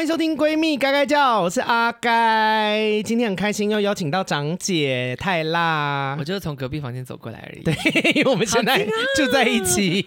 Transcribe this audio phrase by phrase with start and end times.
[0.00, 3.02] 欢迎收听《闺蜜该该叫》，我是阿该。
[3.04, 7.62] 今天很开心又邀请到长姐泰辣，我就是从隔壁房间走过来而已。
[7.62, 7.74] 对，
[8.14, 8.82] 因为我们现在
[9.14, 10.02] 住在一起。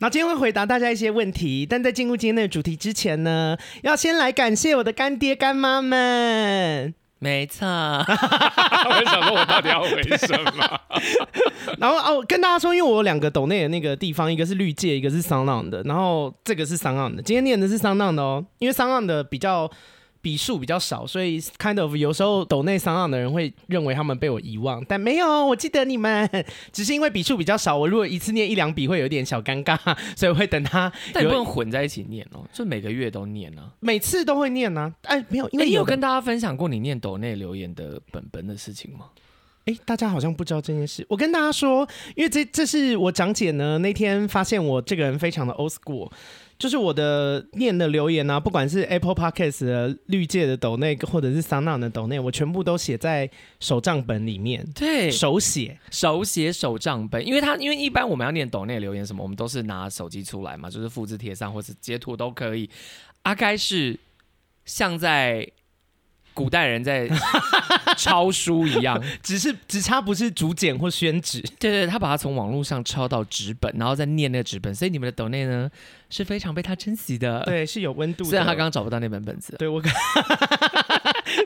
[0.00, 6.92] 那今天会回答大家一些问题，但在进入今天的主题之前呢，要先来感谢我的干爹干妈们。
[7.18, 10.80] 没错， 我想说，我到底要回什么？
[11.78, 17.22] 然后哦，跟大家说，因为我有两个抖内的那个地方，一个是绿界，一个是 SoundOn 的，然后这个是 SoundOn 的。
[17.22, 19.70] 今天念的是 SoundOn 的哦，因为 SoundOn 的比较。
[20.26, 26.28] 笔数比较少，所以 kind of 有时候抖内上岸的人会认为他们被我遗忘，但没有，我记得你们，
[26.72, 29.78] 只是因为笔数比较少，我如果一次念一两笔会有点小尴尬，
[30.16, 30.92] 所以我会等他。
[31.14, 34.92] 但你不能混在一起念哦，就每个月都念啊，每次都会念啊。
[35.02, 39.06] 哎，没有，因为你有跟大家分享过你念抖内留言的本本的事情吗？
[39.66, 41.06] 哎，大家好像不知道这件事。
[41.08, 46.10] 我跟大家说，因为这这是我长姐呢那天发现我这个人非常的 old school。
[46.58, 54.66] 就是我的念的留言啊，不管是 Apple Podcast 的绿界的抖内，或者是 SoundOn 的抖内，我全部都写在手账本里面。
[54.74, 62.70] 对，手写手写手账本，因为他因为一般我们要念抖内留言什么，我们都是拿手机出来嘛，就是复制贴上或是截图都可以。
[63.22, 63.98] 阿该是
[64.64, 65.46] 像在。
[66.36, 67.08] 古代人在
[67.96, 71.40] 抄书一样， 只是只差不是竹简或宣纸。
[71.58, 74.72] 对对，他把它从网络上抄到纸本，然后再念那个纸本。
[74.74, 75.68] 所以你们的抖内呢
[76.10, 78.28] 是非常被他珍惜的，对，是有温度的。
[78.30, 79.82] 虽然他刚刚找不到那本本子，对我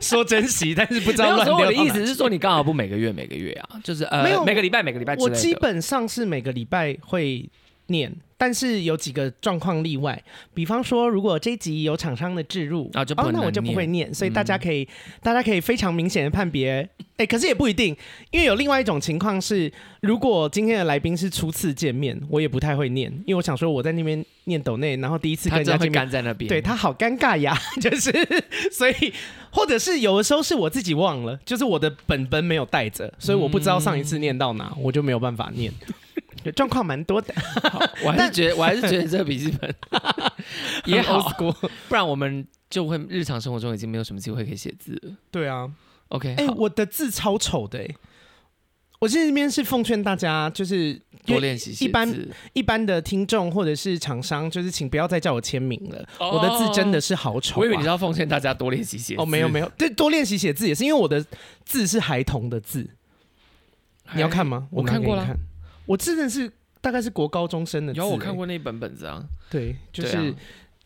[0.00, 1.56] 说珍惜，但是不知道乱丢。
[1.56, 5.14] 我的意思是说，你刚好不每个月每个月啊，就是呃，没有每个礼拜每个礼拜。
[5.16, 7.48] 我基本上是每个礼拜会
[7.90, 8.10] 念。
[8.40, 10.18] 但是有几个状况例外，
[10.54, 14.88] 比方说，如果这一集有厂商的置入，啊，就哦，那我就不会念，所以大家可以，嗯、
[15.22, 17.94] 大家可以非常明显的判别，哎、欸，可是也不一定，
[18.30, 28.10] 因为有另外一种情况是，如果今天的来宾是初次见面，我也不太会念，因为我想说我在那边念抖内，然后第一次跟人家见面，在那边，对他好尴尬呀， 就是，
[28.72, 29.12] 所以
[29.50, 35.70] 或者是有的时候是我自己忘了，就是我的本本没有带着，所以我不知道上一次念到哪，嗯、我就没有办法念。
[36.54, 37.34] 状况蛮多的，
[38.04, 39.74] 我还是觉得，我还是觉得这个笔记本
[40.86, 41.20] 也好，
[41.88, 45.12] 不然我们就会日常生活中已经没有什么机会可以写字了。
[45.30, 45.70] 对啊
[46.08, 47.88] ，OK，哎、欸，我的字超丑的，哎，
[49.00, 51.84] 我这边是奉劝大家，就是多练习。
[51.84, 57.58] 一般一般的听众或者是厂商，就是请不要再叫我签名了，我的字真的是好丑、啊。
[57.58, 59.22] 我以为你是要奉劝大家多练习写字。
[59.22, 61.24] 哦，没有没有，对，多练习写字也是因为我的
[61.64, 62.88] 字是孩童的字。
[64.12, 64.66] 你要看吗？
[64.70, 65.36] 我，我看过了。
[65.86, 69.22] 我真的是大概是国高中生的字，有我看过那一本本子啊。
[69.50, 70.34] 对，就是，啊、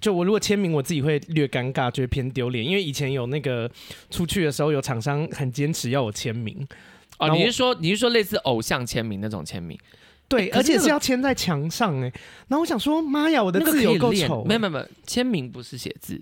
[0.00, 2.64] 就我如果签名，我自己会略尴尬，就会偏丢脸。
[2.64, 3.70] 因为以前有那个
[4.10, 6.66] 出去的时候，有厂商很坚持要我签名。
[7.18, 9.78] 哦，你是说你是说类似偶像签名那种签名？
[10.26, 12.12] 对，而且是要签在墙上哎。
[12.48, 14.42] 然后我想说，妈呀，我的字有够丑。
[14.44, 16.20] 没有没有，签名不是写字，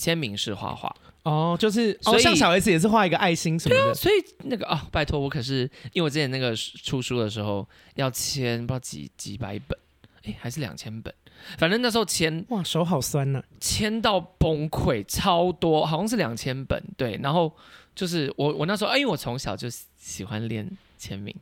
[0.00, 0.94] 签名式画画。
[1.22, 9.78] 哦，就是哦，像小 S 也是画一个爱心什么的，啊、所以那个啊、哦，拜托我可是，因为我之前那个出书的时候要签不知道几几百本，
[10.24, 11.14] 哎，还是两千本，
[11.58, 17.54] 反正那时候签哇，手好酸呐、啊，签到崩溃，超多，好像是两千本，对，然后
[17.94, 19.68] 就是我我那时候，哎，因为我从小就
[19.98, 21.36] 喜欢练签名，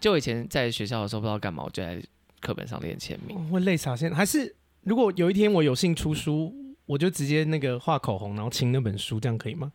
[0.00, 2.02] 就以前在学校的时候不知道干嘛，我就在
[2.40, 6.52] 课本上练签名，会泪洒现，还是如果有一天我有幸出书。
[6.86, 9.72] 我就直接那个画口红，然后亲那本书，这样可以吗？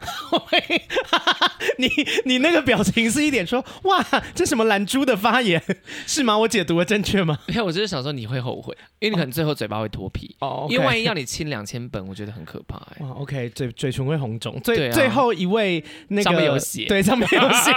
[1.78, 1.88] 你
[2.24, 5.62] 你那个表情是一点说 哇，这什么懒猪的发言
[6.06, 6.36] 是吗？
[6.36, 7.38] 我解读的正确吗？
[7.46, 10.66] 没有我就是想说你会后悔，因为你可能最后嘴巴会脱皮哦。
[10.68, 12.96] 因为万一要你亲两千本，我觉得很可怕哎。
[13.00, 14.60] 哇，OK，嘴嘴唇会红肿。
[14.62, 17.72] 最最后一位那个上面有血，对，上面有血，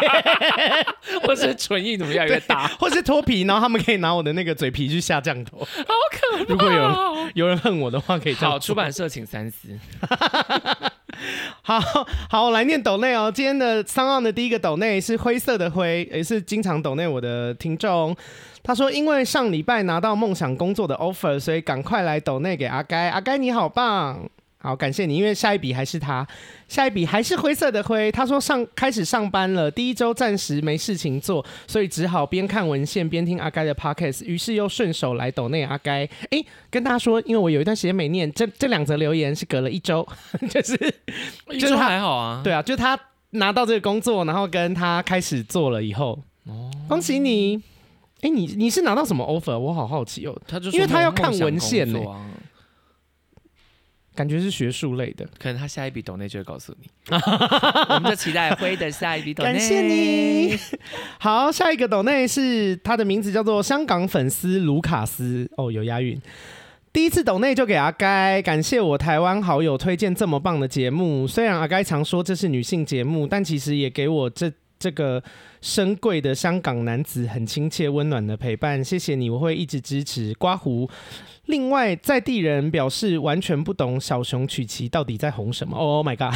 [1.24, 5.66] 或是唇印怎么越来越大，或是脱皮，然后他们可以拿我的那个嘴皮去下降头，好
[6.12, 6.46] 可怕。
[6.48, 8.34] 如果有有人恨我的话，可以。
[8.36, 9.70] 好，出版社请三思。
[11.68, 11.82] 好
[12.30, 13.30] 好，我来念抖内哦。
[13.30, 18.16] 今天的三奥的第一个抖内是灰色的灰，也是经常抖内我的听众。
[18.64, 23.10] 他说，因为上礼拜拿到梦想工作的 offer，所以赶快来抖内给阿该。
[23.10, 24.18] 阿该你好棒。
[24.60, 26.28] 好，感谢你，因为下一笔还是他，
[26.68, 28.12] 下一笔还是灰色的灰。
[28.12, 36.04] 他说上开始上班了，第一周暂时没事情做，所以只好边看文献边听阿该的 podcast，于是又顺手来抖内阿该。
[36.32, 40.06] 哎，跟大家说，因为我有一段时间没念，这这两则留言是隔了一周，
[40.50, 40.76] 就是
[41.52, 43.00] 就是他还好啊，对啊，就是他
[43.32, 47.62] 拿到这个工作，然后跟他开始做了以后，哦，恭喜你。
[48.22, 49.56] 哎，你你是拿到什么 offer？
[49.56, 52.00] 我好好奇哦，他就因为他要看文献呢。
[54.18, 56.90] 感觉是学术类的，可能他下一笔抖内就会告诉你。
[57.14, 59.54] 我们就期待辉的下一笔抖内。
[59.54, 60.58] 感谢你。
[61.22, 65.48] 好，下一个抖内是他的名字叫做香港粉丝卢卡斯。
[65.56, 66.20] 哦，有押韵。
[66.92, 71.28] 第一次抖内就给阿该，感谢我台湾好友推荐这么棒的节目。
[71.28, 75.22] 虽然阿该常说这是女性节目，但其实也给我这这个
[75.68, 78.82] 深贵的香港男子很亲切温暖的陪伴。
[78.82, 80.90] 谢谢你，我会一直支持刮胡。
[81.48, 85.76] 另外，在地人表示完全不懂小熊曲奇到底在红什么。
[85.76, 86.34] Oh my god！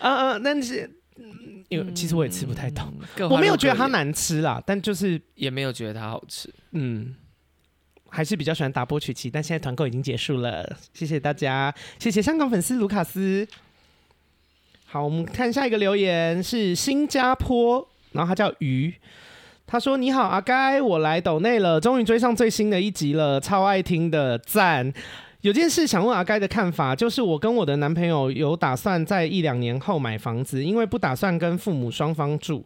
[0.00, 0.90] 嗯 嗯，但是
[1.70, 6.52] 因为其实我也吃不太懂，嗯、我没有觉得它难吃啦，但就是也没有觉得它好吃。
[6.72, 7.14] 嗯，
[8.10, 13.48] 还是比较喜欢打波曲奇，但现在团购已经结束了，谢谢大家，谢谢香港粉丝卢卡斯。
[14.88, 18.94] 好，我们看下一个留言是新加坡，然后他叫鱼。
[19.66, 24.92] 他说：“你好，阿该，我来抖内了，终于追上最新的一集了，超爱听的，赞。
[25.40, 32.64] 有件事想问阿该的看法，就是我跟我的男朋友有打算在一两年后买房子，因为不打算跟父母双方住，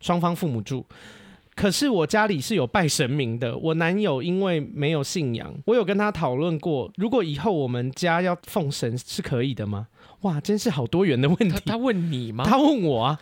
[0.00, 0.84] 双方父母住。
[1.54, 9.86] 可是我家里是有拜神明的，我男友因为没有信仰，我有跟他讨论过，如果以后我们家要奉神是可以的吗？
[10.22, 11.50] 哇，真是好多元的问题。
[11.50, 12.44] 他，他问你吗？
[12.44, 13.20] 他问我啊。”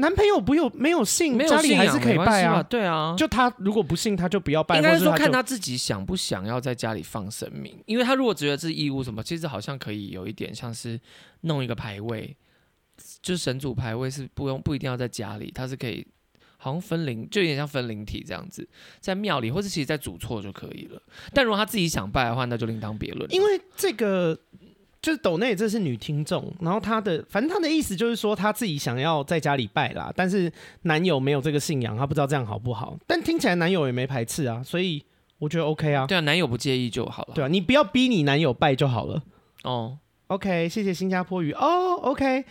[0.00, 2.62] 男朋友不有没有信，没有家里还是可以拜啊。
[2.62, 4.76] 对啊，就他如果不信，他就不要拜。
[4.76, 11.00] 应该是说看他自己想不想要在家里放神明，因为他如果觉得是义务什么，其实好像可以有一点像是
[11.40, 12.36] 弄一个牌位，
[13.20, 16.06] 就是神主牌位是不用不一定要在家里，他是可以
[16.58, 18.68] 好像分灵，就有点像分灵体这样子，
[19.00, 21.02] 在庙里或者其实在主厝就可以了。
[21.34, 23.28] 但如果他自己想拜的话，那就另当别论。
[23.34, 24.38] 因为这个。
[25.00, 30.52] 就是抖内，这是女听众，然后她的反正她的意思就是说，她自己想要在家里拜啦，但是
[30.82, 32.98] 男友没有这个信仰，她不知道这样好不好。
[33.06, 35.04] 但听起来男友也没排斥啊，所以
[35.38, 36.06] 我觉得 OK 啊。
[36.06, 37.34] 对啊，男友不介意就好了。
[37.34, 39.22] 对啊，你不要逼你男友拜就好了。
[39.62, 41.52] 哦，OK，谢谢新加坡语。
[41.52, 42.44] 哦，OK。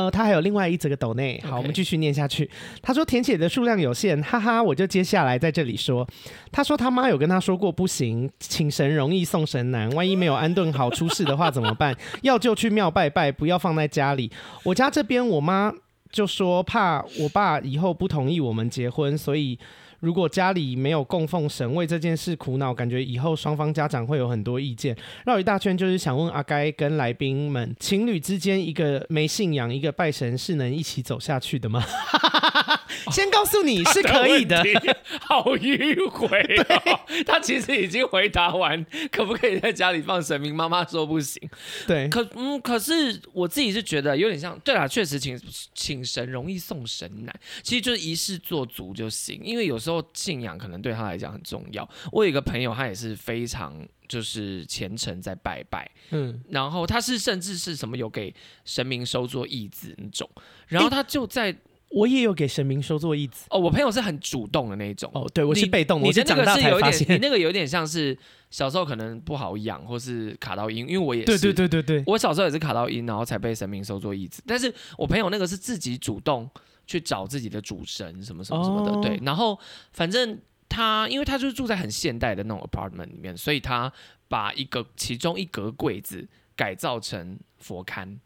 [0.00, 2.48] 呃，他还有另外一则个抖内，好.我们继续念下去。
[2.80, 6.08] 他说填写的数量有限，哈哈，我就接下来在这里说。
[6.50, 11.94] 他说他妈有跟他说过，不行，请神容易送神难，万一没有安顿好出事的话怎么办？
[12.22, 14.30] 要就去庙拜拜，不要放在家里。
[14.64, 15.70] 我家这边我妈
[16.10, 19.58] 就说怕我爸以后不同意我们结婚，所以。
[20.00, 24.96] 如果家里没有供奉神，为这件事苦恼，感觉以后双方家长会有很多意见。
[25.26, 31.84] 绕一大圈就是想问阿该跟来宾们，情侣之间一个没信仰，一个拜神，是能一起走下去的吗？
[33.12, 36.26] 先告诉你是可以的， 的好迂回
[36.68, 37.00] 哦。
[37.26, 40.54] 他其实已经回答完，可不可以在家里放神明？
[40.54, 41.40] 妈妈说不行。
[41.86, 44.58] 对，可嗯，可是我自己是觉得有点像。
[44.60, 45.40] 对啦，确实请
[45.74, 49.40] 请神容易送神难，其实就是仪式做足就行。
[49.42, 51.88] 因为有时候信仰可能对他来讲很重要。
[52.12, 58.34] 我有一个朋友，他也是非常就是虔诚在拜拜，嗯，然后他是甚至是什么有给
[58.64, 60.28] 神明收作义子那种，
[60.68, 61.56] 然后他就在。
[61.90, 63.46] 我也有给神明收作义子。
[63.50, 65.10] 哦，我朋友是很主动的那种。
[65.14, 68.16] 哦，对我是被动的，你的那个是有一点，你那个有点像是
[68.50, 74.42] 小时候可能不好养，或是卡到音，因为我也是，对对对对对，我小时候也是卡到音，然后才被神明收作义子。
[74.46, 76.48] 但是我朋友那个是自己主动
[76.86, 79.18] 去找自己的主神什么什么什么的，哦、对。
[79.24, 79.58] 然后
[79.92, 80.38] 反正
[80.68, 83.92] 他，因为他就是住在很现代的那种 apartment 里面，所以他
[84.28, 88.16] 把一个其中一格柜子改造成佛龛，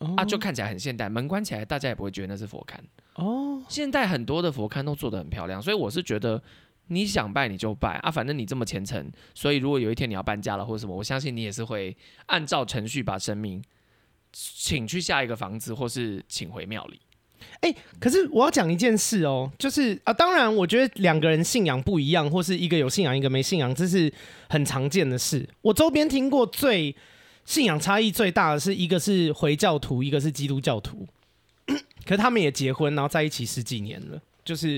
[0.00, 2.78] 哦、啊，就看起来很现代，门关起来，大家也不会觉得那是佛龛。
[3.16, 6.42] 哦，现在很多的佛龛都做得很漂亮，所以我是觉得
[6.88, 11.96] 你想拜你就拜啊，反正你这么虔诚，所以如果有一天你要搬家了或者什么，我相信你也是会
[12.26, 13.62] 按照程序把神明
[14.32, 17.00] 请去下一个房子，或是请回庙里。
[17.60, 24.12] 哎、欸，可是我要讲一件事哦，就是啊，当然我觉得两个人信仰不一样，或是一个有信仰一个没信仰，这是
[24.48, 25.48] 很常见的事。
[25.62, 26.94] 我周边听过最
[27.44, 31.06] 信仰差异最大的是一个是回教徒，一个是基督教徒。
[32.04, 34.74] 可是他们也结婚，然后在一起十几年了，就是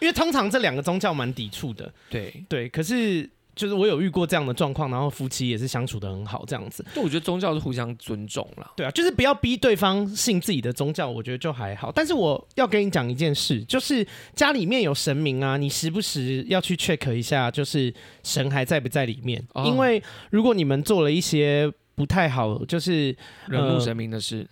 [0.00, 2.68] 因为通常这两个宗教蛮抵触的，对对。
[2.68, 6.84] 可是就是我有遇过这样的状况，然后夫妻也是相处的很好，这样子。
[6.94, 11.92] 就我觉得宗教是互相尊重啦，对啊，就是不要逼对方信自己的宗教，我觉得就还好。
[11.92, 23.14] 但是我要跟你讲一件事，就是家里面有神明啊，你时不时要去 check 一下，就是神还在不在里面，哦、因为如果你们做了一些不太好，就是
[23.48, 24.46] 惹怒神明的事。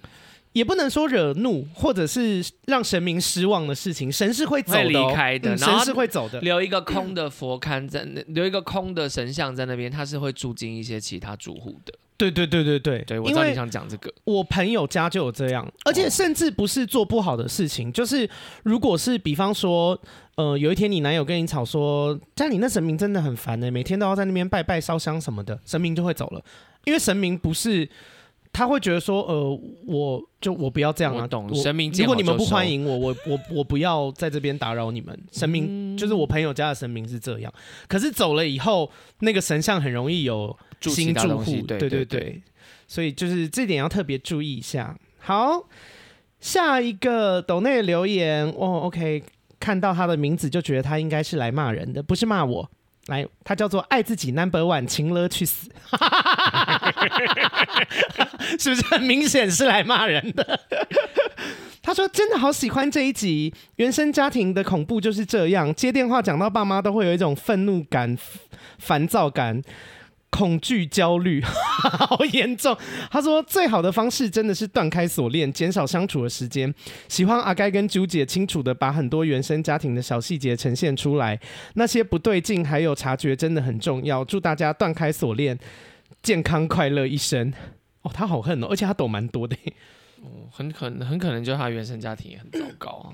[0.50, 6.40] 呃也不能说惹怒，或者是让神明失望的事情，神是会走的、哦，离开的，嗯、神是会走的。
[6.40, 11.94] 留一个空的佛龛在那，留一个空的神像在那边，他是会住进一些其他住户的。
[12.16, 14.12] 对对对对对，对我知道你想讲这个。
[14.24, 18.28] 我朋友家就有这样，而且甚至不是做不好的事情，哦、就是
[18.64, 19.96] 如果是比方说，
[20.34, 26.42] 呃，有一天你男友跟你吵说，家里那神明真的很烦呢，每天都要在那边拜拜烧香什么的，神明就会走了，
[26.84, 27.88] 因为神明不是。
[28.52, 35.18] 他会觉得说，呃，我就我不要这样啊，我懂我神明如果你们不欢迎我，我我我不要在这边打扰你们。
[35.32, 37.52] 神明、嗯就是我朋友家的神明是这样，
[37.88, 38.90] 可是走了以后，
[39.20, 42.42] 那个神像很容易有住新住户，对对对对，
[42.88, 44.96] 所以就是这点要特别注意一下。
[45.18, 45.68] 好，
[46.40, 49.22] 下一个抖内留言哦，OK，
[49.58, 52.70] 看到他的名字就觉得他应该是来骂人的，不是骂我。
[53.10, 55.68] 来，他叫做爱自己 Number One，情了去死，
[58.58, 60.60] 是不是很明显是来骂人的？
[61.82, 68.16] 他说真的好喜欢这一集，原生家庭的恐怖就是这样，接电话讲到爸妈都会有一种愤怒感、
[68.78, 69.60] 烦躁感。
[70.30, 72.76] 恐惧、焦虑， 好严重。
[73.10, 76.72] 他说，最好的方式真的是断开锁链，减少相处的时间。
[77.08, 81.38] 喜欢阿该跟朱姐清楚的把很多原生家庭的小细节呈现出来，
[81.74, 84.24] 那些不对劲还有察觉真的很重要。
[84.24, 85.58] 祝大家断开锁链，
[86.22, 87.52] 健康快乐一生。
[88.02, 89.56] 哦，他好恨哦，而且他抖蛮多的。
[90.22, 93.12] 哦，很可能很可能就是他原生家庭也很糟糕啊。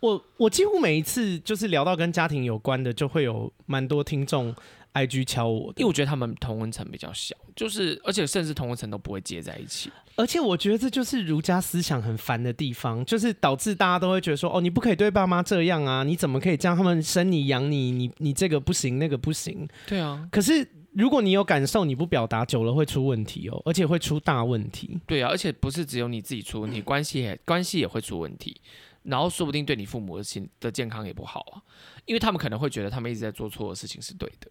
[0.00, 4.54] 我我几乎每一次就是聊到跟家庭有关的，就会有蛮多听众。
[4.94, 9.90] IG 敲我的，因为我觉得他们同温层比较小，就是而且甚至同温层都不会接在一起。
[10.16, 16.76] 而且我觉得这就是儒家思想很烦的地方，就是导致大家都会觉得说，哦，你不可以对爸妈这样啊，你怎么可以这样？
[16.76, 19.68] 他们生你养你，你你这个不行，那个不行。
[19.86, 24.96] 对啊，可是如果你有感受，你不表达，久了会出问题哦，而且会出大问题。
[25.08, 28.60] 对啊，而且不是只有你自己出问题， 关系也关系也会出问题，
[29.02, 31.58] 然后说不定对你父母的心的健康也不好啊，
[32.04, 34.48] 因为他们可能会觉得他们一直在做错的事情是对的。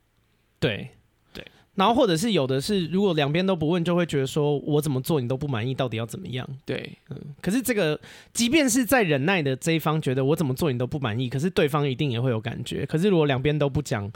[0.68, 0.90] 对。
[1.34, 1.44] 对，
[1.74, 6.48] 然后或者是有的是，如果两边都不问，就会觉得说我怎么做你都不满意，到底要怎么样？
[6.64, 7.20] 对，嗯。
[7.42, 8.00] 可是这个，
[8.32, 12.86] 即便是在忍耐的这一方觉得我怎么做你都不满意，可是对方一定也会有感觉。
[12.86, 14.12] 可是如果两边都不讲，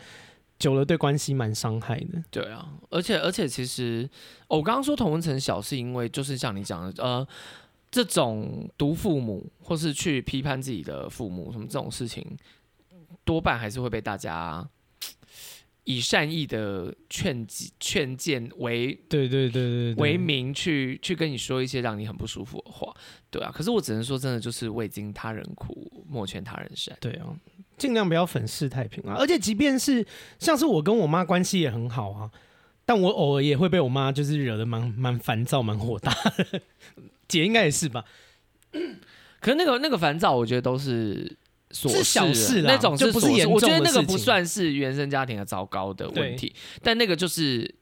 [0.59, 2.23] 久了对关系蛮伤害的。
[2.29, 4.07] 对啊，而且而且其实，
[4.47, 7.27] 哦，我刚刚说同文层小，是因为就是像你讲的，呃，
[7.89, 12.23] 这种毒父母或是去批判自己的父母什么这种事情，
[13.25, 14.69] 多半还是会被大家。
[15.89, 22.93] 以善意的劝诫劝谏为对对对对，对为名去去跟你说一些让你很不舒服的话，
[23.31, 23.49] 对啊。
[23.49, 26.93] 可是我只能说，真的就是未经他人苦，莫劝他人善。
[26.99, 27.33] 对啊，
[27.77, 29.15] 尽量不要粉饰太平啊。
[29.17, 30.05] 而且即便是
[30.39, 32.29] 像是我跟我妈关系也很好啊，
[32.85, 36.61] 但我偶尔也会被我妈就是惹得蛮蛮烦躁、蛮火大的。
[37.29, 38.03] 姐应该也是吧？
[39.39, 41.37] 可是那个那个烦躁，我觉得都是。
[41.89, 43.53] 是小事啦，那种就不是严重。
[43.53, 47.75] 我觉得那个不算是原生家庭的糟糕的问题，但那个就是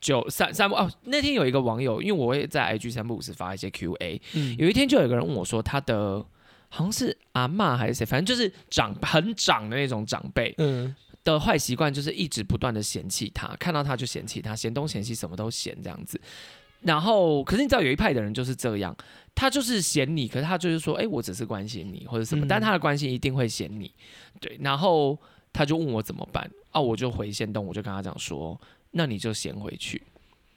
[0.00, 0.90] 九三三哦。
[1.04, 6.24] 那天有一个网友，因为我会在 IG 三不五时发一些 QA，、嗯、有一天就有一个人问我说，他的
[6.68, 10.94] 好像是阿嬷还是谁，反正就是长很长的那种长辈，嗯，
[11.24, 16.20] 的坏习惯就是一直不断的嫌弃他，看到他就嫌弃他，嫌东嫌西，什么都嫌这样子。
[16.82, 18.96] 然后，可是你知道有一派的人就是这样，
[19.34, 23.92] 他就是嫌你，可是他就是说，哎，我只是关心你或者什么，嗯、但他的关心一定会嫌你，
[24.40, 24.58] 对。
[24.60, 25.16] 然后
[25.52, 26.80] 他就问我怎么办啊？
[26.80, 28.60] 我就回先动，我就跟他讲说，
[28.90, 30.02] 那你就先回去，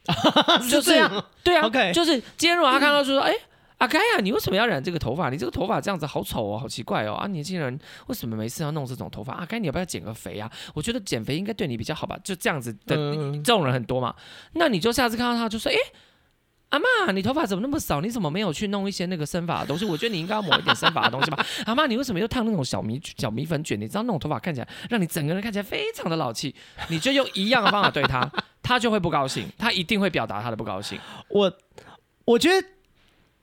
[0.67, 3.39] 就这样，对啊，OK，就是今天如果他看到说，哎、嗯，
[3.77, 5.29] 阿该呀，你为什么要染这个头发？
[5.29, 7.27] 你这个头发这样子好丑哦，好奇怪哦啊！
[7.27, 9.33] 年轻人为什么没事要弄这种头发？
[9.33, 10.51] 阿该，你要不要减个肥啊？
[10.73, 12.17] 我觉得减肥应该对你比较好吧？
[12.23, 14.15] 就这样子的、嗯、这种人很多嘛，
[14.53, 15.77] 那你就下次看到他就说，哎。
[16.69, 18.01] 阿妈，你头发怎么那么少？
[18.01, 19.85] 你怎么没有去弄一些那个生发的东西？
[19.85, 21.45] 我觉得你应该要抹一点生发的东西吧。
[21.65, 23.79] 阿妈，你为什么又烫那种小米小米粉卷？
[23.79, 26.53] 你知道那种头发看起来让你整个人看起来非常的老气。
[26.89, 28.29] 你就用一样的方法对他，
[28.61, 30.99] 他就会不高兴，他一定会表达他的不高兴。
[31.29, 31.51] 我
[32.25, 32.67] 我觉得。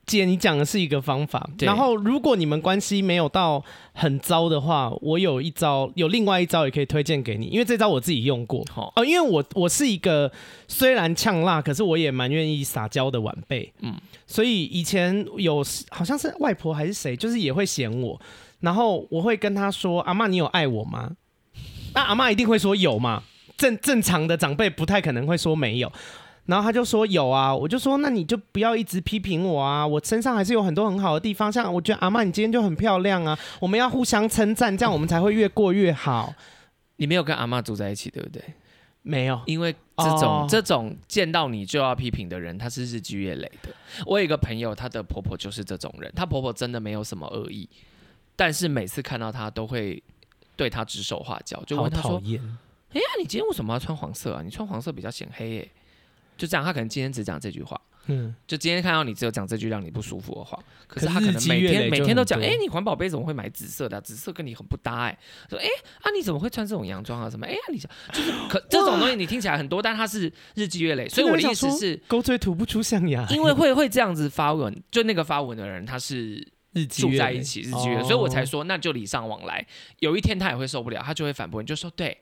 [0.04, 8.64] 姐，你讲的是一个方法，然后如果你们关系没有到很糟的话，我有一招，有另外一招也可以推荐给你，因为这招我自己用过。
[8.74, 10.30] 哦，呃、因为我我是一个
[10.66, 13.94] 虽然呛辣，可是我也蛮愿意撒娇的晚辈，嗯，
[14.26, 18.20] 所以以前有好像是外婆还是谁，就是也会嫌我，
[18.60, 21.12] 然后我会跟他说：“阿妈，你有爱我吗？”
[21.94, 23.22] 那 阿妈一定会说有嘛，
[23.56, 25.92] 正正常的长辈不太可能会说没有。
[26.46, 36.34] 然后他就说有啊，我就说那你就不要一直批评我啊，我身上还是有很多很好的地方，像我觉得阿妈你今天就很漂亮啊，我们要互相称赞，这样我们才会越过越好。
[36.96, 38.42] 你没有跟阿妈住在一起，对不对？
[39.02, 43.70] 没有，因为这种、哦、这种见到你就要批评的人，他是日积月累的。
[44.06, 47.68] 我有一个朋友，她的婆婆就是这种人，她婆婆真的没有什么恶意，
[48.36, 50.00] 但是每次看到她都会
[50.54, 52.22] 对她指手画脚，就问她说
[52.94, 54.42] ：“哎呀，你今天为什么要穿黄色啊？
[54.44, 55.70] 你穿黄色比较显黑耶。”
[56.42, 60.58] 就这样，他可能今天只讲这句话，嗯，就今天看到你只有讲这句让你不舒服的话，
[60.88, 64.00] 可是他可能每天每天都讲，哎、欸，你环保杯怎么会买紫色的、啊？
[64.00, 65.18] 紫色跟你很不搭哎、欸。
[65.48, 65.70] 说哎、欸、
[66.00, 67.30] 啊，你怎么会穿这种洋装啊？
[67.30, 67.88] 什么哎呀，欸、你就
[68.24, 71.08] 是可 这种东西你听起来很多，但它是日积月累。
[71.08, 79.64] 所以我的意思是，狗嘴吐不出象牙，因为会会这样子发文，就那个发文的人他是日住在一起日积月累，所以我才说那就礼尚往来。
[80.00, 82.18] 有一天他也会受不了，他就会反驳你，就说对。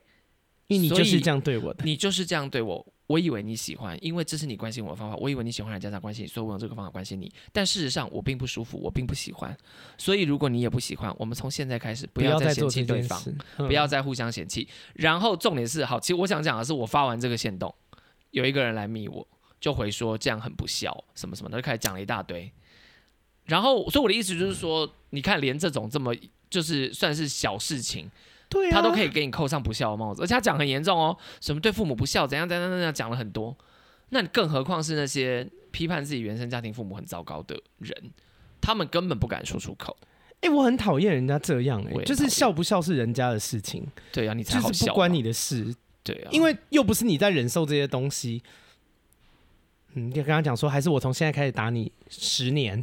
[0.67, 2.93] 因为你就是这样对我的，你就是这样对我。
[3.11, 5.17] 我以为你喜欢，因为这是你关心我的方法。
[5.17, 7.29] 我以为你喜欢人家长关心你，所以我用这个方法关心你。
[7.51, 9.55] 但事实上，我并不舒服，我并不喜欢。
[9.97, 13.21] 所以，如果你也不喜欢，我们从现在开始不要再嫌弃对方，
[13.57, 14.67] 不要，不要再互相嫌弃。
[14.93, 17.73] 然后，重点是，好，其实我想讲的是，我发完这个线动，
[18.29, 19.27] 有一个人来密我，
[19.59, 22.49] 就回说这样很不孝，什么什么的，就开始讲了一大堆。
[23.45, 26.15] 然后，所以我的意思就是说，你看，连这种这么
[26.49, 28.09] 就是算是小事情。
[28.51, 33.57] 对、啊，他都可以给你扣上不孝的帽子，而且他讲很严重哦，什么对父母不孝，怎样怎样怎样讲了很多。
[34.09, 38.11] 那你更何况是那些批判自己原生家庭父母很糟糕的人，
[38.59, 39.97] 他们根本不敢说出口。
[40.41, 43.87] 哎、欸，我很讨厌人家这样、欸，哎，就是孝不孝是人家的事情。
[44.11, 45.73] 对啊，你才好就是不关你的事。
[46.03, 48.43] 对啊，因为又不是你在忍受这些东西。
[49.93, 52.81] 嗯，就刚刚讲说，还是我从现在开始打你十年，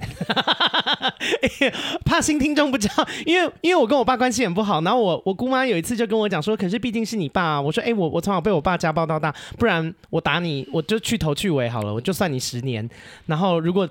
[2.04, 12.86] 怕新听众不知道，因为因为我跟我爸关系很不好，然后我我姑妈有一次就跟我讲说，可是毕竟是你爸、啊，我说，哎、我我从小被我爸家暴到大，不然我打你，我就去头去尾好了，我就算你十年，
[13.24, 13.88] 然后如果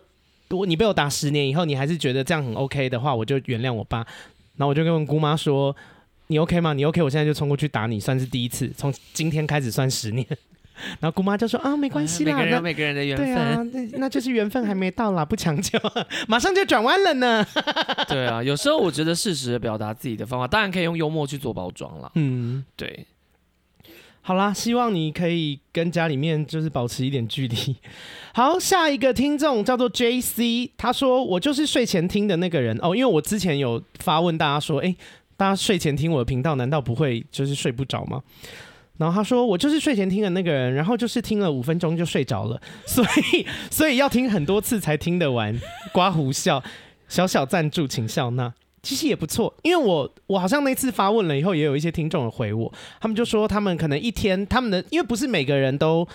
[0.49, 3.97] 我你被我打十年以后，你还是觉得这样很 OK 的话，我就原谅我爸，
[4.57, 5.75] 然后我就跟我姑妈说，
[6.27, 6.73] 你 OK 吗？
[6.73, 10.23] 你 OK，我现在就冲过去打你，算是第一次，从今天开始算十年。
[10.99, 15.77] 然后姑妈就说啊，没关系啦，每个人有每个人的缘分，对啊，那那就是缘分还没到啦，不强求，
[16.27, 17.45] 马上就转弯了呢。
[18.07, 22.11] 对啊，有时候我觉得适时的表达自己的方法，当然可以用幽默去做包装啦。
[22.15, 23.05] 嗯，对。
[24.21, 27.77] 好啦，希望你可以跟家里面就是保持一点距离。
[28.33, 34.93] 好，下一个听众叫做 JC，他说我就是睡前听的那个人哦，因为我之前有发问大家说，哎，
[35.37, 38.21] 大家睡前听我的频道，难道不会就是睡不着吗？
[38.97, 45.55] 然后他说：“我就是睡前听的那个人，然后就是听了五分钟就睡着了， 所以所以要听很多次才听得完。”
[45.93, 46.63] 刮胡笑，
[47.07, 48.51] 小小赞助，请笑纳，
[48.81, 49.53] 其实也不错。
[49.61, 56.07] 因为我我好像那次发问了以后，也有一些听众回我，他们就说他们可能一天他们的，因为不是每个人都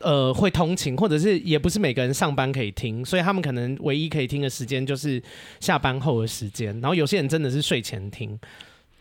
[0.00, 5.22] 呃会通勤，或者是也不是每个人上班可以听，所以他们可能唯一可以听的时间就是
[5.60, 6.78] 下班后的时间。
[6.80, 8.38] 然后有些人真的是睡前听。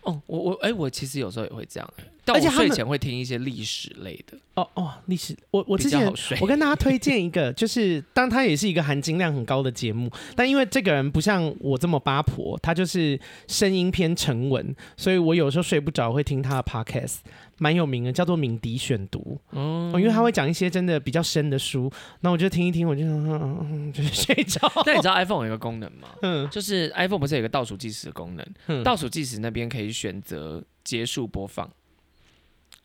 [0.05, 4.37] 哦，我我哎，我其实有时候也会这样，但我睡前会听一些历史类的。
[4.55, 17.17] 哦哦，历史，我我之前我跟大家推荐一个， 就是当它也是一个含金量很高的节目，但因为这个人不像我这么八婆，他就是声音偏沉稳，所以我有时候睡不着会听他的 podcast。
[17.57, 21.91] 蛮有名的，叫做敏迪选读，哦，因为他会讲一些真的比较深的书，
[22.21, 24.69] 那我就听一听，我就嗯嗯就是 睡着。
[24.85, 26.09] 那你知道 iPhone 有一个功能吗？
[26.21, 28.45] 嗯，就是 iPhone 不是有一个倒数计时的功能？
[28.67, 31.71] 嗯，倒数计时那边可以选择结束播放，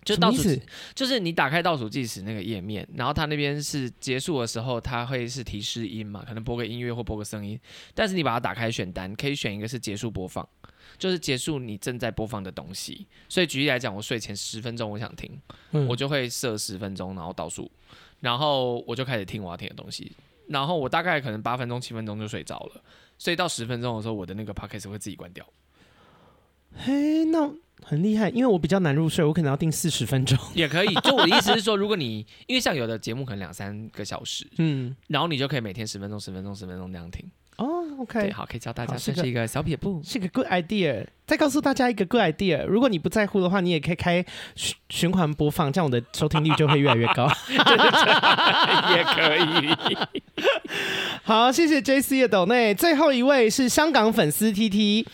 [0.04, 0.42] 就倒数
[0.94, 7.59] 就是你打开倒数计时那个页面，然后它那边是结束的时候，它会是提示音嘛，可能播个音乐或播个声音，
[7.92, 10.48] 但是你把它打开选单，可以选一个是结束播放。
[11.00, 15.40] 就是结束你正在播放的东西，所以举例来讲，我睡前十分钟我想听，
[15.72, 17.68] 嗯、我就会设十分钟，然后倒数，
[18.20, 20.12] 然后我就开始听我要听的东西，
[20.46, 22.82] 然后我大概可能八分钟、七分钟就睡着了，
[23.18, 25.44] 所以到十分钟的时候，我的那个 podcast 会自己关掉。
[26.72, 27.50] 嘿，那
[27.82, 30.94] 很厉害，因为我比较难入睡，我可能要定四十分钟也可以。
[30.96, 37.28] 就我的意思是说，如果你因为像有的节目可能两三个小时，嗯，然后你就可以每天十分钟、十分钟、十分钟那样听。
[37.61, 41.05] 哦、oh,，OK，好，可以教大家，这是一个小撇步，是个 good idea。
[41.27, 44.25] 再告诉大家一个 good idea，如果你不在乎的话，你也可以开
[44.57, 47.31] 循循环播放，这样我的收听率就会越来越高。
[47.53, 49.77] 也可以。
[51.23, 55.07] 好，谢谢 JC 的抖内，最后一位是香港粉丝 TT。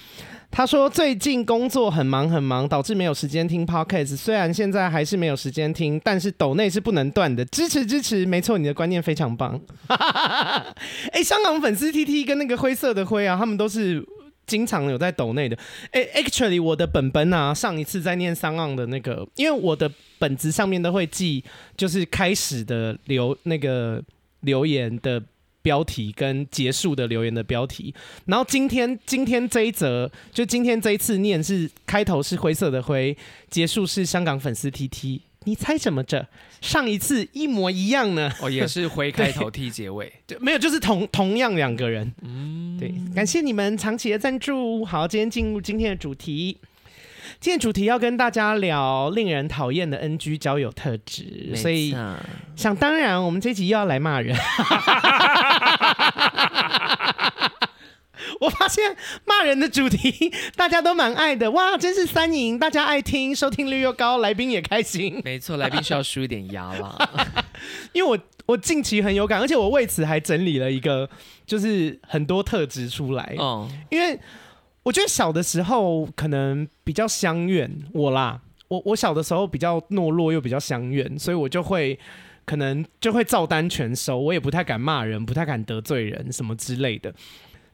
[0.56, 4.16] 他说最近工作很忙很忙，导致没有时间听 Podcast。
[4.16, 7.44] 虽然现在还是没有时间听，但是抖内是不能断的。
[7.44, 9.60] 支持支持，没错，你的观念非常棒。
[9.88, 10.74] 哎、
[11.12, 14.02] 欸，香港粉丝 T T 跟那个灰色的灰啊，他们都是
[14.46, 15.58] 经常有在抖内的。
[15.90, 21.44] 哎、，Actually，我的本本啊，上一次在念 SoundOn 的那个，因为我的本子上面都会记，
[21.76, 24.02] 就是开始的留那个
[24.40, 25.22] 留言的。
[25.66, 27.92] 标题跟结束的留言的标题，
[28.26, 33.16] 然后今天今天这一则，就今天这一次念是开头是灰色的灰，
[33.50, 36.28] 结束是香港粉丝 T T，你猜怎么着？
[36.60, 38.32] 上一次一模一样呢？
[38.40, 42.14] 哦，也是 灰开头 T 结尾，对，没有，就是同同样两个人。
[42.22, 44.84] 嗯，对，感谢你们长期的赞助。
[44.84, 46.58] 好，今天进入今天的主题。
[47.46, 51.94] 今天主题要跟大家聊令人讨厌的 NG 交友特质，所以
[52.56, 54.36] 想当然，我们这集又要来骂人。
[58.40, 65.22] 我发现骂人的主题大家都蛮爱的，哇，真是三赢，大家爱听，收听率又高，来宾也开心。
[65.24, 66.98] 没错，来宾需要输一点压啦。
[67.94, 71.08] 因为我我近期很有感，而且我为此还整理了一个，
[71.46, 73.36] 就是很多特质出来。
[73.38, 74.18] 哦，因为
[74.86, 81.98] 我觉得小的时候可能比较相怨，我啦，我我小的时候比较懦弱又比较相怨，所以我就会
[82.44, 87.12] 可能就会照单全收，我也不太敢骂人，不太敢得罪人什么之类的。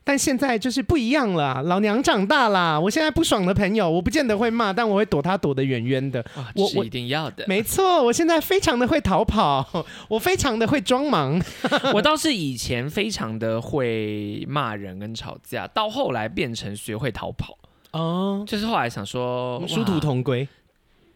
[0.05, 2.79] 但现在就是不一样了，老娘长大啦！
[2.79, 6.25] 我现在不爽的朋友，我不见得会骂，但我会躲他躲得远远的。
[6.57, 11.41] 我是一定要的，没错，我现在非常的会逃跑， 我非常的会装忙。
[11.95, 17.57] 我倒是以前非常的会骂人跟吵架，到后来变成学会逃跑。
[17.93, 20.49] 哦，就是后来想说殊途同归。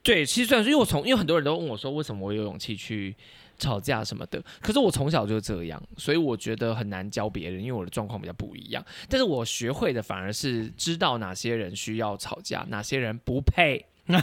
[0.02, 3.16] 对，其实虽然说，因为我从因为很多人都问我说，为什么我有勇气去。
[3.58, 8.84] 吵架什么的，可是我从小就这样，所以我觉得很难教别人，因为我的状况比较不一样。
[9.08, 13.86] 但是我学会的反而是知道哪些人需要吵架，哪些人不配。
[14.06, 14.18] 哎、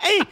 [0.00, 0.26] 欸，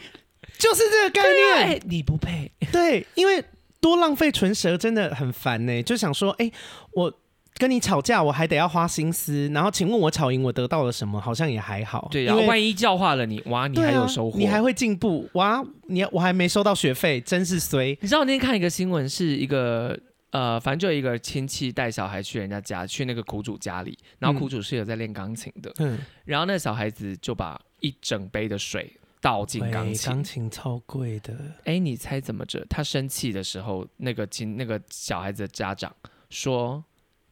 [0.57, 2.51] 就是这个概念，欸、你不配。
[2.71, 3.43] 对，因为
[3.79, 5.83] 多浪费唇舌真的很烦呢。
[5.83, 6.53] 就想说，哎、欸，
[6.93, 7.19] 我。
[7.57, 11.21] 跟你吵架，我还得要花心思，然后请问我吵赢我得到了什么？
[11.21, 12.09] 好像也还好。
[12.11, 17.97] 对，然后万一教化了你，哇，你还有收获，啊，你还会进步，哇，你我还没收到学费，真是衰。
[18.01, 19.97] 你知道我那天看一个新闻，是一个
[20.31, 28.91] 呃，反正就一个亲戚带小孩去人家家，去那个苦主家里，然后苦主是有在练钢琴的，嗯，然后那小孩子就把一整杯的水
[29.21, 31.33] 倒进钢琴，钢琴超贵的。
[31.63, 32.65] 哎，你猜怎么着？
[32.69, 35.95] 他生气的时候，那个亲那个小孩子的家长
[36.29, 36.83] 说。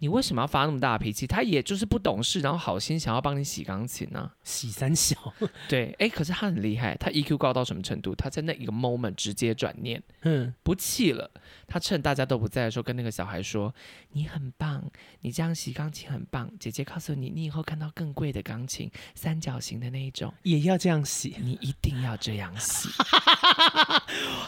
[0.04, 1.26] 你为什么要发那么大的脾气？
[1.26, 4.36] 他也就是不懂事，然后好心想要帮你洗钢琴呢、啊？
[4.44, 5.16] 洗三小，
[5.70, 8.14] 对，哎，可是他很厉害，他 EQ 高到什么程度？
[8.14, 11.32] 他在那一个 moment 直接转念，嗯，不气了。
[11.74, 13.74] 他趁大家都不在的时候，跟那个小孩说
[14.14, 14.84] ：“你很棒，
[15.22, 16.48] 你这样洗钢琴很棒。
[16.60, 22.90] 姐姐告诉你，你以后看到更贵的钢琴，三角形的那一种，也要这样洗，你一定要这样洗。”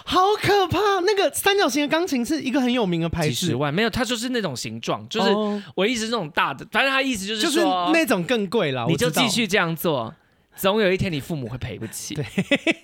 [0.05, 0.77] 好可怕！
[1.03, 5.29] 那个三角形的钢琴是一个很有名的牌子，几十万没有，它就是那种形状，就是。
[5.29, 8.85] 哦我意思是这种大的，反正他意思就是说，就是那种更贵了。
[8.88, 10.13] 你就继续这样做，
[10.55, 12.25] 总有一天你父母会赔不起，对，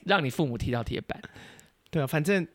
[0.05, 1.21] 让你父母踢到铁板。
[1.91, 2.47] 对啊，反正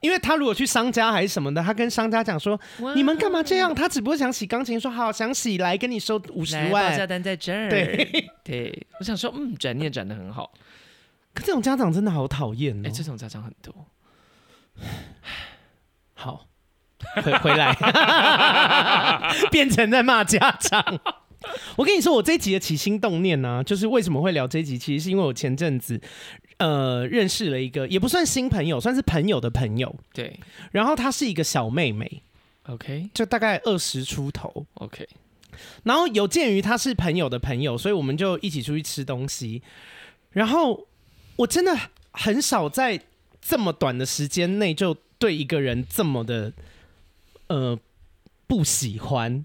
[0.00, 2.60] 因为他如果去商家还是什么的，他跟商家讲说
[2.94, 7.68] ：“你们干嘛这样？”他只不过想洗钢琴，说：“好，想洗来跟你收五十万。”报价单在这儿。
[7.68, 10.52] 对对，我想说，嗯，转念转的很好。
[11.34, 12.82] 可这种家长真的好讨厌哦。
[12.88, 13.74] 哎，这种家长很多。
[16.14, 16.46] 好。
[17.16, 17.76] 回回来，
[19.50, 21.00] 变成在骂家长。
[21.74, 26.00] 我跟你说，我这一集的起心动念呢、啊，就是为什么会聊这一集，其实是因为我前阵子
[26.58, 29.94] 呃认识了一个，也不算新朋友，算是朋友的朋友。
[30.12, 30.38] 对，
[30.70, 32.22] 然后她是一个小妹妹
[32.64, 35.08] ，OK，就大概二十出头，OK。
[35.84, 39.62] 然后有鉴于她是朋友的朋友，所以我们就一起出去吃东西。
[40.30, 40.86] 然后
[41.36, 41.76] 我真的
[42.12, 43.00] 很少在
[43.40, 46.52] 这么短的时间内就对一个人这么的。
[47.48, 47.78] 呃，
[48.46, 49.44] 不喜欢，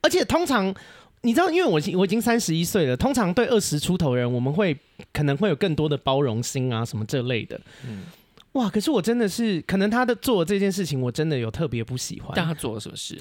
[0.00, 0.74] 而且通常
[1.22, 4.76] 你知道，因为我我已经三十一岁了，通常对二十出头人，我们会
[5.12, 7.60] 可能会有更多的包容心啊，什么这类的。
[7.86, 8.04] 嗯，
[8.52, 12.32] 哇，可是我真的是，可能他的做这件事情，我真的有特别不喜欢。
[12.34, 13.20] 但他做了什么事？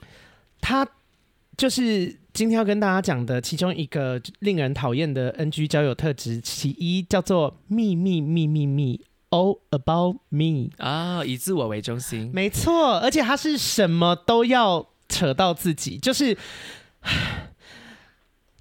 [0.62, 0.88] 他
[1.58, 9.02] 就是今天要跟大家讲的其中一个令人讨厌的 NG 交友特质，其一叫做秘密秘密密。
[9.30, 16.38] All about me 啊，以自我为中心，没错，而且他是什么都要扯到自己，就是，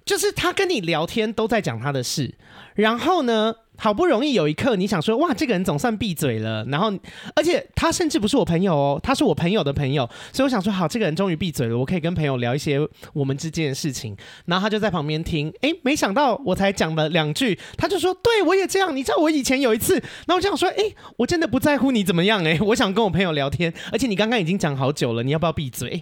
[0.07, 2.33] 就是他跟你聊天都在讲他的事，
[2.75, 6.63] 然后呢，好不容易有一刻，你想说哇，这个人总算闭嘴了。
[6.69, 6.89] 然后，
[7.35, 12.79] 而且他甚至不是我朋友哦，他是我朋友的朋友，所以我想说，好，这个人终于闭嘴了，我可以跟朋友聊一些
[13.11, 14.15] 我们之间的事情。
[14.45, 18.95] 然后他就在旁边听，哎，没想到我才讲了两句，他就说，对我也这样。
[18.95, 20.83] 你知道我以前有一次，然后我就想说，哎，
[21.17, 26.01] 我真的不在乎你怎么样，哎，我想跟我朋友聊天，而且你刚刚已经讲好久了，你要不要闭嘴？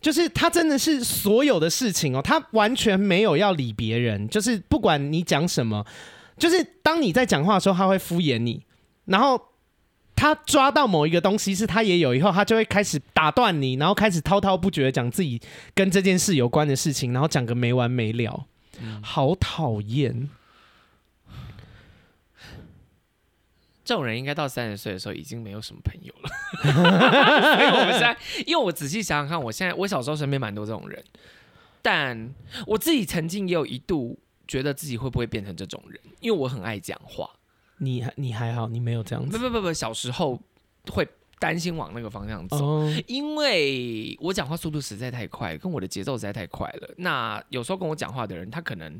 [0.00, 5.84] 就是他真的是所有的事情哦，他完全没有要理别人，就是不管你讲什么。
[6.36, 8.62] 就是当你在讲话的时候，他会敷衍你，
[9.06, 9.40] 然后
[10.14, 15.40] 他抓到某一个东西是他也有以后，他就会开始打断你，然后开始滔滔不绝的讲自己
[15.74, 18.46] 跟这件事有关的事情，然后讲个没完没了，
[19.02, 20.30] 好讨厌。
[23.88, 26.28] 这种人应该到三十岁的时候已经没有什么朋友了。
[27.56, 31.02] 所以我们现在，因为我仔细想想看，我现在我小时候身边蛮多这种人，
[31.80, 32.34] 但
[32.66, 34.18] 我自己曾经也有一度。
[34.46, 37.28] 觉得自己会不会变成这种人，因为我很爱讲话。
[37.76, 39.30] 你你还好，你没有这样子。
[39.30, 40.40] 不不不不，小时候
[40.90, 41.06] 会
[41.38, 46.88] 担心往那个方向走，哦因为我讲话速度实在太快，跟我的节奏实在太快了。
[46.96, 48.98] 那有时候跟我讲话的人，他可能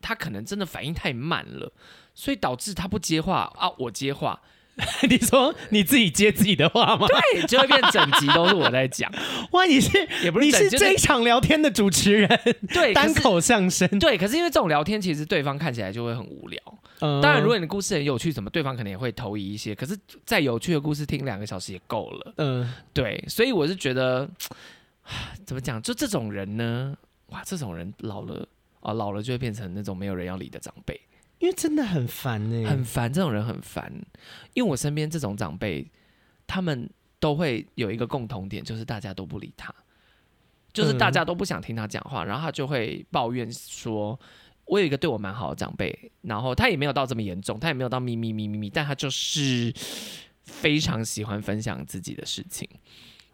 [0.00, 1.72] 他可能真的反应太慢了，
[2.14, 4.40] 所以导致他不接话啊，我接话。
[5.10, 7.06] 你说你自己接自己的话吗？
[7.06, 9.12] 对，就会变整集都是我在讲。
[9.52, 12.28] 哇，你是也不是你是这一场聊天的主持人，
[12.72, 13.86] 对，单口相声。
[13.98, 16.58] 对，可是因为这种聊天，其实对方看起来就会很无聊。
[17.00, 19.74] 嗯当然，如果你的故事很有趣，什么对方可能也会投以一些。
[19.74, 22.32] 可是再有趣的故事，听两个小时也够了。
[22.38, 24.26] 嗯，对，所以我是觉得，
[25.44, 25.82] 怎么讲？
[25.82, 26.96] 就这种人呢，
[27.26, 28.48] 哇，这种人老了
[28.80, 30.98] 啊，老了就会变成那种没有人要理的长辈，
[31.40, 33.12] 因为真的很烦呢、很烦。
[33.12, 33.92] 这种人很烦，
[34.54, 35.84] 因为我身边这种长辈，
[36.46, 39.74] 他们都会有一个共同点，就是大家都不理他，
[40.72, 44.18] 就是大家都不想听他讲话，然后他就会抱怨说
[44.66, 49.74] ：“我有一个对我蛮好的长辈，然后他也没有到这么严重，他也没有到咪咪咪咪咪，但他就是
[50.44, 52.68] 非常喜欢分享自己的事情。”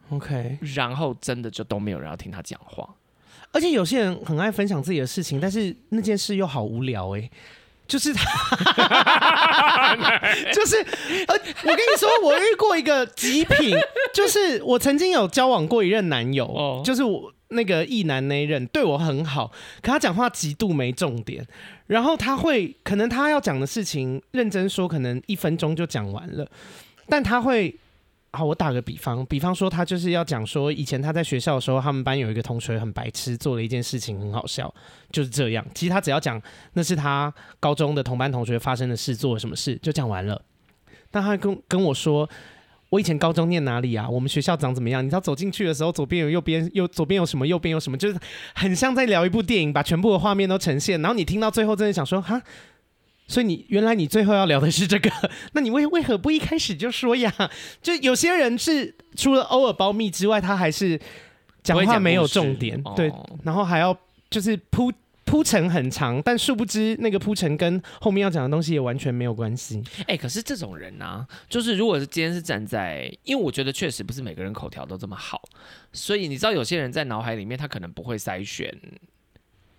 [0.09, 2.95] OK，然后真的就都没有人要听他讲话，
[3.51, 7.29] 而且有些人很爱分享自己的事情，但是那件事又好无聊哎、
[7.87, 8.23] 就是他，
[10.53, 10.75] 就是
[11.27, 13.77] 呃，我跟你说，我遇过一个极品，
[14.13, 21.45] 就是我曾经有交往过一任男友，哦就是我那个异男那一任对我很好，可他讲话极度没重点，
[21.87, 26.47] 然后他会可能他要讲的事情认真说，可能一分钟就讲完了，
[27.07, 27.75] 但他会。
[28.37, 34.71] 好，我打个比方，比方说他就是要讲说，以前他在学校的时候，他们班有一个同学很白痴，做了一件事情很好笑，
[35.11, 35.65] 就是这样。
[35.73, 36.39] 其实他只要讲
[36.73, 40.39] 那是他高中的同班同学发生的事，做了什么事，就讲完了。
[41.09, 42.29] 但他跟跟我说，
[42.89, 44.07] 我以前高中念哪里啊？
[44.07, 45.03] 我们学校长怎么样？
[45.03, 48.19] 你知道走进去的时候，左边有右边，右左边有什么，右边有什么，就是
[48.53, 51.01] 很像在聊一部电影，把全部的画面都呈现。
[51.01, 52.39] 然后你听到最后，真的想说，哈。
[53.27, 55.11] 所以你原来你最后要聊的是这个，
[55.53, 57.33] 那你为为何不一开始就说呀？
[57.81, 60.99] 就有些人是除了偶尔保密之外，他还是
[61.61, 63.11] 讲话没有重点，对，
[63.43, 63.97] 然后还要
[64.29, 64.91] 就是铺
[65.25, 69.83] 铺陈很长，但殊不知那个铺陈跟后面要讲的东西也完全没有关系。
[70.03, 75.41] 哎、欸，可是这种人啊，就是如果是今天是站在，因为我觉得确实不是每个人口条都这么好，
[75.91, 78.73] 所以你知道有些人在脑海里面他可能不会筛选。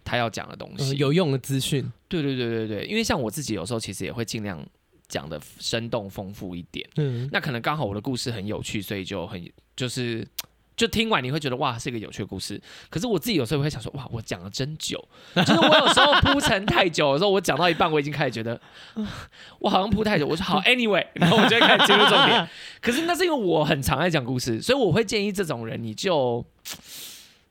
[0.09, 4.67] 他要讲的东西，嗯、有用的资讯，对对对对对，因为像我自己有时候其实也会尽量
[5.07, 10.27] 讲的生动丰富一点，嗯，那可能刚好我的故事很有趣，所以就很就是
[10.75, 14.99] 就听完你会觉得哇是一个有趣的故事，可是我自己有时候会想说哇我讲了真久，
[15.35, 18.59] 就是我有时候铺陈太久的时候，我讲到一半我已经开始觉得
[19.61, 22.49] 我好像铺太久，我说好 anyway， 然后我就会开始进入重点，
[22.81, 26.43] 可是那是因为我很常爱讲故事，所以我会建议这种人你就。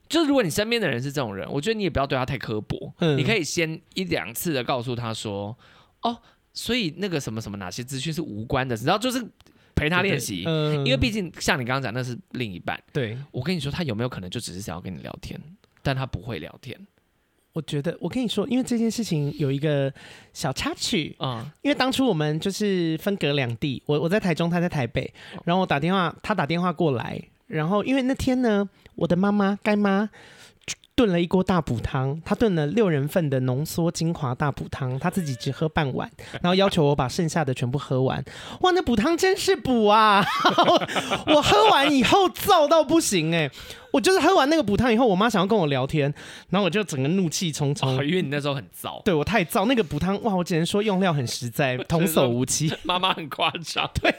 [0.08, 5.56] 就是如果你身边的人是这种人，我觉得你也不要对他太刻薄，嗯、你可以先一两次的告诉他说，
[6.02, 6.16] 哦，
[6.52, 9.22] 所以那个什么什么哪些资讯是无关的，然后就是
[9.74, 12.82] 陪他练习，嗯、因为毕竟像你刚刚讲，那是另一半。
[12.92, 15.38] 对，我跟你说，他有没有可能就只是想要跟你聊天，
[15.82, 16.74] 但他不会聊天。
[17.52, 19.92] 我觉得，我跟你说，因为这件事情有一个
[20.32, 25.12] 小插曲啊，嗯、因为当初我们就是分隔两地，我我在台中，他在台北，
[25.44, 27.20] 然后我打电话，他打电话过来。
[27.48, 30.08] 然后，因为那天呢，我的妈妈干妈
[30.94, 36.10] 炖了一锅大补汤，她炖了六人份的浓缩精华大补汤，她自己只喝半碗，
[36.42, 38.24] 然后要求我把剩下的全部喝完。
[38.60, 40.24] 哇，那补汤真是补啊！
[41.26, 43.50] 我喝完以后燥到不行哎、欸。
[43.90, 46.12] 我就是喝完那个补汤以后，我妈想要跟我聊天，
[46.50, 49.64] 然后我就整个怒气冲冲，哦，因为你那时候很燥，对我太燥。
[49.64, 52.72] 那个补汤哇，我只能说用料很实在， 童叟无欺。
[52.82, 54.14] 妈妈很夸张， 对，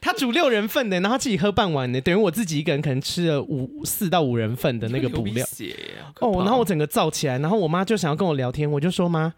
[0.00, 5.46] 她煮六人份的，然后自己喝半碗的，等于我自己一个人可能吃了五四到五人份的那个补料。
[6.20, 9.32] 哦，然后我整个燥起来，然后我妈就想要跟我聊天，我就说妈，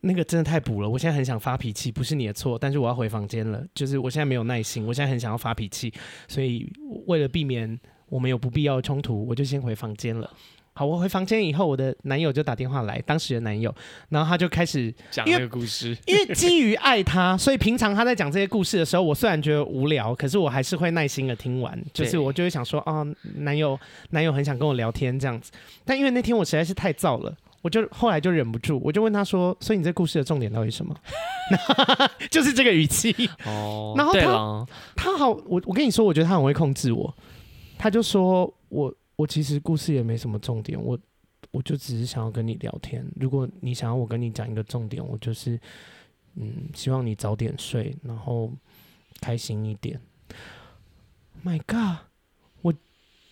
[0.00, 5.92] 那个真的太补了，我现在很想发脾气，不是你的错，但是我要回房间了，就是我现在没有耐心，我现在很想要发脾气，
[6.26, 6.72] 所以
[7.06, 7.78] 为了避免。
[8.08, 10.30] 我们有不必要的冲突，我就先回房间了。
[10.78, 13.74] 好，我回房间以后，我的男友就打电话来，当时的男友，
[14.10, 15.96] 然后他就开始讲那个故事。
[16.04, 21.82] 因为，基于爱他，所以平常他在讲这些故事的时候，我虽然觉得无聊，可是我还是会耐心的听完。
[21.94, 23.78] 就是我就会想说，哦，男友，
[24.10, 25.50] 男友很想跟我聊天这样子。
[25.82, 30.94] 但因为那天我实在是太燥了，我就后来就忍不住，我就问他说：“所以你这故事的重点到底是什么？”
[32.30, 33.14] 就是这个语气
[33.46, 33.94] 哦。
[33.96, 37.14] 然后他他好，我我跟你说，我觉得他很会控制我。
[37.78, 40.98] 他就说：“我我其实故事也没什么重点，我
[41.50, 43.04] 我就只是想要跟你聊天。
[43.18, 45.58] 如果你想要我跟你讲一个重点，我就是
[46.34, 48.50] 嗯，希望你早点睡，然后
[49.20, 50.00] 开心一点。”
[51.44, 51.98] My God，
[52.62, 52.74] 我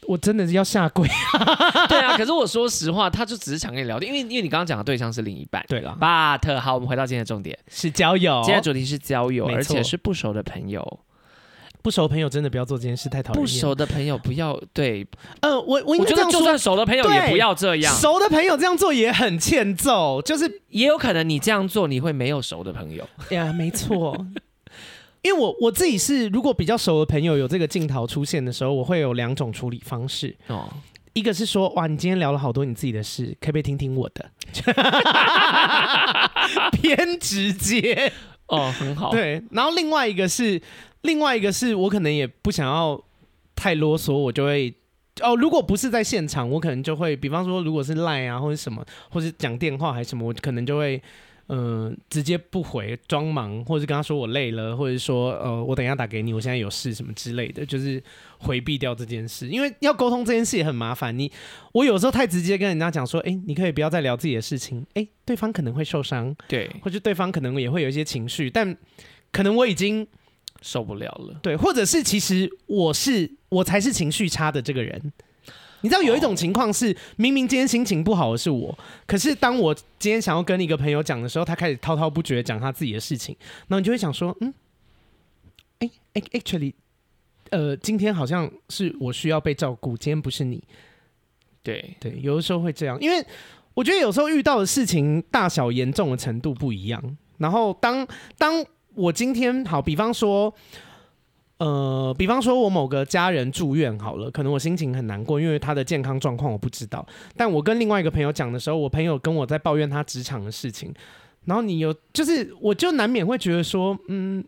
[0.07, 1.09] 我真的是要下跪。
[1.89, 5.65] 对啊，可是我说实话，他就只是想跟你聊天，因为因为你刚刚讲的对象是另一半。
[5.67, 8.41] 对了，But 好，我们回到今天的重点，是交友。
[8.43, 11.01] 今天的主题是交友，而且是不熟的朋友。
[11.85, 13.43] 不熟朋友真的不要做这件事，太讨厌。
[13.43, 15.07] 不熟的朋友不要对，
[15.41, 17.95] 呃，我我我觉得就算熟的朋友也不要这样。
[17.95, 23.07] 熟的朋友这样做也很欠揍，就是也有可能你这样做你会没有熟的朋友。
[23.29, 24.17] 呀，没错。
[25.21, 30.35] 因为我我自己是，如果比较熟的朋友有这个镜头出现的时候，我会有两种处理方式。
[30.47, 30.67] 哦，
[31.13, 34.25] 一个是说，哇，你今天聊了好多你自己的事，可不可以听听我的？
[36.73, 38.11] 偏直接
[38.49, 39.11] 哦，很好。
[39.11, 40.63] 对，然后另外一个是。
[41.05, 43.01] 另外一个是我可能也不想要
[43.55, 44.75] 太啰嗦，我就会
[45.23, 51.01] 哦，如果不是在现场，我可能就会，比方说如果是赖啊或者什么，或者讲电话还是什么，我可能就会
[51.49, 58.03] 嗯、呃、直接不回，装忙，或者是跟他说我累了，或者说呃我等一下打给你，我现在有事什么之类的，就是
[58.39, 61.17] 回避掉这件事，因为要沟通这件事也很麻烦。
[61.17, 61.31] 你
[61.73, 68.75] 我有时候太直接跟人家讲说，哎，你可以不要再聊自己的事情，哎，对方可能会受伤，对，或者对方可能也会有一些情绪，但
[69.31, 70.09] 可能我已经。
[70.67, 75.13] 受不了了，对，或者是其实我是我才是情绪差的这个人，
[75.83, 83.37] 你知道有一种情况是，哦、明明今天心情不好的是我，可是当我今天想要跟一个朋友讲的时候，他开始滔滔不绝讲他自己的事情，
[83.69, 84.55] 然后你就会想说，嗯，
[85.81, 86.73] 哎哎，actually，
[87.51, 90.65] 呃，今天好像是我需要被照顾，今天不是你，
[91.63, 91.95] 对。
[92.01, 93.23] 对，有的时候会这样，因为
[93.75, 98.65] 我觉得有时候遇到的事情大小严重的程度不一样，然后当当。
[98.95, 100.53] 我今天好，比方说，
[101.59, 107.05] 呃，比方说我某个家人住院好了，可能我心情很难过，因为他的健康状况我不知道。
[107.37, 110.95] 但我跟另外一个朋友讲的时候，我朋友跟我在抱怨他职场的事情，
[111.45, 114.45] 然后你有就是，我就难免会觉得说，嗯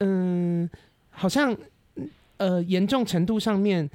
[0.00, 0.68] 嗯，
[1.10, 1.56] 好像
[2.36, 3.88] 呃严重程度上面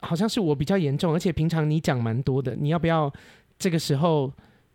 [0.00, 3.12] 好像是我比较严重，而且平常你讲蛮多的，你要不要
[3.58, 4.32] 这个时候？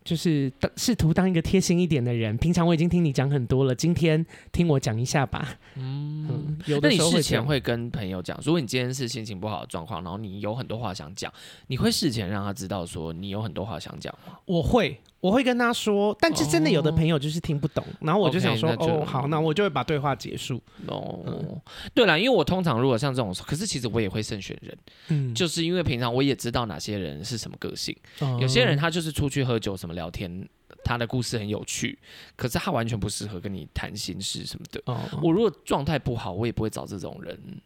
[0.09, 5.55] 就是当试图当一个贴心一点的人，平常我已经听你讲很多了，今天听我讲一下吧。
[5.75, 6.99] 嗯，嗯，有的时
[7.37, 11.31] 候会跟朋友讲，如果你今天是心情不好的状况，然后你有很多话想讲，
[11.67, 14.33] 你会事前让他知道说你有很多话想讲吗？
[14.45, 14.99] 我会。
[15.19, 20.61] 我会跟他说，但是真的有的朋友就是听不懂，哦、然后我就想说哦，好，那我就会把对话结束。
[20.87, 21.61] 哦，嗯、
[21.93, 24.77] 对了，因为我通常如果像这种，可是其实我也会慎选人，
[25.09, 30.47] 嗯，就是因为平常我也知道哪些人是什么个性，嗯、有些人他就是出去喝酒什么聊天，
[30.83, 31.99] 他的故事很有趣，
[32.35, 34.81] 可是他完全不适合跟你谈心事什么的。
[34.85, 37.61] 哦、我如果状态不好，我也不会找这种人。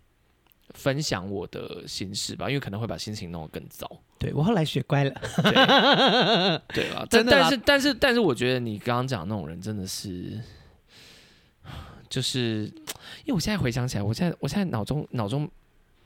[0.75, 3.87] 分享我的心事吧，因为可能会把心情弄得更糟。
[4.23, 5.11] 对，我后来学乖了，
[6.69, 7.05] 对吧？
[7.11, 10.39] 真的，但是但是但是，我觉得你刚刚讲的那种人真的是，
[12.09, 12.71] 就是
[13.25, 15.51] 因为我现在回想起来，我现在我现在脑中脑中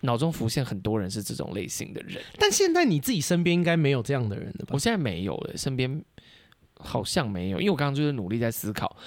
[0.02, 2.20] 脑中浮现很多人是这种类型的人。
[2.40, 4.70] 但现在你自己身边应该没有这样的人了吧？
[4.72, 6.04] 我现在没有了，身边
[6.80, 8.98] 好像没有，因为我刚刚就是努力在思考。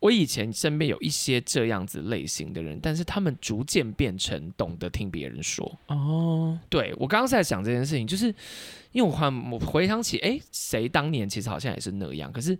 [0.00, 5.78] 我以前身边有一些这样子类型的人，但是他们逐渐变成懂得听别人说。
[5.88, 8.26] 哦，对，我刚刚在想这件事情，就是
[8.92, 12.56] 因为我还我回想起，哎，谁当年其实好像也是那样，可是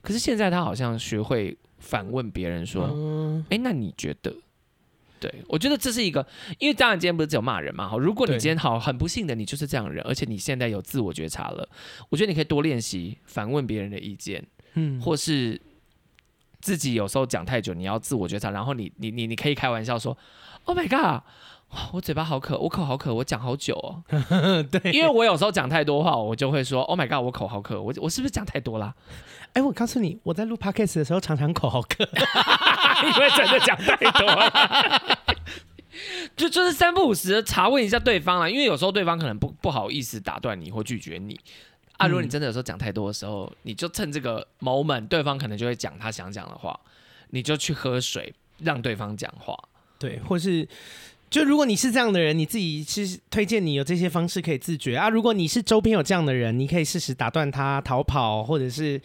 [0.00, 2.84] 可是现在他好像学会反问别人说，
[3.50, 4.32] 哎，那你觉得？
[5.18, 6.24] 对，我觉得这是一个，
[6.60, 11.68] 因为当然今天不是只有骂人嘛，好，如果你今天好很不幸的你就是这样的人，而且你现在有自我觉察了，
[12.10, 15.60] 我觉得你可以多练习反问别人的意见，嗯，或是。
[16.66, 20.18] 自己有时候讲太久，你要自我觉察，然后你你你你可以开玩笑说
[20.64, 21.22] ：“Oh my god，
[21.92, 24.02] 我嘴巴好渴，我口好渴，我讲好久哦。
[24.68, 28.92] ”对，因为我有时候讲太多话，我就会说：“Oh my god，我口好渴，我我是不是讲太多啦？”
[29.54, 32.02] 哎，我告诉你，我在录 podcast 的时候常常口好渴，
[33.06, 35.00] 因为真的讲太多了。
[36.36, 41.38] 就就是三不五时的查问一下对方啦，因为有时候对方可能不不好意思打断你或拒绝你。
[41.96, 46.78] 啊，如果你真的有时候讲太多的时候，嗯、你就趁这个 moment，对方可能就会讲他想讲的话，
[47.30, 49.56] 你就去喝水，让对方讲话。
[49.98, 50.68] 对，或是
[51.30, 55.08] 就如果你是这样的人，你自己其实推荐你有这些方式可以自觉啊。
[55.08, 59.00] 如果你是周边有这样的人，你可以适时打断他逃跑，或者是。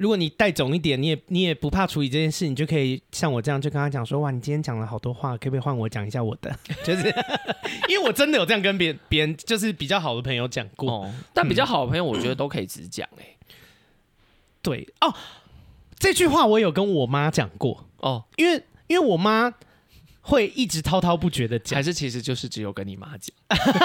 [0.00, 6.50] 如果你带总一点，你也你也不怕处理这件事，你就可以像我这样，就跟他讲说：哇，你今天讲了好多话，可不可以换我讲一下我的？
[6.82, 7.14] 就是
[7.86, 10.90] 因为我真的有这样跟别别人，就是比较好的朋友讲过。
[10.90, 13.06] 哦、但比较好的朋友，我觉得都可以直讲。
[13.18, 13.36] 哎，
[14.62, 15.14] 对哦，
[15.98, 19.52] 这句话我有跟我妈讲过哦，因为因为我妈
[20.22, 23.36] 会一直滔滔不绝的讲，还是其实就是只有跟你妈讲？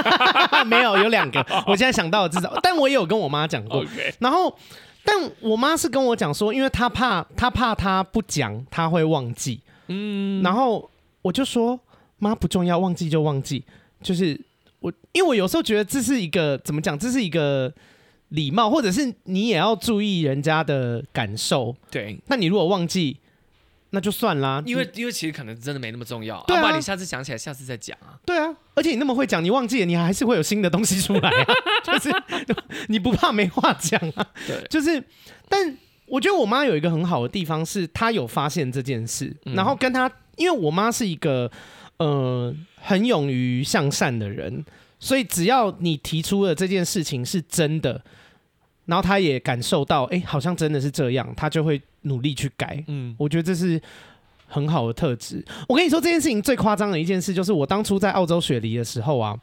[0.65, 3.83] 没有，有两个，我现在想到了至少，但我也有跟我妈讲过。
[4.19, 4.57] 然后。
[5.05, 9.61] 但我妈是跟我讲说，因为她怕，她怕她不讲，她会忘记。
[9.87, 10.89] 嗯，然后
[11.21, 11.79] 我就说，
[12.17, 13.63] 妈不重要，忘记就忘记。
[14.01, 14.39] 就是
[14.79, 17.71] 我因为我有时候觉得这是一个怎么讲，这是一个
[18.29, 21.75] 礼貌，或者是你也要注意人家的感受。
[21.91, 23.17] 对，那你如果忘记，
[23.95, 24.61] 那就算啦。
[24.67, 28.13] 因为因为其实可能真的没那么重要，对啊，不然你下次想起来，下次再讲啊。
[28.23, 31.45] 对啊，而且你那么会讲，你忘记了，你还是会有新的东西出来啊。
[31.83, 32.11] 就是
[32.89, 34.27] 你不怕没话讲啊？
[34.45, 35.03] 对，就是，
[35.49, 35.75] 但
[36.05, 41.49] 我觉得我妈有一个很好的地方是，她有发现这件事，嗯、然后跟她，因为我妈是一个。
[41.97, 44.65] 呃，很勇于向善的人，
[44.99, 48.03] 所以只要你提出的这件事情是真的，
[48.85, 52.83] 然后他也感受到，哎、欸，好像真的是这样，他就会努力去改。
[52.87, 53.81] 嗯，我觉得这是
[54.47, 55.43] 很好的特质。
[55.67, 59.37] 我跟你说，这件事情最夸张的一件事，就是我当初在澳洲雪梨的时候啊，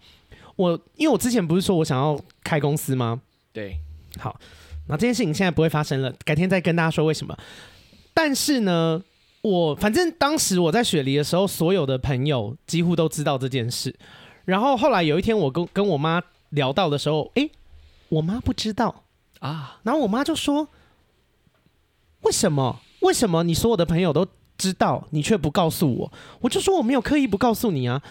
[0.56, 3.20] 我因为我之前不是说我想要开公司吗？
[3.52, 3.76] 对，
[4.18, 4.38] 好，
[4.88, 7.36] 那这件事情现在不会发生了，改天再跟大家说为什么。
[8.12, 9.02] 但是呢。
[9.42, 13.92] 我反正当时我在雪梨的时候，所有的朋友几乎都知道这件事。
[14.44, 17.50] 然后后来有一天，我跟跟我妈聊到的时候，诶，
[18.08, 19.02] 我妈不知道
[19.42, 19.78] 啊。
[19.82, 20.68] 然后我妈就说
[22.22, 22.80] ：“为什么？
[23.00, 24.26] 为什么你所有的朋友都
[24.56, 28.02] 知道，你却不告诉我？”我就说：“我没有刻意不告诉你啊。”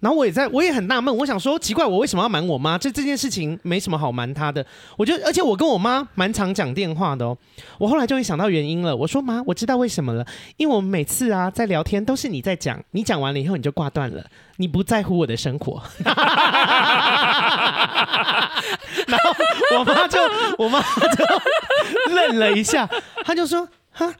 [0.00, 2.78] 然后我也在，我也很纳闷，我想说奇怪，我为什么要瞒我妈？
[2.78, 4.64] 这这件事情没什么好瞒她的。
[4.96, 7.36] 我觉得，而且我跟我妈蛮常讲电话的哦。
[7.78, 8.96] 我后来终于想到原因了。
[8.96, 10.26] 我说妈，我知道为什么了，
[10.56, 14.24] 因为我们每次啊在聊天都是你在讲，你讲完了以后你就挂断了，
[14.56, 15.82] 你不在乎我的生活。
[19.06, 19.34] 然后
[19.78, 20.18] 我妈就
[20.56, 21.24] 我妈就
[22.14, 22.88] 愣了一下，
[23.22, 24.14] 她就说哈，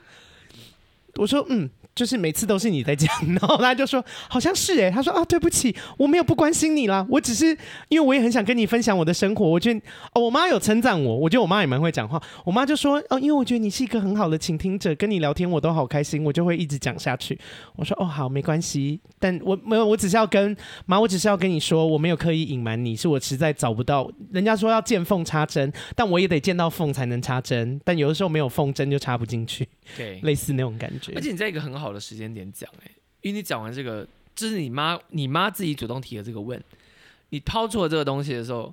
[1.17, 1.71] 我说嗯。
[2.01, 7.49] 就是每次都是你在讲，然后他就说好像是哎，他说啊对不起，我没有不关心你啦，我只是
[7.91, 9.47] 因为我也很想跟你分享我的生活。
[9.47, 9.79] 我觉得
[10.15, 12.19] 哦，我妈有称赞我，我觉得我妈也蛮会讲话。
[12.43, 17.39] 我妈就说哦，因为我觉得你是一个很好的倾听者，跟你聊天我都好开心，我就会一直讲下去。
[17.77, 24.11] 我说哦好，没关系，但我没有，我只是要跟妈，我只是要跟你说，我没有刻意隐瞒你，是我实在找不到。
[24.33, 29.69] 人家说要见缝插针，但我也得见到缝才能插针，但有的时候没有缝，针就插不进去。
[29.99, 31.13] 对，类似那种感觉。
[31.17, 36.63] 而且你在一个很好的时间点讲，哎，因为你讲完这个，就是你妈，你妈自己主动提的这个问，
[37.31, 38.73] 你抛出了这个东西的时候，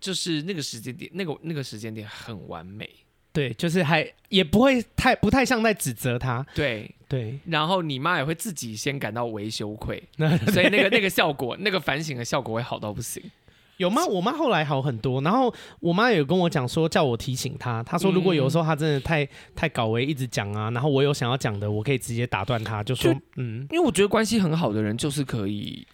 [0.00, 2.88] 就是那个时间点，那个那个时间点很完美。
[3.32, 6.46] 对，就是还也不会太不太像在指责他。
[6.54, 10.00] 对对，然后你妈也会自己先感到微羞愧，
[10.54, 13.20] 所以那个那个效果，那个反省的效果会好到不行。
[13.76, 14.04] 有吗？
[14.06, 17.82] 我妈后来好很多，然后我妈也有跟我讲说，叫我提醒她。
[17.82, 25.86] 她说如果有时候她真的太太搞为，一直讲啊，然后我有想要讲的，我可以直接打断她，就说就嗯，因为我觉得关系很好的人就是可以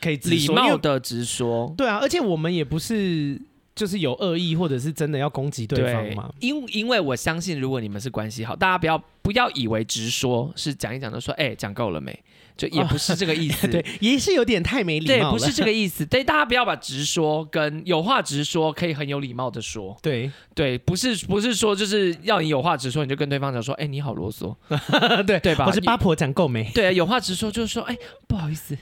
[0.00, 1.72] 可以礼貌的直说。
[1.76, 3.40] 对啊，而且我们也不是
[3.74, 6.30] 就是有恶意或者是真的要攻击对方嘛。
[6.40, 12.16] 因因为我相信，如果你们是关系好，大家不要不要以为直说是讲一讲就说，哎、欸，讲够了没？
[12.56, 15.30] 就也不是这个意思，哦、 对，也是有点太没礼貌了。
[15.30, 16.04] 对，不是这个意思。
[16.04, 19.96] 对，大家不要把直说跟有话直说可以很有礼貌的说。
[20.02, 24.54] 对，对，不是不是说就是要你有话直说，你就跟对方讲说，哎，你好啰嗦，
[25.26, 25.66] 对对吧？
[25.66, 26.70] 我是八婆讲够没？
[26.74, 27.96] 对，有话直说就是说，哎，
[28.28, 28.76] 不好意思，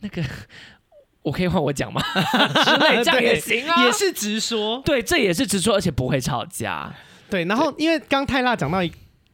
[0.00, 0.24] 那个
[1.22, 2.00] 我可以换我讲吗？
[2.64, 4.82] 之类这样也行啊，也是直说。
[4.84, 6.92] 对，这也是直说，而且不会吵架。
[7.28, 8.78] 对，然后因为刚泰辣讲到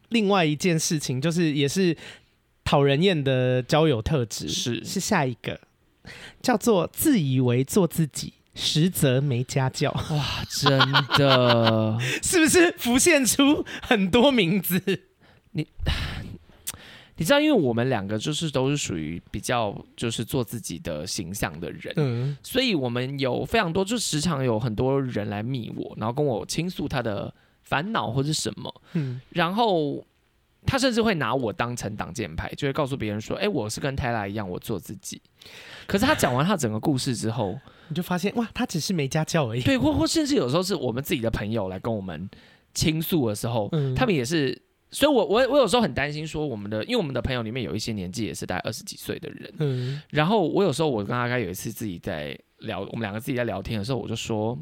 [0.09, 1.95] 另外一件事情，就是也是。
[2.67, 5.57] 讨人厌的交友特质是是下一个，
[6.41, 9.89] 叫做自以为做自己，实则没家教。
[9.91, 10.77] 哇，真
[11.17, 14.81] 的 是不是浮现出很多名字？
[15.51, 15.65] 你
[17.15, 30.05] 你知道，因为我们两个就是都是属于比较就是做自己的形象的人，嗯，所以我们有非常多，就时常有很多人来密我，然后跟我倾诉他的烦恼或者什么，嗯，然后。
[30.67, 35.19] 他甚至会拿我当成挡箭牌，就会告诉别人说：“哎、欸，我是跟泰拉一样，我做自己。”
[35.87, 37.57] 可是他讲完他整个故事之后，
[37.87, 39.61] 你就发现哇，他只是没家教而已。
[39.61, 42.29] 对，或或甚至有时候是我们自己的朋友来跟我们
[42.73, 44.61] 倾诉的时候，嗯、他们也是。
[44.89, 49.53] 所以我，我我我有时候很担心说，我们的因为我们的朋友里面有一些年纪也是大概二十几岁的人。
[49.59, 50.01] 嗯。
[50.09, 54.57] 然后我有时候我跟阿该有一次自己在聊，我们两个自己在聊天的时候，我就说，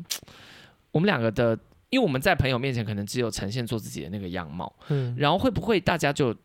[0.92, 1.58] 我们两个的。
[1.96, 6.36] 因为我们在朋友面前可能只有呈现做自己的那个样貌，嗯，然后会不会大家就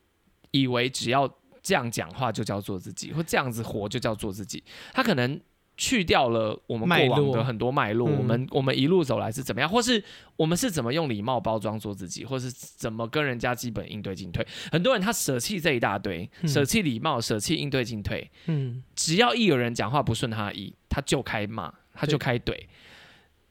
[0.52, 1.28] 以为只要
[1.60, 4.62] 这样讲话就叫做自己，或这样子活就叫做自己？
[4.94, 5.40] 他可能
[5.76, 10.00] 去掉了我们过往的很多脉络，我们我们一路走来是怎么样，或是
[10.36, 14.46] 我们是怎么用礼貌包装做自己，或是怎么跟人家基本应对进退？
[14.70, 22.54] 很多人他舍弃这一大堆，舍弃礼貌，舍弃应对进退，嗯，只要一有人讲话不顺他的意，他就开骂，他就开怼，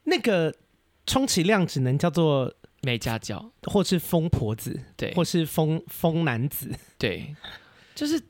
[0.04, 0.54] 那个。
[1.06, 7.34] 充其量只能叫做没家教，或是疯婆子，对，或是疯疯男子，对，
[7.94, 8.20] 就是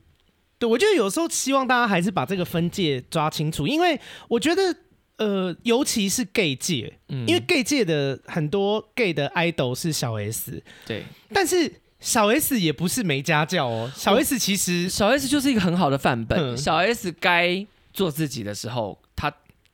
[0.59, 3.99] 对，我觉得有时候希望大家还是把这个分界抓清楚，因为
[4.29, 4.75] 我觉得，
[5.17, 16.77] 呃，尤其是 gay 界，嗯，因为 gay 界的很多 gay 的 idol 是小 S，对，但是小 S 也不是没家教哦，小 S 其实小 S 就是一个很好的范本，嗯、小
[16.77, 19.00] S 该做自己的时候，他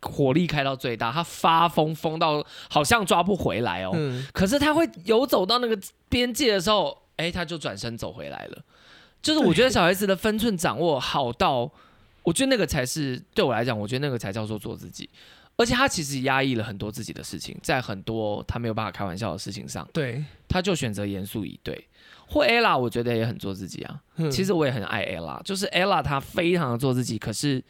[0.07, 5.79] 火力开到最大，他发疯疯到好像抓不回来哦，嗯、可是他会游走到那个
[6.09, 8.63] 边界的时候，哎，他就转身走回来了。
[9.23, 11.71] 就是我觉得小孩子的分寸掌握好到，
[12.23, 15.09] 我觉得那个才是对我来讲，我觉得那个才叫做做自己。
[15.59, 21.87] 而且他其实压抑了很多自己的事情，在很多他没有办法开玩笑的事情上，对，他就选择严肃以对。
[22.29, 24.01] 或 Ella，我觉得也很做自己啊。
[24.17, 27.63] 嗯、其实我也很爱 Ella，就是 Ella 她非常的做自己，可是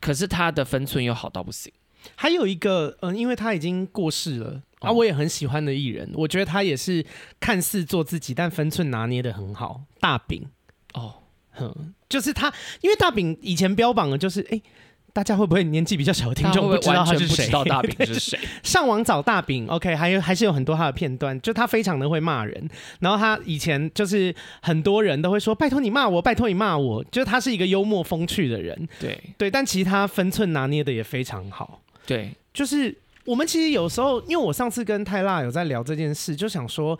[0.00, 1.72] 可是他的分寸又好到不行。
[2.16, 4.62] 还有一个，嗯，因为他已经过世了。
[4.80, 7.04] 啊，我也很喜欢的艺人，我觉得他也是
[7.38, 9.82] 看似做自己，但分寸拿捏得很好。
[10.00, 10.48] 大饼。
[10.94, 11.16] 哦，
[11.50, 14.62] 哼，就是他，因为大饼以前标榜的就是，哎、欸，
[15.12, 17.36] 大家会不会年纪比较小的听众不知道他是谁？
[17.36, 18.38] 不知道大饼是谁？
[18.62, 22.68] 上网找大饼，OK，还有还是有很多他的片段，就他非常的会骂人。
[23.00, 28.88] 然后他以前就是很多人都会说，拜托你骂我，拜托你骂我，就是他是一个幽默风趣的人。
[28.98, 31.80] 对对，但其实他分寸拿捏的也非常好。
[32.06, 36.98] 对，就是我们其实有时候，因为我上次跟泰辣有在聊这件事，就想说，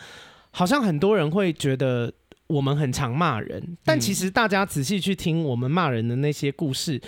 [0.51, 2.13] 好像很多人会觉得。
[2.51, 7.03] 我们很常骂人，但其实大家仔细去听我们骂人的那些故事，嗯、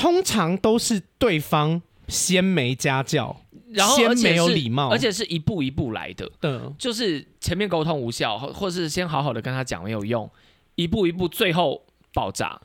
[0.00, 3.36] 通常都是对方先没家教，
[3.70, 6.30] 然后先没有礼貌，而且是一步一步来的。
[6.40, 10.30] 嗯，就是前面沟通无效，或是先好好的跟他讲没有用，
[10.74, 11.84] 一步一步最后
[12.14, 12.58] 爆炸。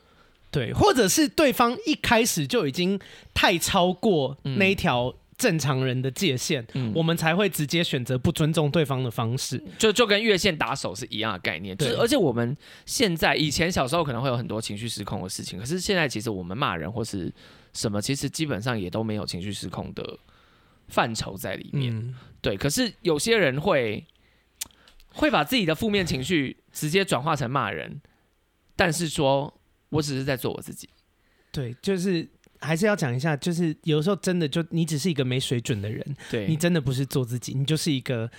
[0.49, 2.97] 对，或者是对方一开始就已经
[3.33, 5.13] 太超过那一条、嗯。
[5.38, 11.75] 正常人的界限，嗯、我们才会直接选择不尊重对方的方式，就就跟越线打手是一样的概念。
[11.75, 12.55] 对，就是、而且我们
[12.86, 17.29] 现在以前小时候可能会有很多情绪失控的事情，可是现在其实我们骂人或是
[17.73, 20.17] 什么，其实基本上也都没有情绪失控的
[20.88, 21.93] 范畴在里面。
[21.93, 24.05] 嗯、对，可是有些人会
[25.09, 27.99] 会把自己的负面情绪直接转化成骂人，
[28.77, 29.53] 但是说
[29.89, 30.88] 我只是在做我自己。
[31.51, 32.29] 对，就是。
[32.60, 38.30] 还是要讲一下，就是有时候真的就你只是一个没水准的人，对，你真的不是做自己，你就是一个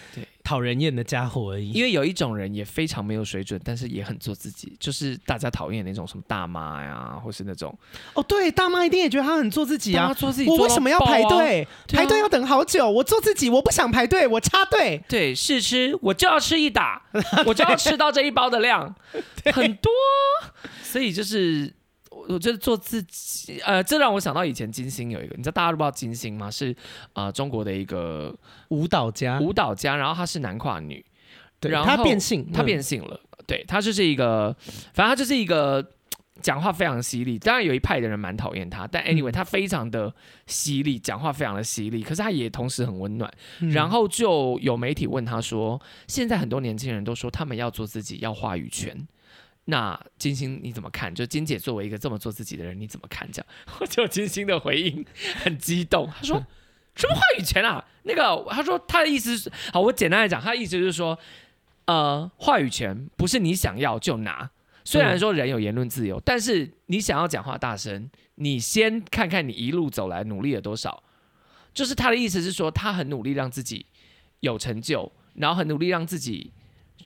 [0.43, 1.71] 讨人厌的家伙而已。
[1.71, 7.77] 因为有一种人也非常没有水准，但是也很做自己，就是大家讨厌那种什么大妈呀，或是那种。
[8.14, 11.62] 哦，对，大妈一定也觉得她很做自己啊，做自己，我为什么要排队？
[11.62, 15.03] 啊、排队要等好久，我做自己，我不想排队，我插队。
[15.09, 17.03] 对，试吃我就要吃一打，
[17.47, 18.95] 我就要吃到这一包的量，
[19.53, 19.93] 很多，
[20.83, 21.73] 所以就是。
[22.29, 26.51] 我觉得做自己，呃，这让我想到以前金星有一个，你知道大家都不知道金星吗？
[26.51, 26.72] 是
[27.12, 28.35] 啊、呃，中国的一个
[28.68, 31.05] 舞蹈家，舞蹈家，然后他是男跨女，
[31.61, 34.55] 对，然后他变性，他变性了，嗯、对，他就是一个，
[34.93, 35.93] 反正他就是一个
[36.43, 40.12] 讲话非常犀利，当然有一派的人蛮讨厌他，但 anyway，他非常的
[40.47, 49.07] 犀利，讲话非常的犀利，可是他也同时很温暖，嗯、然后就有媒体问他说，现在很多年轻人都说他们要做自己，要话语权。
[49.69, 51.12] 那金星你怎么看？
[51.12, 53.29] 就金姐作为一个这么做自己的人，你怎么看？
[53.33, 53.47] 这样，
[53.81, 55.05] 我就金星的回应
[55.43, 56.39] 很激动，他说
[56.95, 57.85] ：“什么话语权啊？
[58.05, 61.19] 那个，他说他的意思是，好，我简单来讲，他的意思就是说，
[61.87, 64.49] 呃，话语权不是你想要就拿。
[64.85, 71.03] 虽然说人有言论自由，嗯、但是你想要讲话大声，你先看看你一路走来努力了多少。
[71.75, 73.87] 就是他的意思是说，他很努力让自己
[74.39, 76.53] 有成就，然后很努力让自己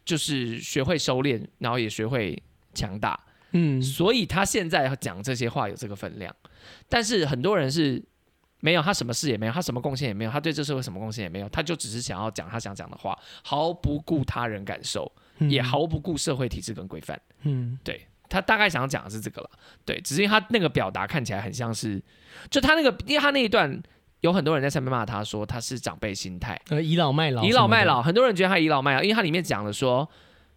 [0.04, 2.40] 就是学会收敛，然后也学会。”
[2.72, 3.18] 强大，
[3.52, 6.34] 嗯，所以他现在讲这些话有这个分量，
[6.88, 8.02] 但是很多人是
[8.60, 19.50] 没有，他什么事也没有，他什么贡献也没有，他对这社会什么贡献也没有，他就只是想要讲他想讲的话，毫不顾他人感受，嗯、也毫不顾社会体制跟规范，嗯，对，他大概想要讲的是这个了，
[19.84, 22.00] 对，只是因为他那个表达看起来很像是，
[22.50, 23.82] 就他那个，因为他那一段
[24.20, 30.08] 有很多人在上面骂他说他是长辈心态，呃，倚老卖老，倚老卖老，很多人觉得他倚老卖老，因为他里面讲了说。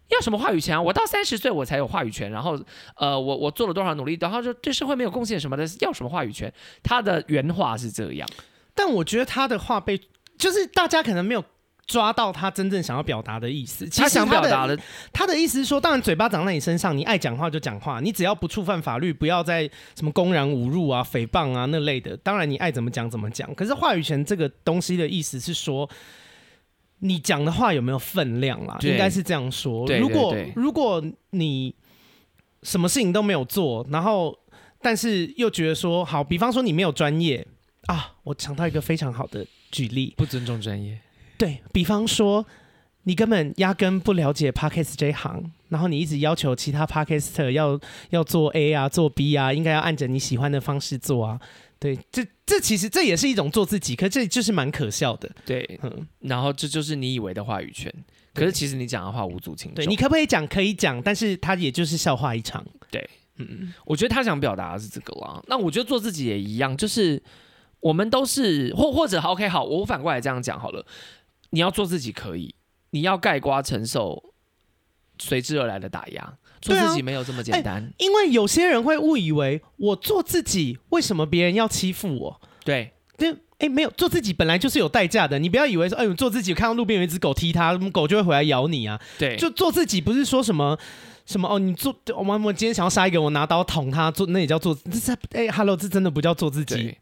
[0.08, 0.80] 要什么话语权啊？
[0.80, 2.30] 我到三十岁我才有话语权。
[2.30, 2.58] 然后，
[2.96, 6.52] 呃，我我做了多少努力，然后就对社会没有贡献什么的，要什么话语权？
[6.82, 8.28] 他的原话是这样，
[8.74, 9.98] 但我觉得他的话被
[10.36, 11.42] 就是大家可能没有
[11.86, 13.88] 抓到他真正想要表达的意思。
[13.88, 14.78] 其实他，他想表达的，
[15.10, 23.54] 他的意思是说，当然嘴巴长在你身上，你爱讲话就讲话，你只要不触犯法律，不要再什么公然侮辱啊、诽谤啊那类的，当然你爱怎么讲怎么讲。
[23.54, 25.88] 可是话语权这个东西的意思是说。
[27.04, 28.78] 你讲的话有没有分量啦？
[28.80, 29.86] 对应该是这样说。
[29.98, 31.74] 如果如果你
[32.62, 34.34] 什么事情都没有做，然后
[34.80, 37.46] 但是又觉得说好，比方说你没有专业
[37.88, 40.98] 啊，我想到一个非常好的举例，不尊重专业。
[41.36, 42.46] 对，比方说
[43.02, 47.78] 你根本压根不了解 Podcast 这一行，然后你一直要求其他 Podcaster 要
[48.08, 51.38] 要做 A 啊，做 B 啊，应该要按着你喜欢的方式做啊。
[51.84, 55.30] 对，这这其实这也是一种做自己，可这就是蛮可笑的。
[55.44, 57.92] 对，嗯，然后这就是你以为的话语权，
[58.32, 59.74] 可是其实你讲的话无足轻重。
[59.74, 60.48] 对，你可不可以讲？
[60.48, 62.64] 可以讲，但是他也就是笑话一场。
[62.90, 63.06] 对，
[63.36, 65.42] 嗯，我觉得他想表达的是这个啦。
[65.46, 67.22] 那我觉得做自己也一样，就是
[67.80, 70.86] 我们都是或或者 OK 好，我反过来这样讲好了，
[71.50, 72.54] 你要做自己可以。
[72.92, 74.32] 你要盖瓜承受
[75.18, 77.82] 随之而来的打压，做自己没有这么简单。
[77.82, 82.40] 欸，因为有些人会误以为我做自己，为什么别人要欺负我？
[82.64, 85.38] 对，对，哎，没有做自己本来就是有代价的。
[85.38, 88.98] 你不要以为说，哎，我做自己，看到路边有一只狗踢它，狗就会回来咬你啊。
[89.18, 90.78] 对，就做自己不是说什么
[91.26, 96.96] 什么哦，你做我我今天想要杀一个，我拿刀捅他，做那也叫做这是哎，Hello，这真的不叫做自己。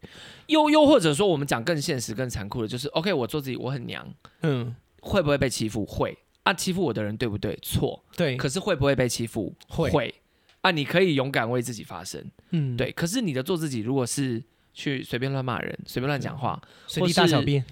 [0.48, 4.04] 又又或者说，我们讲更现实、更残酷的，就是 OK，我做自己，我很娘，
[4.42, 4.74] 嗯。
[5.04, 5.84] 会不会被欺负？
[5.84, 7.56] 会啊，欺负我的人对不对？
[7.62, 8.36] 错，对。
[8.36, 9.54] 可是会不会被欺负？
[9.68, 10.14] 会，会
[10.60, 12.90] 啊，你可以勇敢为自己发声，嗯，对。
[12.92, 17.64] 可是你的做自己，如果是去随便乱骂人、随便乱讲话，随地大小便，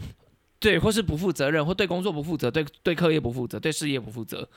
[0.58, 4.48] 对，或是不负责任，或对工作不负责，对对课业不负责，对事业不负责，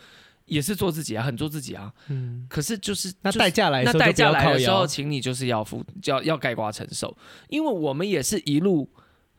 [0.45, 2.45] 也是做自己啊，很做自己啊，嗯。
[2.49, 7.15] 可是就是那代价来，那代价来的时候，请你就是要负，要要盖瓜承受，
[7.49, 8.89] 因为我们也是一路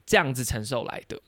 [0.04, 1.20] 这样子承受来的。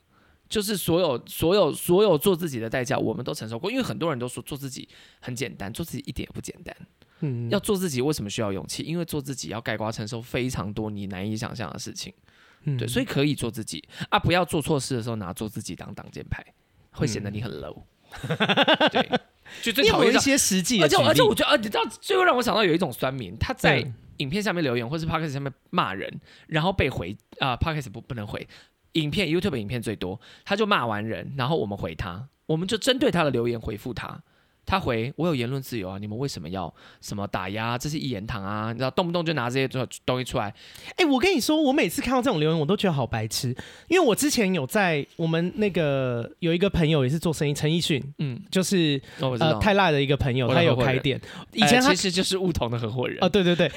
[0.49, 3.69] 就是所有所有所有做自己的代价，我们都承受过。
[3.71, 4.87] 因为很多人都说做自己
[5.19, 6.75] 很简单，做自己一点也不简单。
[7.19, 8.83] 嗯，要做自己为什么需要勇气？
[8.83, 12.13] 因为做自己要盖瓜承受非常多你难以想象的事情。
[12.63, 16.45] 嗯，对，所以可以做自己啊，不要做错事的时候拿做自己当挡箭牌，
[16.91, 17.83] 会显得你很 low。
[18.27, 19.19] 嗯、对，
[19.61, 23.85] 就最讨厌一些实际，而且而且我觉得，啊，你知道，最后让我想到有一种酸民，他在
[24.17, 28.47] 影片下面留言，或是 Podcast 下面骂人，然后被回啊、呃、Podcast 不不能回。
[29.01, 34.21] 影片 YouTube 影片最多，他就骂完人，然后我们回他，我们就针对他的留言回复他。
[34.69, 37.77] 他回我有言论自由啊，你们为什么要什么打压？
[37.77, 39.65] 这是一言堂啊，你知道动不动就拿这些
[40.05, 40.53] 东西出来。
[40.89, 43.55] 哎、欸，我跟你说，我每次看到这种留言，我都觉得好白痴。
[43.87, 51.17] 因为我之前有在我们那个有一个朋友也是做生意，陈奕迅，嗯，就是、哦、呃泰辣的一个朋友，他有开店，
[51.53, 53.23] 以前其实就是梧桐的合伙人。
[53.23, 53.71] 啊，对对对，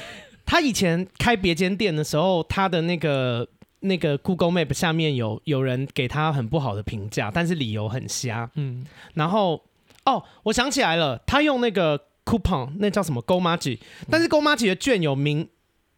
[0.44, 3.46] 他以前开别间店的时候，他的那个。
[3.80, 8.50] 那个 Google Map 下面有有人给他很不好的评价，但是理由很瞎。
[8.54, 9.62] 嗯，然后
[10.04, 15.48] 哦，我想起来了，他用那个 coupon，那叫什么 Go m a g i 但是 Go m a g i 的券有明，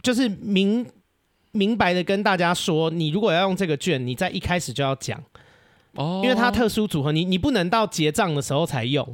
[0.03, 0.87] 就是明
[1.51, 5.23] 明白的跟大家说，你如果要用这个券，你在一开始就要讲。
[5.95, 9.05] 哦，因为它特殊组合，你你不能到结账的时候才用。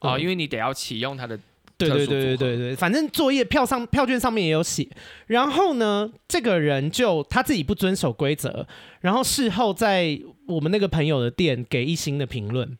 [0.00, 1.38] 哦，嗯，因为你得要启用它的。
[1.78, 4.88] 对对对对对对，反正作业票上票券上面也有写。
[5.28, 8.66] 然后呢，这个人就他自己不遵守规则，
[9.00, 12.76] 然后事后在我们那个朋友的店给一星的评论。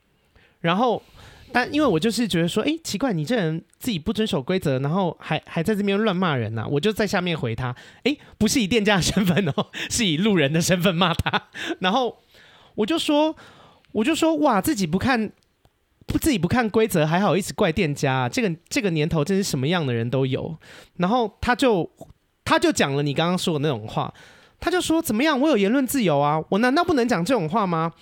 [0.63, 1.01] 然后，
[1.53, 7.73] 但因为我就是觉得说，哎，奇怪，你这人自己不遵守规则，然后还还在这边乱骂人呐、啊，我就在下面回他，
[8.03, 11.45] 哎，不是以店家的身份哦，是以路人的身份骂他。
[11.79, 12.19] 然后
[12.75, 13.37] 我就说，
[13.93, 15.31] 我就说，哇，自己不看。
[16.09, 18.27] 不自己不看规则，还好意思怪店家？
[18.29, 20.57] 这个这个年头，真是什么样的人都有。
[20.97, 21.89] 然后他就
[22.45, 24.13] 他就讲了你刚刚说的那种话，
[24.59, 25.39] 他就说怎么样？
[25.39, 27.93] 我有言论自由啊，我难道不能讲这种话吗？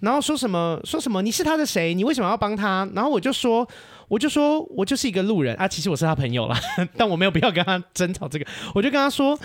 [0.00, 1.22] 然后说什么说什么？
[1.22, 1.94] 你是他的谁？
[1.94, 2.86] 你为什么要帮他？
[2.94, 3.66] 然后我就说
[4.08, 6.56] 我就说我就是一个路人啊，其实我是他朋友啦，
[6.96, 9.38] 但我没有必要跟他争吵这个，我就跟他说。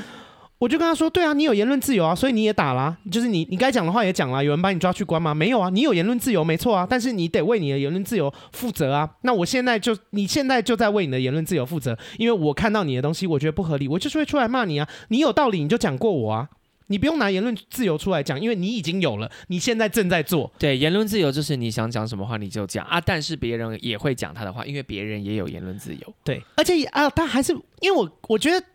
[0.59, 4.43] 我就跟他说：“对啊，你有言论自由啊，所以你也打啦，就是你你该讲的话也讲了。
[4.43, 5.31] 有人把你抓去关吗？
[5.31, 9.07] 没有啊，你有言论自由，没错啊，但是你得为你的言论自由负责啊。
[9.21, 14.89] 那我现在就你现在就在为你的言论自由负责，因为我看到你的东西，我觉得不合理，我就是会出来骂你啊。
[15.09, 16.49] 你有道理，你就讲过我啊，
[16.87, 20.51] 你不用拿言论自由出来讲，因为你已经有了，你现在正在做。
[20.57, 26.13] 对，言论自由就是你想讲什么话你就讲啊，但是别人也会讲他的话，因为别人也有言论自由。
[26.23, 28.65] 对，而且啊，他还是因为我我觉得。”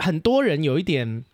[0.00, 1.24] 很多人有一点，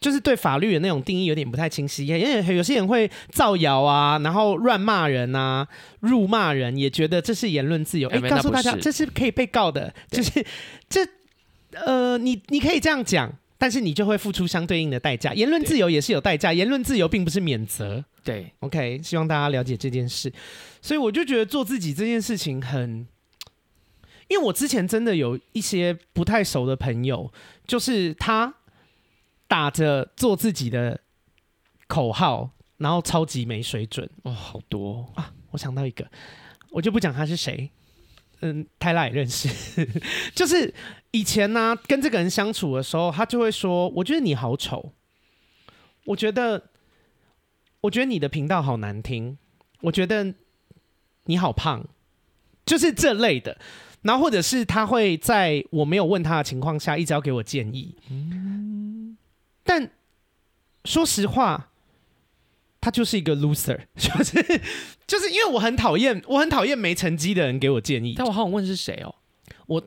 [0.00, 5.66] 就是对法律的那种定义有点不太清晰，因为有些人会造谣啊，然后乱骂人啊，
[6.00, 8.08] 辱骂人，也觉得这是言论自由。
[8.08, 10.44] 哎、欸，告诉大家，这是可以被告的，就是
[10.88, 11.06] 这
[11.72, 15.32] 呃，你你可以这样讲，但是你就会付出相对应的代价。
[15.34, 18.04] 言论自由也是有代价，言论自由并不是免责。
[18.24, 20.32] 对，OK，希望大家了解这件事。
[20.82, 23.06] 所以我就觉得做自己这件事情很。
[24.30, 27.30] 因为我之前真的有一些不太熟的朋友，
[27.66, 28.54] 就是他
[29.46, 31.00] 打着做自己的
[31.88, 35.34] 口号，然后超级没水准哦，好多啊！
[35.50, 36.08] 我想到一个，
[36.70, 37.68] 我就不讲他是谁，
[38.40, 39.48] 嗯，泰拉也认识，
[40.32, 40.72] 就是
[41.10, 44.92] 以前呢、啊、跟这个人相处的时候，他就会说：“我觉得你好丑，
[46.04, 46.70] 我觉得，
[47.80, 49.36] 我觉得你的频道好难听，
[49.82, 50.34] 我觉得。”
[51.24, 51.86] 你好胖，
[52.66, 53.56] 就是这类的。
[54.02, 57.94] 然后或者是他会在我没有问他的情况下，一直要给我建议。
[58.10, 59.16] 嗯，
[59.62, 59.90] 但
[60.84, 61.68] 说实话，
[62.80, 64.60] 他就是一个 loser， 就是
[65.06, 68.14] 就是因为我很讨厌，我很讨厌没成绩的人给我建议。
[68.16, 69.14] 但我好想问是谁哦？
[69.66, 69.82] 我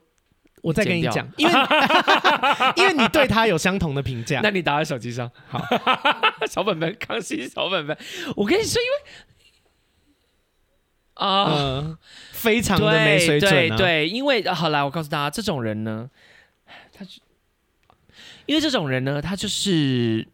[0.62, 1.54] 我再跟你讲，因为
[2.78, 5.30] 因为你对他有相同的评价，那你打在手机上。
[5.48, 5.60] 好，
[6.48, 7.98] 小本本，康熙小本本。
[8.36, 8.94] 我跟你说，因为。
[11.16, 11.98] 啊、呃，
[12.32, 16.10] 非常的没水准、啊、对对，对，因为好啦，我告诉大家，这种人呢，
[16.92, 17.22] 他就
[18.46, 20.28] 因为这种人呢，他就是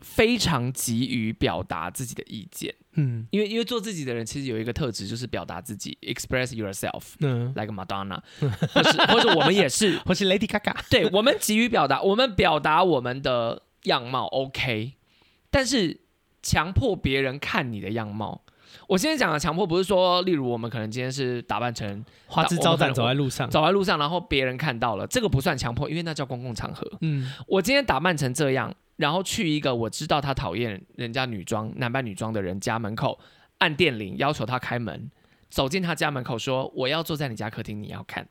[0.00, 2.74] 非常急于表达自己的意见。
[2.94, 7.14] 嗯，因为因为做自己的人，其实有一个特质，就是表达自己，express yourself。
[7.20, 8.20] 嗯，like Madonna，
[8.72, 10.74] 或是 或者我们也是，或是 Lady Gaga。
[10.90, 14.94] 对，我们急于表达，我们表达我们的样貌，OK，
[15.50, 16.00] 但是
[16.42, 18.44] 强迫别人看你的样貌。
[18.90, 26.84] 我现在讲的强迫不是说，例如我们可能今天是打扮成花枝招展走在路上，走在路上，然后别人看到了，这个不算强迫，因为那叫公共场合。
[27.00, 33.16] 嗯，我今天打扮成这样，然后去一个我知道他讨厌人家女装、男扮女装的人家门口，
[33.58, 35.08] 按电铃要求他开门，
[35.50, 38.26] 走进他家门口说我要坐在你家客厅，你要看，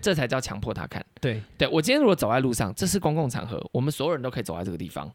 [0.00, 1.04] 这才叫强迫他看。
[1.20, 5.12] 对，对我今天如果走在路上，这是公共场合，我们所有人都可以走在这个地方。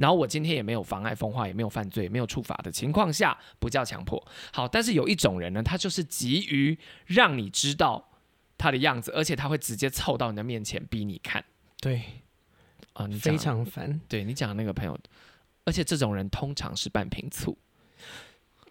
[0.00, 4.26] 然后我今天也没有妨碍风化，也没有犯罪，没有触法的情况下，不叫强迫。
[4.50, 8.08] 好，但是有一种人呢，他就是急于让你知道
[8.56, 11.44] 他的样子，而且他会直接凑到你的面前逼你看。
[11.82, 12.02] 对，
[12.94, 14.00] 啊，你非常烦。
[14.08, 14.98] 对你讲的那个朋友，
[15.66, 17.58] 而且这种人通常是半瓶醋，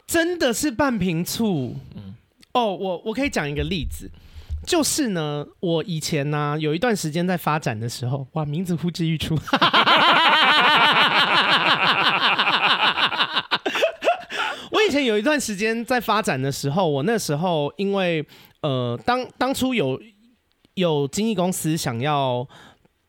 [0.07, 1.75] 真的是半瓶醋。
[1.95, 2.15] 嗯，
[2.53, 4.09] 哦，我我可以讲一个例子。
[4.67, 9.33] 就是呢，我以前呢、啊、有一段时间在发展的时候，哇，名字呼之欲出。
[14.71, 18.25] 我以前有一段时间在发展的时候，我那时候因为
[18.61, 20.01] 呃，当当初有
[20.73, 22.47] 有经纪公司想要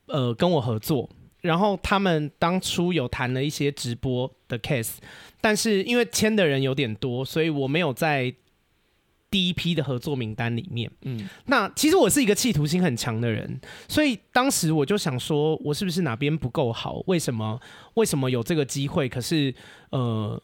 [0.05, 1.09] 呃跟我合作，
[1.41, 4.97] 然后他们当初有谈了一些直播的 case，
[5.41, 8.33] 但是因为签的人有点多，所以我没有在。
[9.31, 17.01] 第一批的合作名单里面，嗯，那其实我是一个企图心很强的人，所以当时我就想说，我是不是哪边不够好？
[17.07, 17.57] 为什么
[17.93, 19.07] 为什么有这个机会？
[19.07, 19.55] 可是
[19.91, 20.37] 呃，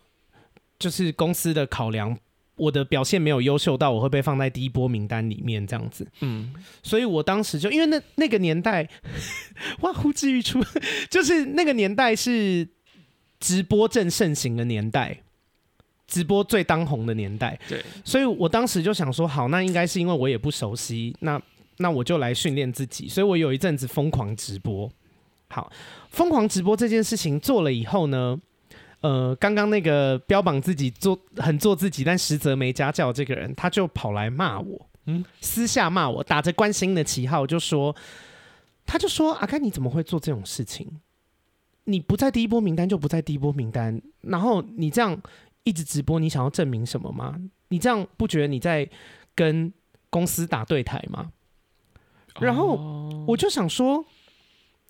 [0.80, 2.18] 就是公司的考量，
[2.56, 6.54] 我的表现没有优秀到我会被放在第一波名单里面这样子，嗯，
[6.84, 8.88] 所以我当时就因为那那个年代，
[9.82, 10.64] 哇，呼之欲出，
[11.10, 12.68] 就是那个年代是
[13.40, 15.22] 直播正盛行的年代。
[16.10, 21.38] 直播最当红的年代，对，所以我当时就想说，好，那应该是因为我也不熟悉，那
[21.80, 24.90] 那我就来训练自己，所以我有一阵子疯狂直播。
[25.50, 25.70] 好，
[26.10, 28.40] 疯狂直播这件事情做了以后呢，
[29.02, 37.96] 呃，刚刚那个标榜自己做很做自己，但实则没家教这个人，他就跑来骂我，嗯，私下骂我，打着关心的旗号，就说，
[38.86, 41.00] 他就说，阿甘你怎么会做这种事情？
[41.86, 45.22] 你不在第一波名单就不在第一波名单，然后你这样。
[45.64, 47.38] 一直直播，你想要证明什么吗？
[47.68, 48.90] 你这样不觉得你在
[49.36, 49.74] 跟
[50.10, 51.30] 公司打对台吗？
[52.40, 52.80] 然后
[53.28, 54.02] 我就想说，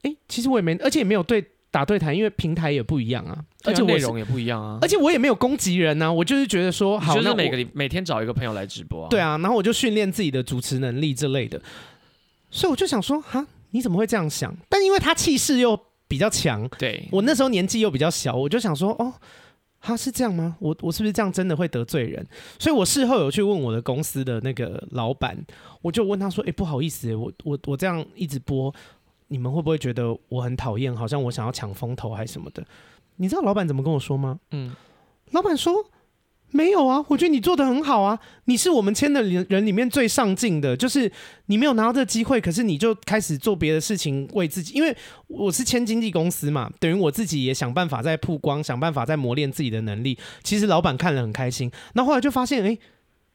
[0.03, 11.61] 哎、欸，其实我也没，而且也没有对打对台，因为平台也不一样啊，而且内容也不一样啊，而且我也没有攻击人啊，我就是觉得说，好，就是每个每天找一个朋友来直播啊，对啊，然后我就训练自己的主持能力之类的，
[12.49, 14.55] 所以我就想说，哈，你怎么会这样想？
[14.69, 19.13] 但因为他气势又比较强，对，我那时候年纪又比较小，我就想说，哦。
[19.79, 20.55] 他是这样吗？
[20.59, 22.25] 我我是不是这样真的会得罪人？
[22.59, 25.37] 所以我事后有去问我的公司的那个老板，
[25.83, 28.73] 我就问他说：“哎、欸，不好意思，我我我这样一直播，
[29.27, 30.95] 你们会不会觉得我很讨厌？
[30.95, 32.65] 好像我想要抢风头还是什么的？”
[33.17, 34.39] 你知道老板怎么跟我说吗？
[34.51, 34.75] 嗯，
[35.31, 35.85] 老板说。
[36.51, 38.17] 没有啊，我觉得你做的很好啊！
[38.45, 41.11] 你是我们签的人人里面最上进的，就是
[41.47, 44.95] 你没有拿到这个机会，可是你就开始做别的事情为自己，因为
[45.27, 50.17] 我是签经纪公司嘛，等于我自己也想办法在曝光，想办法在磨练自己的能力。
[50.41, 52.77] 其实老板看了很开心，那后来就发现，哎。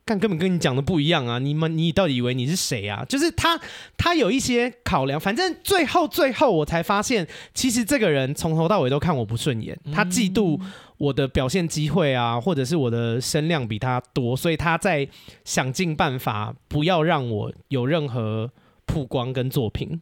[0.04, 1.38] 但根本跟你讲的不一样啊！
[1.38, 3.04] 你们，你到底以为你是谁啊？
[3.08, 3.60] 就是他，
[3.96, 5.18] 他有一些考量。
[5.18, 9.78] 反正最后，最后我才发现，其实这个人从头到尾都看我不顺眼。
[9.92, 10.60] 他嫉妒
[10.98, 15.08] 我的表现机会啊，或者是我的声量比他多，所以他在
[15.44, 18.50] 想尽办法不要让我有任何
[18.86, 20.00] 曝光跟作品。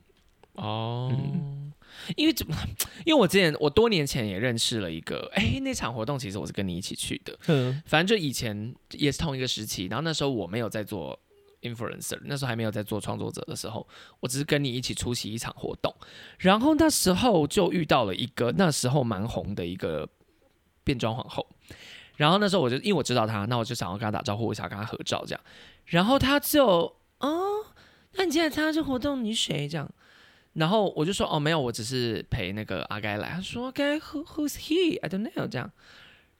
[0.55, 1.13] 哦。
[1.13, 1.60] 嗯
[2.17, 2.57] 因为怎么？
[3.05, 7.39] 因为我之前我多年前也认识了一个，哎，那场活动其实我是跟你一起去的。
[7.47, 11.19] 嗯，反正就以前也是同一个时期，然后那时候我没有在做
[11.63, 13.87] influencer，那时候还没有在做创作者的时候，
[14.21, 15.95] 我只是跟你一起出席一场活动，
[16.39, 20.09] 然后那时候就遇到了一个那时候蛮红的一个
[20.85, 21.47] 变装皇后，
[22.17, 25.41] 然后那时候我就因为我知道她，那我就想要跟她打招呼，我想要跟她合照这样。
[25.85, 27.65] 然后她就哦，
[28.15, 29.91] 那你今天参加这活动，你谁这样？
[30.61, 33.31] 然后我就说哦，没有，我只是陪那个阿该来。
[33.31, 35.71] 他说该 who who's he？I don't know 这样。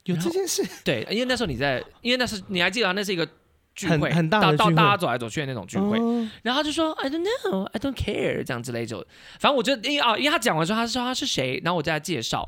[0.03, 0.63] 有这件事？
[0.85, 3.27] 对，因为那时候你在，因为那是你还记得那是一个
[3.73, 5.99] 聚会，很，很大的聚会，到大家走来走去的那种聚会。
[5.99, 8.99] 哦、然后他就说 I don't know，I don't care 这样之类就，
[9.39, 12.47] 反正我就因为啊，因为他讲完之后，他说他是谁，然后我再介绍，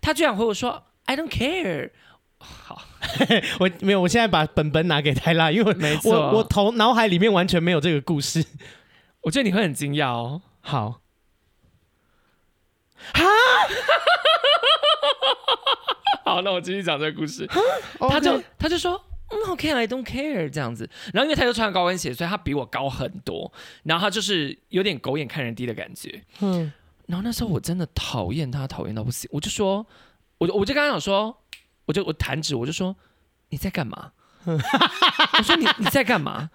[0.00, 1.90] 他居然回我说 I don't care。
[2.38, 2.80] 好，
[3.58, 8.44] 我没有，我现在把本本拿给泰拉，因为没错，我我头脑海里面完全没有这个故事。
[9.22, 10.40] 我觉得你会很惊讶哦。
[10.60, 11.00] 好，
[13.14, 13.24] 哈，
[16.24, 17.46] 好，那我继续讲这个故事。
[17.98, 20.88] 他就他就说，嗯，OK，I don't care 这样子。
[21.12, 23.52] 然后因为他又穿高跟鞋，所以他比我高很多。
[23.84, 26.22] 然后他就是有点狗眼看人低的感觉。
[26.40, 26.72] 嗯。
[27.06, 29.28] 然后那时候我真的讨厌他，讨厌到不行。
[29.32, 29.86] 我就说，
[30.38, 31.36] 我就我就刚刚想说。
[31.88, 32.94] 我就我弹指，我就说
[33.48, 34.12] 你在干嘛？
[34.44, 36.50] 我说你你在干嘛？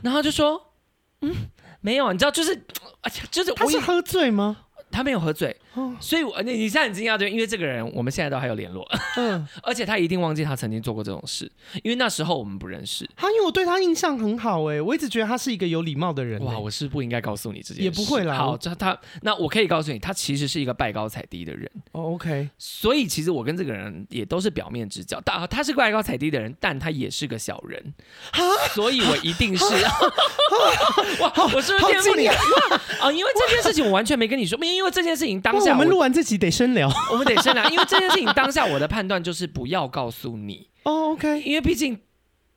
[0.00, 0.74] 然后就说
[1.22, 2.64] 嗯，没有，你知道就是，
[3.02, 4.65] 而且就是他是喝醉吗？
[4.96, 5.54] 他没有喝醉，
[6.00, 8.82] 所以我你你现在很惊讶对，因为这个人我们现在都还有联络，
[9.18, 11.50] 嗯， 而且他一定忘记他曾经做过这种事，
[11.82, 13.06] 因为那时候我们不认识。
[13.14, 16.42] 他因为我对他印象很好哎，我一直觉得他是一个有礼貌的人。
[16.42, 18.36] 哇，我是不应该告诉你这件事，也不会啦。
[18.36, 21.70] 好，他他那我可以告诉你，他其实是一个拜高踩低的人。
[21.92, 27.94] 哦，OK，所以其实我跟这个人也都是表面之交，但他是拜高踩低的人，但他也是个小人，
[28.74, 29.64] 所以我一定是。
[31.20, 32.26] 哇，我是不是骗你
[33.00, 33.12] 啊？
[33.12, 41.98] 因为这件事情我完全没跟你说，因为这件事情当下我，我们录完这集得深聊， 我们得深聊，因为这件事情当下我的判断就是不要告诉你哦，OK，因为毕竟，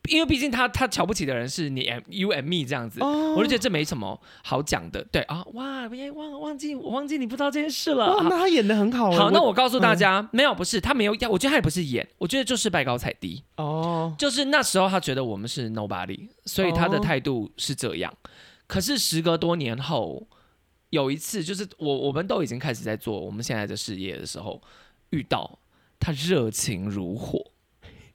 [0.10, 3.38] 因为毕竟他他瞧不起的人是你 and you and me 这样子，oh.
[3.38, 14.20] 我就觉得这没什么好讲的，对啊，哇，别忘忘记我忘记你不知道这件事了，oh, 那他演的很好，好，那我告诉大家，嗯、没有不是他没有，我觉得他也不是演，我觉得就是拜高踩低哦，oh.
[14.20, 18.32] 就是那时候他觉得我们是 nobody，所以他的态度是这样，oh.
[18.68, 20.28] 可是时隔多年后。
[20.90, 24.62] 有一次，就是我我们都已经开始在做我们现在的事业的时候，
[25.12, 25.60] 遇到
[26.00, 27.52] 他热情如火，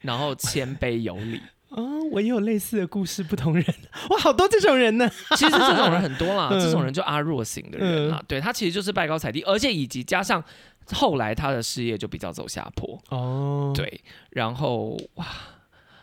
[0.00, 1.40] 然后谦卑有礼。
[1.68, 3.64] 哦， 我也有类似的故事，不同人，
[4.10, 5.08] 哇，好多这种人呢。
[5.36, 10.42] 其实这种人很多啦， 嗯、这种人就阿若型的人啊，嗯、对他其实就是拜高踩低，而且以及加上
[10.92, 13.00] 后来他的事业就比较走下坡。
[13.08, 14.00] 哦，对，
[14.30, 15.26] 然后哇，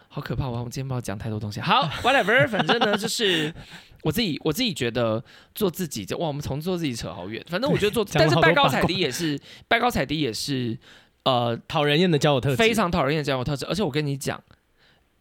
[0.10, 0.50] 好可怕！
[0.50, 1.62] 我我今天不要讲太多东西。
[1.62, 3.54] 好，whatever， 反正呢就是。
[4.04, 5.24] 我自己我自己觉得
[5.54, 7.44] 做自己，就哇，我们从做自己扯好远。
[7.48, 10.78] 反正我觉得做， 但是拜高踩低也是拜高踩低也是
[11.24, 13.66] 呃讨人厌的交友特质，非常讨人厌的交友特质。
[13.66, 14.42] 而且我跟你讲，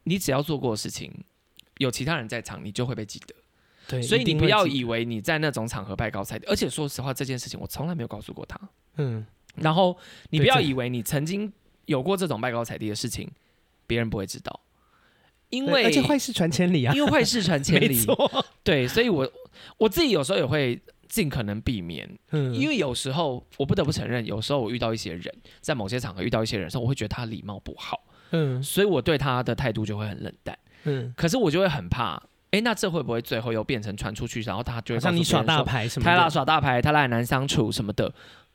[0.04, 1.12] 你只要做过的事情，
[1.78, 3.34] 有其他人在场，你就会被记得。
[3.86, 6.46] 对，所以你不要以为你在那种场合拜高踩低。
[6.46, 8.58] 而且说实话，这件事情我从来没有告诉过他。
[8.96, 9.26] 嗯，
[9.56, 9.96] 然后
[10.30, 11.52] 你不要以为你曾经
[11.86, 13.30] 有过这种拜高踩低的事情，
[13.86, 14.60] 别人不会知道。
[15.50, 18.04] 因为而且坏事传千里啊，因为坏事传千里
[18.64, 19.30] 对，所以我
[19.76, 32.22] 我自己有时候也会尽可能避免，嗯，因为有时候我不得不承认，有时候我遇到一些人，在某些场合遇到一些人的时候，我会觉得他礼貌不好，嗯，所以我对他的态度就会很冷淡，嗯，可是我就会很怕，
[32.52, 38.12] 哎，那这会不会最后又变成传出去，然后他就会像你耍大牌什么，泰辣耍大牌，他俩很难相处什么的。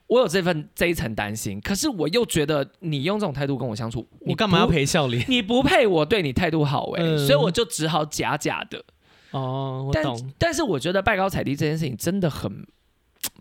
[0.08, 5.26] 我有这份这一层担心，可是我又觉得你用这种态度跟我相处，你干嘛要陪笑脸？
[5.28, 8.84] 你不配我对你态度好哎、欸，嗯、所以我就只好假假的。
[9.32, 10.16] 哦，我懂。
[10.22, 12.66] 但，但是我觉得拜高踩低这件事情真的很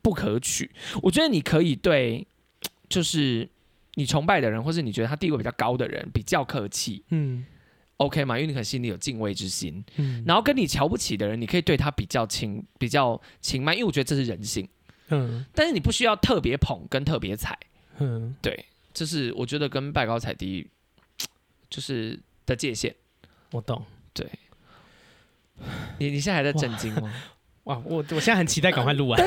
[0.02, 0.70] 不可取。
[1.02, 2.26] 我觉得你可以对，
[2.88, 3.48] 就是
[3.94, 7.04] 你崇拜的人，或是你觉得他地位比较高的人，比较客气。
[7.10, 7.44] 嗯
[7.98, 8.38] ，OK 嘛？
[8.38, 9.84] 因为你可能心里有敬畏之心。
[9.96, 14.66] 嗯，然后跟你瞧不起的人，你可以对他比较轻，比较轻慢，因为我觉得这是人性。
[15.08, 17.58] 嗯，但是你不需要特别捧跟特别踩，
[17.98, 20.68] 嗯，对，这是我觉得跟拜高踩低
[21.68, 22.94] 就是的界限。
[23.50, 24.26] 我懂，对。
[25.98, 27.12] 你你现在还在震惊吗？
[27.64, 29.20] 哇， 我我现在很期待赶快录完。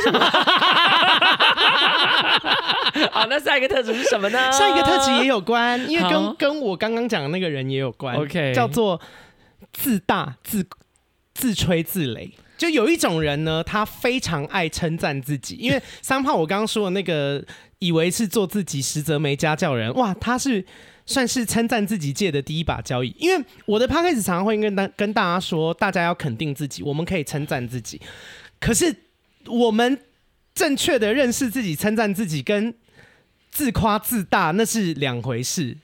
[3.12, 4.52] 好，那下一个特质是什么呢？
[4.52, 8.16] 下一个特质也有关，因为跟跟我刚刚讲的那个人也有关。
[8.18, 9.00] OK，叫做
[9.72, 10.68] 自大、自
[11.34, 12.34] 自吹自擂。
[12.58, 17.44] 就有一种人呢，他非常爱称赞自己，因为 三炮我刚刚说的那个，
[17.80, 20.66] 以为是做自己，实则没家教人，哇，他是
[21.06, 23.16] 算是称赞自己界的第一把交椅。
[23.20, 28.02] 因为我的 podcast 常常会跟大跟大家说，大家要肯定自己，我们可以称赞自己，
[28.60, 28.94] 可是
[29.46, 30.00] 我们
[30.56, 32.74] 正确的认识自己、称赞自己，跟
[33.52, 35.78] 自夸自大那是两回事。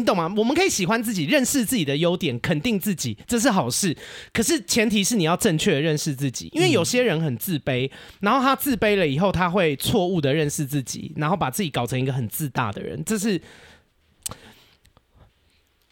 [0.00, 0.32] 你懂吗？
[0.36, 3.96] 我们可以喜欢自己，认识自己的优点，肯定自己，这是好事。
[4.32, 7.90] 可是前提是你要正确的认识自己，因为有些人很自卑，
[8.20, 13.04] 然后他自卑了以后，他会错误的认识自己，然后把自己搞成一个很自大的人。
[13.04, 13.40] 这是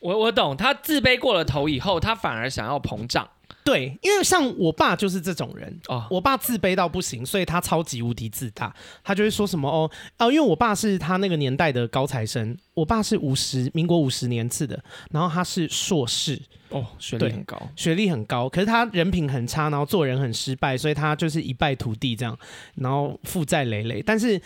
[0.01, 3.29] 我我懂，他自卑过了头以后，他反而想要膨胀。
[3.71, 16.41] 对，因为像我爸就是这种人哦我爸自卑到不行，所以他超级无敌自大，他就会说什么哦哦，因为我爸是他那个年代的高材生，我爸是五十民国五十年次的，然后他是硕士，
[16.71, 17.71] 哦，学历很高。
[17.77, 22.39] 学历很高，可是他人品很差，然后做人很失败，所以他就是一败涂地这样，
[22.77, 24.41] 然后负债累累，但是。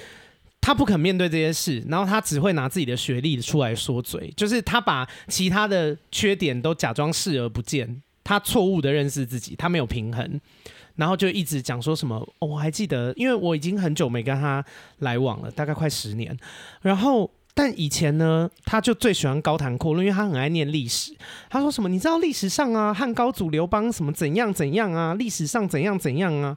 [0.65, 10.41] 他不肯面对这些事，然后他只会拿自己的学历出来说嘴，就是他把其他的缺点都假装视而不见，他错误的认识自己，他没有平衡，
[10.97, 12.49] 然后就一直讲说什么、哦。
[12.49, 14.65] 我还记得，因为我已经很久没跟他
[14.99, 16.37] 来往了，大概快十年。
[16.81, 21.15] 然后，但以前呢，他就最喜欢高谈阔论，因为他很爱念历史。
[21.51, 21.89] 他说什么？
[21.89, 25.15] 你知道历史上啊，汉高祖刘邦什么怎样怎样啊？
[25.15, 26.57] 历史上怎样怎样啊？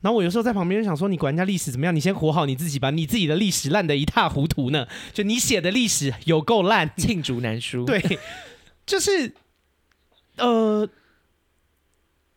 [0.00, 1.94] 然后我有时候在旁边就想说，你管人家历史怎么样？
[1.94, 2.90] 你先活好你自己吧。
[2.90, 7.84] 你自己的历史烂得一塌糊涂呢，就你写的历史有够烂，罄竹难书。
[7.84, 8.18] 对，
[8.84, 9.32] 就是
[10.38, 10.88] 呃，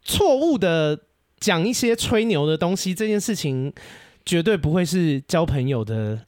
[0.05, 0.97] 错误的
[1.39, 3.73] 讲一些吹牛的东西，这件事情
[4.25, 6.25] 绝对不会是交朋友的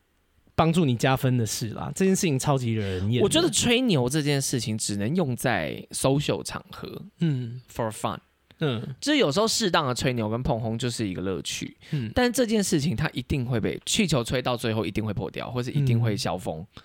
[0.55, 1.89] 帮助你加分的事啦。
[1.95, 3.23] 这件事情超级惹人厌。
[3.23, 8.17] 我觉得吹牛这件事情只能用在 social 场合，嗯，for fun。
[8.59, 16.65] 嗯，就是有时候适当的吹牛跟碰红就是一个乐趣，嗯，但这件事情它一定会被气球吹到最后一定会破掉，或者一定会消风。
[16.75, 16.81] 嗯、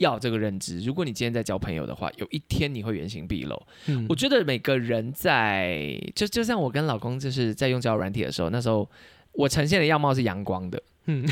[0.00, 3.62] 要这个认知，如果你今天在交朋友的话，有一天你会原形毕露。
[3.86, 8.86] 嗯，我觉得每个人在就就像我跟老公就是在用交友软体的时候，那时候
[9.32, 11.24] 我呈现的样貌是阳光的，嗯，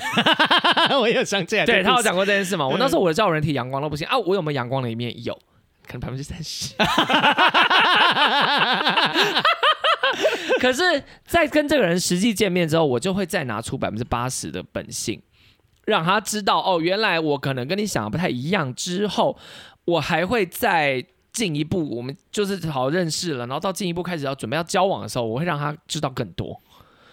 [1.01, 2.67] 我也有想起来，对他有讲过这件事嘛？
[2.69, 5.25] 我那时候我的交友软体阳光都不行啊，我有没有阳光的一面？
[5.25, 5.39] 有。
[5.87, 6.75] 可能百分之三十，
[10.61, 15.19] 可是，在跟这个人实际见面之后，我就会再拿出百分之八十的本性，
[15.89, 18.75] 让他知道哦，原来我可能跟你想的不太一样。
[18.75, 19.39] 之后，
[19.87, 26.61] 我还会再进一步，我们就是好认识了，然后到进一步开始要准备要交往的时候，我会让他知道更多。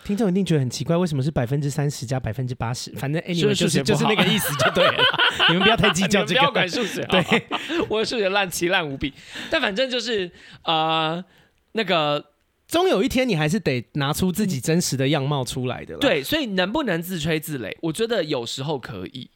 [0.04, 2.92] 听众一定觉得很奇怪，为什么是百分之三十加百分之八十？
[2.98, 5.04] 反正 anyway 就是就是那个意思就对了。
[5.48, 7.02] 你们不要太计较这个，不要管数学。
[7.04, 7.24] 对，
[7.88, 9.14] 我的数学烂奇烂无比。
[9.50, 10.30] 但反正就是
[10.64, 11.24] 呃，
[11.72, 12.24] 那个
[12.68, 15.96] 终有一天你还是得拿出自己真实的样貌出来的。
[15.98, 17.76] 对，所以能不能自吹自擂？
[17.82, 19.30] 我觉得有时候可以。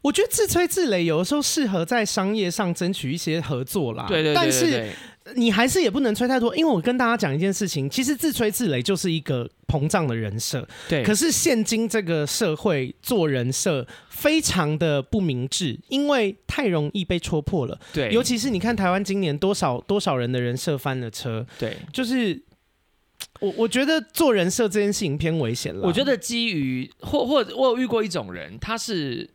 [0.00, 4.04] 我觉得自吹自擂有的时候适合在商业上争取一些合作啦。
[4.06, 4.34] 对对，对对对。
[4.34, 4.92] 但是
[5.34, 10.66] 你还是也不能吹太多，因为我跟大家讲一件事情，其实自吹自擂就是一个膨胀的人设。
[10.88, 11.02] 对。
[11.02, 17.78] 可是现今这个社会做人设非常的不明智，因为太容易被戳破了。
[17.92, 18.10] 对。
[18.10, 21.46] 尤其是你看台湾今年多少多少人的人设翻了车。
[21.58, 21.76] 对。
[21.92, 22.42] 就是
[23.40, 25.86] 我我觉得做人设这件事情偏危险了。
[25.86, 29.30] 我觉得基于或或我有遇过一种人，他是。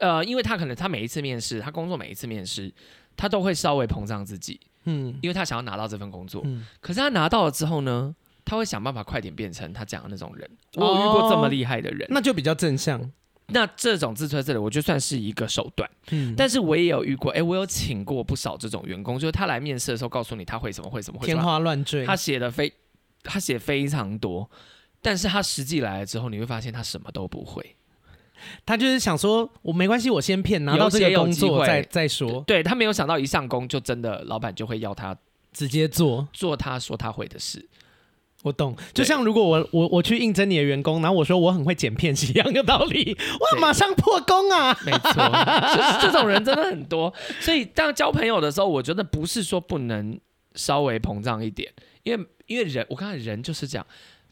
[0.00, 2.72] 呃，因为他可能他每一次面试，他工作每一次面试，
[3.16, 8.14] 他都会稍微膨胀自己，嗯，因为他想要拿到这份工作，嗯，可是他拿到了之后呢，
[8.44, 10.50] 他会想办法快点变成他讲的那种人。
[10.76, 13.10] 我有遇过这么厉害的人，哦，那就比较正向。
[13.50, 22.70] 那这种自吹自擂，我就算是一个手段，嗯，但是我也有遇过，哎，我有请过不少这种员工，就是他来面试的时候，告诉你他会什么会什么会什么，天花乱坠，他写的非
[23.22, 24.50] 他写非常多，
[25.00, 27.74] 但是他实际来了之后，你会发现他什么都不会。
[28.66, 32.42] 他就是想说，我没关系，我先骗拿到这个工作再再说。
[32.46, 35.16] 对，他没有想到一上工就真的老板就会要他
[35.52, 37.68] 直接做做他说他会的事。
[38.44, 44.78] 我懂，就像如果我我我去应征你的员工，然后我说我很会剪片是一样的道理，哇，马上破功啊！
[44.86, 47.12] 没错，就是这种人真的很多。
[47.40, 50.18] 所以当交朋友的时候，我觉得不是说不能
[50.54, 51.72] 稍微膨胀一点，
[52.04, 53.84] 因为因为人，我看人就是这样。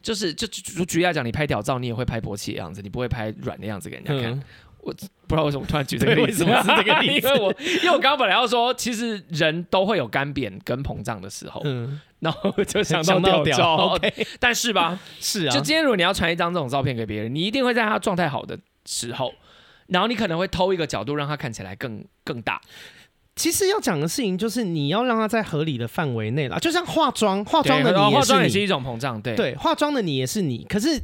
[0.07, 4.31] 就是就举举例来讲，你拍屌照，你也会拍勃起的样子，你不会拍软的样子给人家看。
[4.31, 4.41] 嗯、
[4.79, 7.27] 我不知道为什么突然举这个例子，为什么是这个例子？
[7.27, 13.97] 因为我因为我刚刚本来要说，其实人都会有干瘪跟膨胀的时候，嗯， 然后就想到屌照。
[13.99, 19.33] Okay、但是吧，是啊，就今天如果你要传一张这种照片给别人，你一定会在他状态好的时候，
[19.87, 22.61] 然后你可能会偷一个角度，让他看起来更更大。
[23.37, 30.65] 其实要讲的事情就是你要让它在合理的范围内啦，就像化妆，化妆的你也是你，化妆也是一种膨胀，对对，化妆的你也是你。
[30.67, 30.99] 可是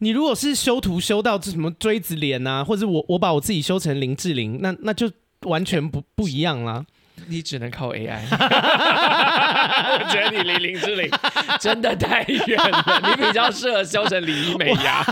[0.00, 5.10] 你如果是修图修到这什么锥子脸啊，或者我我把我自己修成林志玲，那那就
[5.42, 6.84] 完全不不一样啦。
[7.26, 11.10] 你只能靠 AI，我觉得你离林志玲
[11.60, 15.04] 真的太远了， 你比较适合修成李美牙。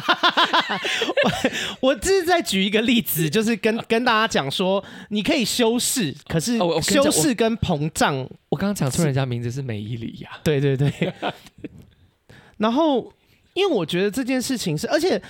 [1.81, 8.17] 我只是在举一个例子，就是跟跟大家讲说，你可以修饰，可是修饰跟膨胀，
[8.49, 10.91] 我刚刚讲错人家名字是美伊里呀，对对对。
[12.59, 13.13] 然后，
[13.55, 15.21] 因为我觉得这件事情是，而且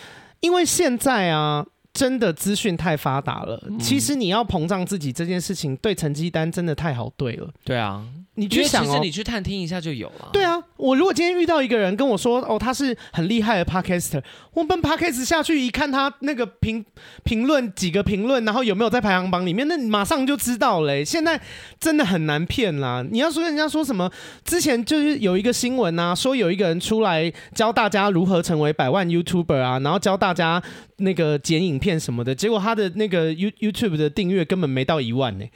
[0.40, 1.64] 因为现在啊。
[1.96, 7.50] 真的资讯太发达了，嗯、其实你要膨胀自己这件事情，对成绩单真的太好对了。
[7.64, 8.04] 对啊。
[8.38, 10.28] 你去想哦，其实你去探听一下就有了。
[10.32, 14.22] 对啊，我如果今天遇到一个人跟我说，哦，他是很厉害的 podcaster，
[14.52, 16.84] 我奔 podcast 下去一看他那个评
[17.24, 21.02] 评论几个评论，然后有没有在排行榜里面，那你马上就知道嘞。
[21.02, 21.40] 现在
[21.80, 23.02] 真的很难骗啦。
[23.10, 24.12] 你要说人家说什么，
[24.44, 30.62] 之前就是有一个新闻啊，说有一个人出来教大家如何成为百万 YouTuber 啊，然后教大家
[30.98, 35.46] 那个剪影片什么的，结果他的那个 You YouTube 的订阅根本没到一万呢。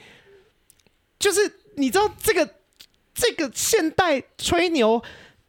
[1.19, 1.39] 就是
[1.77, 2.49] 你知道这个。
[3.13, 5.01] 这个现代吹牛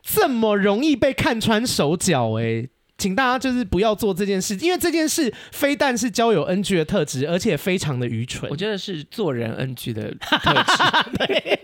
[0.03, 8.51] 这么容易被看穿手脚哎，请大家就是不要做这件事，因为这件事非但是交友 NG 的特质，而且非常的愚蠢。
[8.51, 11.61] 我觉得是做人 NG 的特质，对，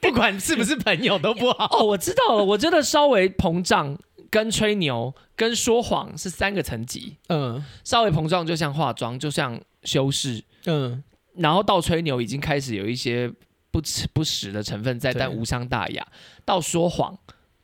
[0.00, 1.66] 不管是不是朋友都不好。
[1.78, 3.98] 哦，我知道了，我觉得稍微膨胀、
[4.30, 7.16] 跟吹牛、跟说谎是三个层级。
[7.28, 10.42] 嗯，稍微膨胀就像化妆，就像修饰。
[10.66, 11.02] 嗯，
[11.36, 13.32] 然后到吹牛已经开始有一些。
[13.70, 13.80] 不
[14.12, 16.06] 不实的成分在，但无伤大雅。
[16.44, 17.16] 到说谎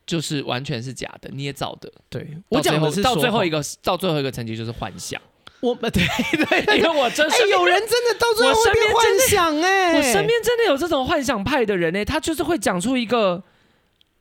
[0.06, 1.90] 就是完全是假的，捏造的。
[2.08, 5.20] 对，我讲的是到最后一个，到最后一个层级就是幻想。
[5.60, 13.42] 我 对对，因为我真是有人真的到最后会变幻想哎， 我身边真的有这种幻想派的人哎，他就是会讲出一个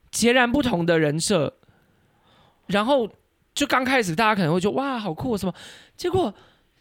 [0.09, 1.53] 截然不同的人设，
[2.67, 3.09] 然后
[3.53, 5.53] 就刚开始大家可能会觉得哇好酷什么，
[5.97, 6.33] 结果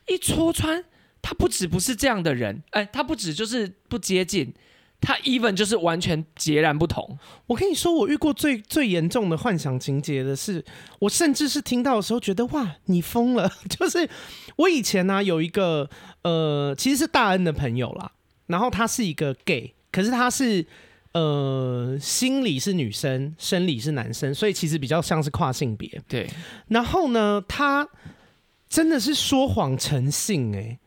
[0.06, 0.84] 一戳穿，
[1.20, 4.54] 他不止不是这样的人，哎，他不止就是不接近。
[5.02, 7.18] 他 even 就是完全截然不同。
[7.48, 10.64] 我跟你说，我遇过最最严重的幻想情节的是，
[11.00, 13.50] 我甚至是听到的时候觉得哇，你疯了。
[13.68, 14.08] 就是
[14.56, 15.90] 我以前呢、啊、有一个
[16.22, 18.12] 呃，其实是大恩的朋友啦，
[18.46, 20.64] 然后他是一个 gay，可是他是
[21.12, 26.00] 呃心理是女生，生理是男生，所以其实比较像是跨性别。
[26.06, 26.30] 对。
[26.68, 27.88] 然后呢，他
[28.68, 30.78] 真的是说谎成性哎、欸。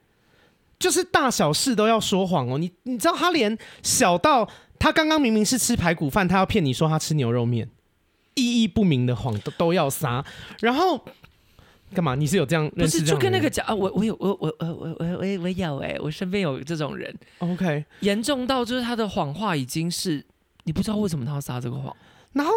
[0.77, 4.47] 就是大小事都要说谎哦，你你知道他连小到
[4.77, 7.69] 他刚刚明明是吃排骨饭，他要骗你说他吃牛肉面，
[8.35, 10.23] 意义不明的谎都都要撒。
[10.59, 11.03] 然后
[11.93, 12.15] 干嘛？
[12.15, 12.69] 你是有这样？
[12.75, 17.13] 不是就跟那个讲啊，我我有我我我我我我我有哎，我身边有这种人。
[17.39, 20.25] OK，严重到就是他的谎话已经是
[20.65, 21.95] 你不知道为什么他要撒这个谎，
[22.33, 22.51] 然后。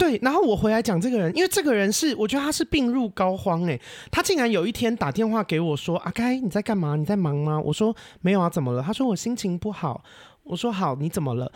[0.00, 3.78] 对，然后我回来讲这个人，因为这个人是我觉得他是病入膏肓哎，
[4.10, 6.96] 他竟然有一天打电话给我说：“阿该你在干嘛？
[6.96, 10.02] 你在忙吗？”我说：“没有啊，怎么了？”他说：“我心情不好。”
[10.44, 11.52] 我说：“好，你怎么了？”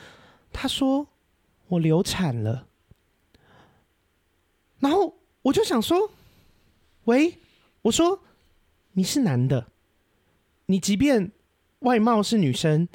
[0.53, 1.07] 他说
[1.69, 2.67] ：“我流产了。”
[4.81, 6.11] 然后我就想说
[7.05, 7.39] ：“喂，
[7.81, 8.21] 我说
[8.93, 9.69] 你是男的，
[10.67, 11.33] 你即便
[11.79, 12.87] 外貌是女生，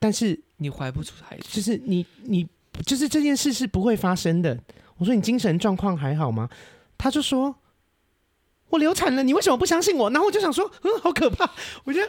[0.00, 2.48] 但是你怀不出孩子，就是你你。”
[2.84, 4.58] 就是这件事是不会发生的。
[4.96, 6.48] 我说，你精神状况还好吗？
[6.96, 7.54] 他就说
[8.70, 10.08] 我流产了，你为什么不相信我？
[10.10, 11.50] 然后我就想说，嗯，好可怕。
[11.84, 12.08] 我觉得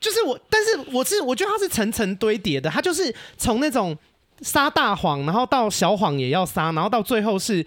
[0.00, 2.70] 就是我，但是我是我觉得他是层层堆叠的。
[2.70, 3.96] 他就是从那种
[4.40, 7.66] 撒大谎，然后到小谎也要撒，然后到最后是，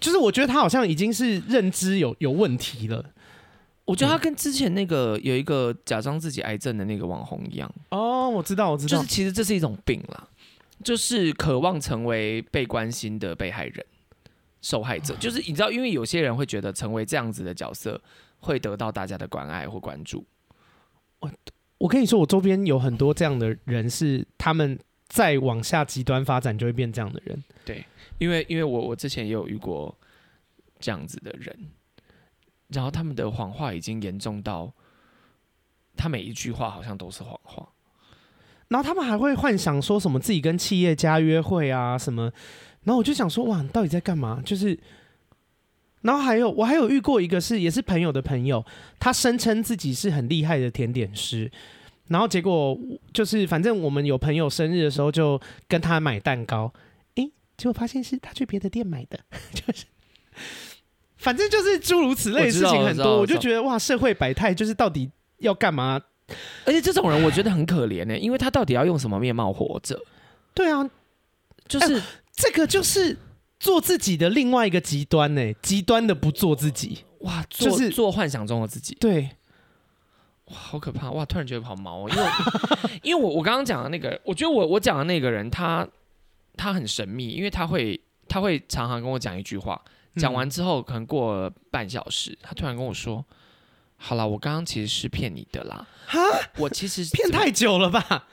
[0.00, 3.04] 就是我觉得他好像已经是认知有有问题了。
[3.84, 7.70] 我觉得他跟之前那个有一个假装自己癌症的那个网红一样。
[7.90, 10.28] 哦，我知道，我知道，就是其实这是一种病啦。
[10.82, 13.86] 就是渴望成为被关心的被害人、
[14.60, 15.14] 受害者。
[15.16, 18.00] 就是你知道，因为有些人会觉得成为这样子的角色
[18.40, 20.26] 会得到大家的关爱或关注。
[21.20, 21.30] 我
[21.78, 24.78] 我跟你说，我周边有很多这样的人，是他们
[25.08, 27.42] 再往下极端发展就会变这样的人。
[27.64, 27.84] 对，
[28.18, 29.96] 因为因为我我之前也有遇过
[30.80, 31.56] 这样子的人，
[32.68, 34.72] 然后他们的谎话已经严重到，
[35.96, 37.68] 他每一句话好像都是谎话。
[38.72, 42.22] 然后他们还会幻想说什么自己跟企业家约会啊什么，
[42.84, 44.40] 然后我就想说哇，你到底在干嘛？
[44.46, 44.78] 就是，
[46.00, 48.64] 然后还有我还有遇过一个是也是朋友的朋友，
[48.98, 51.52] 他声称自己是很厉害的甜点师，
[52.08, 52.78] 然后结果
[53.12, 56.72] 就是反正我们有朋友生日的时候就跟他买蛋糕，
[57.16, 59.20] 诶，结果发现是他去别的店买的，
[59.52, 59.84] 就是，
[61.18, 65.10] 反正就是诸如此类的事情很多，我，我就觉得哇，社会百态就是到底
[65.40, 66.00] 要干嘛？
[66.64, 70.00] 而且这种人我觉得很可怜呢，因为他到底要用什么面貌活着？
[70.54, 70.88] 对啊，
[71.66, 72.02] 就是、欸、
[72.32, 73.16] 这个就是
[73.58, 78.94] 做自己的另外一个极端呢，极端的不做自己，哇，就是做幻想中的自己。
[79.00, 79.30] 对，
[80.46, 81.10] 哇，好可怕！
[81.10, 82.22] 哇，突然觉得好毛，因为
[83.02, 85.86] 因为我我刚刚讲的那个，我觉得我我讲的那个人，他
[86.56, 87.98] 他很神秘，因为他会
[88.28, 89.80] 他会常常跟我讲一句话，
[90.16, 93.24] 讲完之后可能过了半小时，他突然跟我说。
[94.04, 95.86] 好了，我刚刚其实是骗你的啦。
[96.06, 96.18] 哈，
[96.58, 98.26] 我其实 骗太久了吧？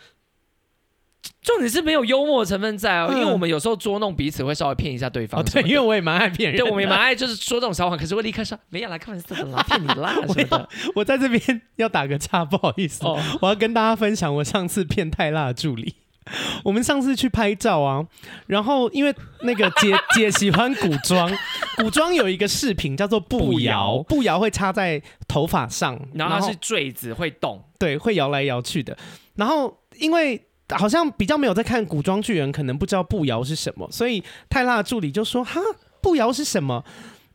[1.42, 5.62] 重点是没有幽默成分在哦，嗯因为我们有时候捉弄彼此会稍微骗一下对方哦，对。
[5.64, 6.64] 因为我也蛮爱骗人的。
[6.64, 10.70] 对，我们也蛮爱就是说这种小话，可是会立刻说没有啦，开玩笑的啦，骗你啦什么的。
[10.96, 15.96] 我在这边要打个岔，不好意思，哦我要跟大家分享我上次骗太辣的助理。
[16.64, 18.06] 我们上次去拍照啊，
[18.48, 21.32] 然后因为那个姐姐 喜欢古装，
[21.78, 28.98] 古装有一个饰品叫做步摇，步摇会插在头发上，然后它是坠子会动，对，会摇来摇去的。
[29.36, 35.60] 然后因为好像比较没有在看古装剧人，可能不知道步摇是什么，所以泰辣的助理就说：“哈，
[36.02, 36.84] 步摇是什么？”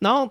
[0.00, 0.28] 然后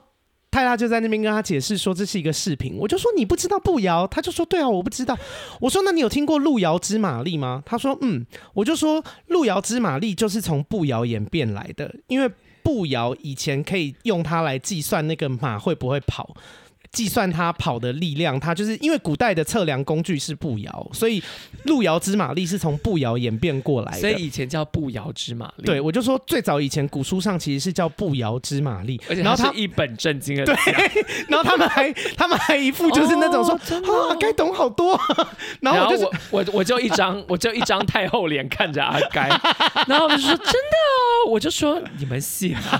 [0.53, 2.77] 泰拉就在那边跟他解释说这是一个视频。
[2.77, 5.17] 我就说你不知道步摇，他就说对啊，我不知道。
[5.59, 7.63] 我说那你有听过路遥知马力吗？
[7.65, 8.23] 他说嗯。
[8.53, 12.30] 我就说路遥知马力就是从步摇演变来的，因为
[12.61, 16.35] 步摇以前可以用它来计算那个马会不会跑。
[16.93, 21.21] 计算它跑的力量，它就是因为古代的测量工具是步摇，所以
[21.65, 23.99] 路遥知马力是从步摇演变过来的。
[23.99, 25.65] 所以以前叫步摇知马力。
[25.65, 30.55] 对，我就说最早以前古书上其实是叫步摇知马力，而且然后他它是一本正经的对，
[31.27, 34.97] 然后他们还他们还一副就是那种说、啊该懂好多，
[35.59, 39.27] 然后我就我我我就一张 我就一张太后脸看着阿该，
[39.87, 40.77] 然后我就说真的
[41.25, 42.79] 哦，我就说你们信吗？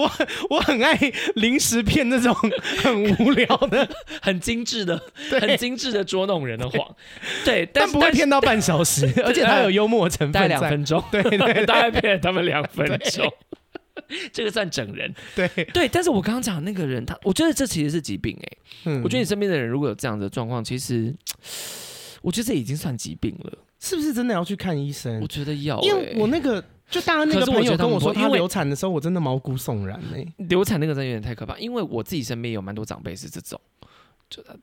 [0.00, 0.10] 我
[0.48, 0.98] 我很爱
[1.34, 2.34] 临时骗那种
[2.82, 3.88] 很无聊的，
[4.22, 5.00] 很精致的，
[5.40, 6.96] 很精致的捉弄人的谎，
[7.44, 10.60] 对，但不会骗到半小时，而且它有幽默成大概分。
[10.60, 13.30] 两分钟，对对对大概骗了他们两分钟，
[14.32, 15.88] 这个算整人，对，对。
[15.88, 18.48] 但是我刚刚讲那个人，他我觉得这其实是疾病哎、
[18.84, 21.14] 嗯我觉得你身边的人如果有这样的状况，其实
[22.22, 25.26] 我觉得这已经算疾病了，是不是真的要去看医生我？
[25.26, 33.60] 觉得要、欸，因为我那个就大家那个朋友跟我说，因为流产的时候，我真的毛骨悚然哎、流产那个真的有点太可怕，因为我自己身边有蛮多长辈是这种，
[34.28, 34.54] 就他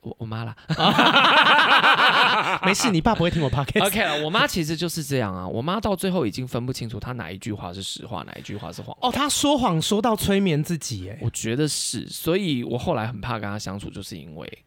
[0.00, 0.56] 我我妈啦
[2.64, 3.84] 没事，你爸不会听我 podcast。
[3.86, 9.08] ，OK 了，我妈其实就是这样啊，我妈到最后已经分不清楚她哪一句话是实话，哪一句话是谎话。
[9.08, 14.64] 哦，她说谎说到催眠自己哎、我觉得是，所以我后来很怕跟她相处，就是因为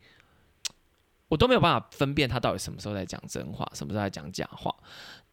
[1.30, 4.76] 我都没有办法分辨她到底什么时候在讲真话，什么时候在讲假话。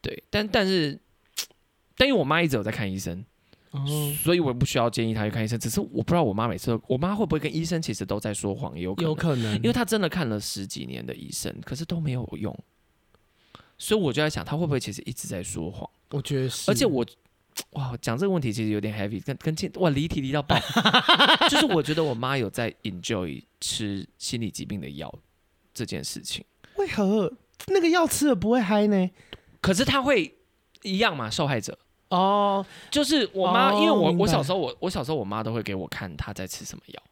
[0.01, 0.97] 对，但但是，
[1.97, 3.25] 但因为我妈一直有在看医生，
[3.71, 3.85] 哦，
[4.23, 5.59] 所以我也不需要建议她去看医生。
[5.59, 12.57] 只是我不知道我妈每次都，我妈会不会跟医生其实都在说谎，也有可能有可能，因为她真的看了十几年的医生，可是都没有用，
[13.79, 15.89] 所以我就在想，她会不会其实一直在说谎？
[16.11, 17.05] 我觉得是，而且我，
[17.71, 20.57] 哇，讲这个问题其实有点 heavy，跟跟进哇离题离到爆，
[21.49, 25.13] 就是我觉得我妈有在 enjoy 吃心理疾病的药
[25.73, 26.45] 这件事情，
[26.77, 27.33] 为何
[27.69, 29.11] 那个药吃了不会嗨呢？
[29.61, 30.37] 可是她会
[30.83, 31.79] 一样嘛，受害者。
[32.09, 37.03] 哦，就是我妈，哦因为我明白我小时候我我小时候我妈都会给我看她在吃什么药，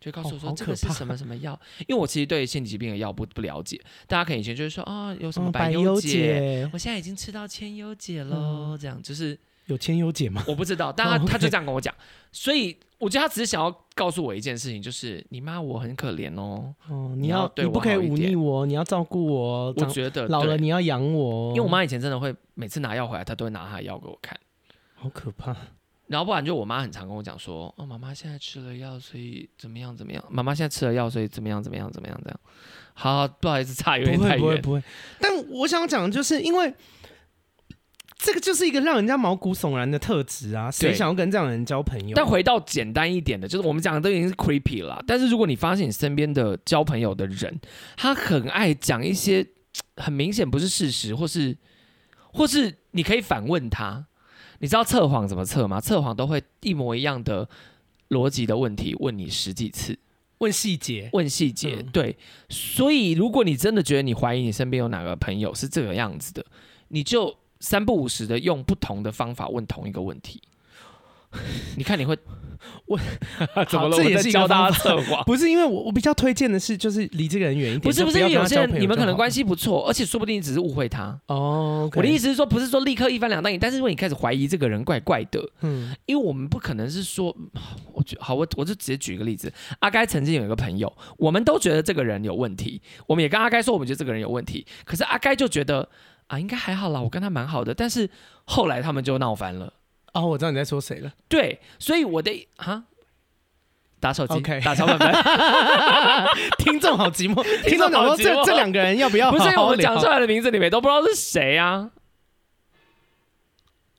[0.00, 10.44] 就告诉我哦好说这个可怕是什么 什么药，因为我其实对心理疾病的药不不了解，大家可能以前就是说啊、有什么嗯百忧忧解，我现在已经吃到千忧解喽，这样就是有千优解吗？
[10.46, 11.94] 我不知道，但他、他就这样跟我讲，
[12.30, 24.38] 所以我觉得他只是想要告诉我一件事情，就是你妈我很可怜哦，哦，你你要你不可以忤逆我，你要照顾我，我觉得老了你要养我，因为我妈以前真的会每次拿药回来，她都会拿她的药给我看。
[24.94, 25.56] 好可怕。
[26.08, 30.22] 然后不然就我妈很常跟我讲说，哦，妈妈现在吃了药，所以怎么样怎么样。
[30.28, 32.40] 妈妈现在吃了药，所以怎么样怎么样怎么样这样。
[32.92, 34.38] 好，不好意思，差有点太远。
[34.38, 34.82] 不会不会，
[35.18, 36.74] 但我想讲的就是因为
[38.22, 42.14] 这个就是一个让人家毛骨悚然的特质啊，谁对想要跟这样的人交朋友？
[42.14, 45.02] 但回到简单一点的，就是我们讲的都已经是 creepy 了。
[45.06, 47.60] 但是如果你发现你身边的交朋友的人，
[47.96, 49.44] 他很爱讲一些
[49.96, 51.56] 很明显不是事实，或是
[52.32, 54.06] 或是你可以反问他，
[54.60, 55.80] 你知道测谎怎么测吗？
[55.80, 57.48] 测谎都会一模一样的
[58.10, 59.98] 逻辑的问题问你十几次。
[60.38, 62.16] 问细节，问细节，嗯对，
[62.48, 66.44] 所以如果你真的觉得你怀疑你身边有哪个朋友是这个样子的，
[66.88, 70.42] 你就三不五时的用不同的方法问同一个问题，
[71.78, 72.18] 你看你会
[72.86, 72.98] 我
[73.70, 73.96] 怎么了？
[73.96, 75.22] 这也是教大家方测谎。
[75.26, 77.80] 不是因为我我比较推荐的是，就是离这个人远一点。
[77.80, 81.18] 不是不是，因为有些人你们可能关系不错，而且说不定你只是误会他。
[81.26, 81.90] 哦。
[81.94, 87.34] 我的意思，思是说，不是说立刻一翻两瞪眼，但是如果你开始怀疑这个人怪怪的，嗯因为我们不可能是说，
[87.92, 89.52] 我觉好，我我就直接举一个例子。
[89.80, 95.88] 阿该曾经有一个朋友，我们都觉得这个人有问题，我们也跟阿该说，我们觉得这个人有问题，可是阿该就觉得
[96.32, 97.74] 啊，应该还好啦，我跟他蛮好的。
[97.74, 98.08] 但是
[98.44, 99.70] 后来他们就闹翻了，
[100.14, 101.12] 哦，我知道你在说谁了。
[101.28, 102.84] 对，所以我的啊。
[104.00, 105.08] 打手机 OK 打小本本
[106.58, 111.90] 听众好寂寞，听听众好众讲说这这两个人要不要不是因为我们讲出来的名字，里面都不知道是谁啊？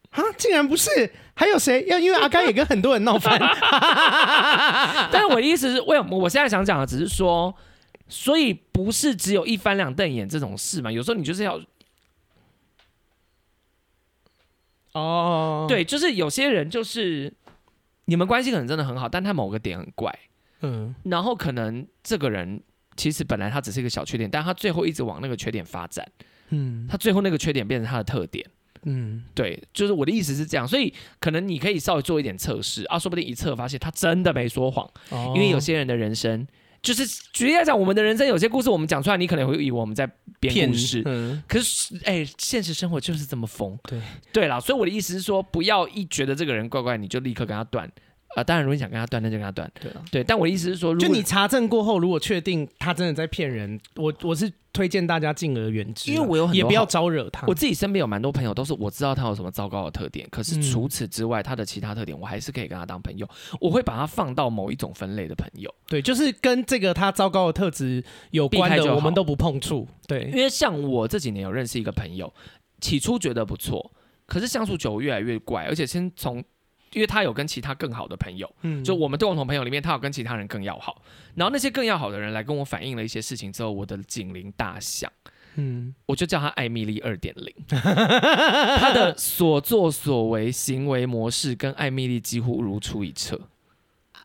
[0.10, 0.22] 啊？
[0.38, 0.90] 竟然不是，
[1.36, 1.86] 还有谁？
[1.88, 3.40] 要因为阿甘也跟很多人闹翻。
[5.10, 7.56] 但是我的意思是，为什么我现在想讲的只是说，
[8.10, 11.58] 所以不是只有一翻两瞪眼这种事嘛，有时候你就是要。
[14.94, 15.68] 哦，oh.
[15.68, 17.32] 对，就是有些人就是
[18.06, 20.14] 你们关系可能真的很好，但他某个点很怪，
[20.61, 22.61] 嗯，然后可能这个人
[22.95, 26.07] 其实本来他只是一个小缺点，但他最后一直往那个缺点发展，
[26.49, 28.45] 嗯，他最后那个缺点变成他的特点，
[28.84, 35.36] 嗯，对，就是我的意思是这样，所以可能你可以稍微做一点测试啊，说不定一测发现他真的没说谎，oh.
[35.36, 36.48] 因为有些人的人生。
[36.84, 40.06] 就是举例来讲，我们的人生有些故事，我们讲出来，你可能会以为我们在
[40.40, 41.02] 编故事。
[41.06, 43.80] 嗯，可是，哎、欸，现实生活就是这么疯。
[43.84, 44.00] 对，
[44.34, 47.90] 对啦，所以我的意思是说，不要一觉得这个人怪怪，你就立刻跟他断。
[48.36, 49.72] 啊、呃，当然，如果你想跟他断，那就跟他断。
[49.80, 50.24] 对啊，对。
[50.24, 54.52] 但我的意思是说，如果就你查证过后，如果确定他真的在骗人，我我是。
[54.74, 57.46] 推荐大家敬而远之，因为我有很多也不要招惹他。
[57.46, 63.30] 我自己身边有蛮多朋友，都是我知道他有什么糟糕的特点，可是除此之外，他的其他特点我还是可以跟他当朋友。
[63.62, 65.72] 我会把他放到某一种分类的朋友。
[65.86, 69.88] 对，就是跟这个他糟糕的特质有关的，我们都不碰触。
[70.08, 72.34] 对，因为像我这几年有认识一个朋友，
[72.82, 73.92] 起初觉得不错，
[74.26, 76.44] 可是相处久越来越怪，而且先从。
[76.94, 81.02] 因为他有跟其他更好的朋友，嗯，就我们共同朋友里面，他有跟其他人更要好。
[81.36, 85.11] 然后那些更要好的人来跟我反映了一些事情之后，我的警铃大响，
[85.56, 87.53] 嗯，我就叫他艾米丽二点零。
[87.68, 93.40] 他的所作所为、行为模式跟艾米丽几乎如出一辙。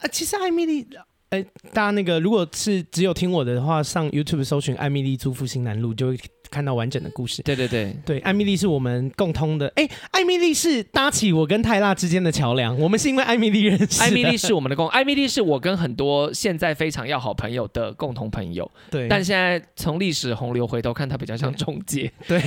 [0.01, 0.87] 啊，其实艾米丽，
[1.31, 1.43] 哎，
[1.73, 6.19] 大家那个如果是只有听我的话，上 YouTube 搜寻艾米丽租复兴南路就会。
[6.51, 7.95] 看到完整的故事，对对对。
[8.05, 22.41] 对，艾米丽是我们共通的，哎，艾米丽是搭起我跟泰拉之间的桥梁，我们是因为艾米丽认识，艾米丽是我们的共， 艾米丽是我跟很多现在非常要好朋友的共同朋友，对，但现在从历史洪流回头看，他比较像中介，对，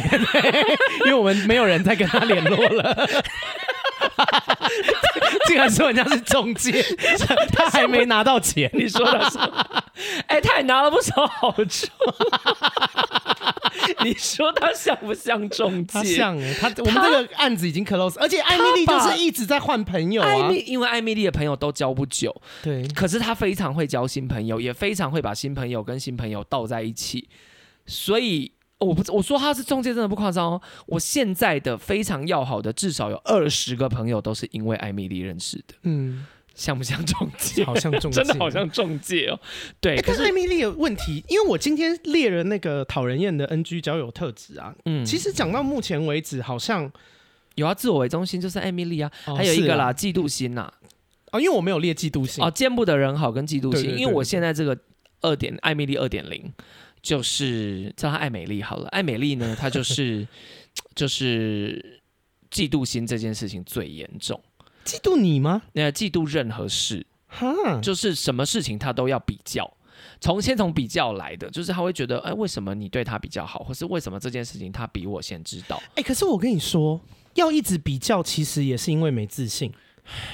[1.06, 2.96] 因为我们没有人再跟他联络了。
[5.48, 6.84] 竟然说人家是中介，
[7.54, 9.38] 他还没拿到钱，你说的是？
[10.28, 11.88] 哎、欸，他也拿了不少好处。
[14.04, 16.04] 你说他像不像中介？
[16.16, 20.28] 像哎，他我们这个案子已经 close，而且艾米丽就是一直在换朋友啊。
[20.28, 22.88] 艾蜜，因为艾米丽的朋友都交不久，对。
[22.90, 27.30] 可是他非常会交新朋友，也非常会把新朋友跟新朋友倒在一起，
[27.86, 28.52] 所以。
[28.82, 30.62] 我不，我说他是中介，真的不夸张哦。
[30.88, 35.76] 我现在的非常要好的，至少有二十个朋友都是因为艾米丽认识的。
[35.84, 36.26] 嗯，
[36.56, 37.64] 像不像中介？
[37.66, 39.40] 好像中介，真的好像中介哦。
[39.80, 44.74] 对，欸、可是艾米丽有问题，因为我今天列了那个讨人厌的 NG 交友特质啊。
[44.86, 46.92] 嗯，其实讲到目前为止，好像
[47.56, 50.62] 有啊，自我为中心就是艾米丽啊，哦、还有一个啦，嫉妒心呐。
[50.62, 50.74] 啊、
[51.34, 52.44] 哦，因为我没有列嫉妒心。
[52.44, 54.78] 哦，见不得人好跟嫉妒心，因为我现在这个
[55.22, 56.52] 二点艾米丽二点零。
[57.02, 60.28] 就是叫她艾美丽好了，艾美丽呢， 她就是
[60.96, 62.02] 就是
[62.50, 64.40] 嫉妒心这件事情最严重。
[64.86, 65.62] 嫉妒你吗？
[65.74, 69.72] 那嫉妒任何事，哈，就是什么事情她都要比较，
[70.20, 75.82] 从先从比较来的，就是她会觉得，哎，为什么你对她比较好，或是为什么这件事情她比我先知道？
[75.96, 77.00] 哎，可是我跟你说，
[77.36, 79.72] 要一直比较，其实也是因为没自信。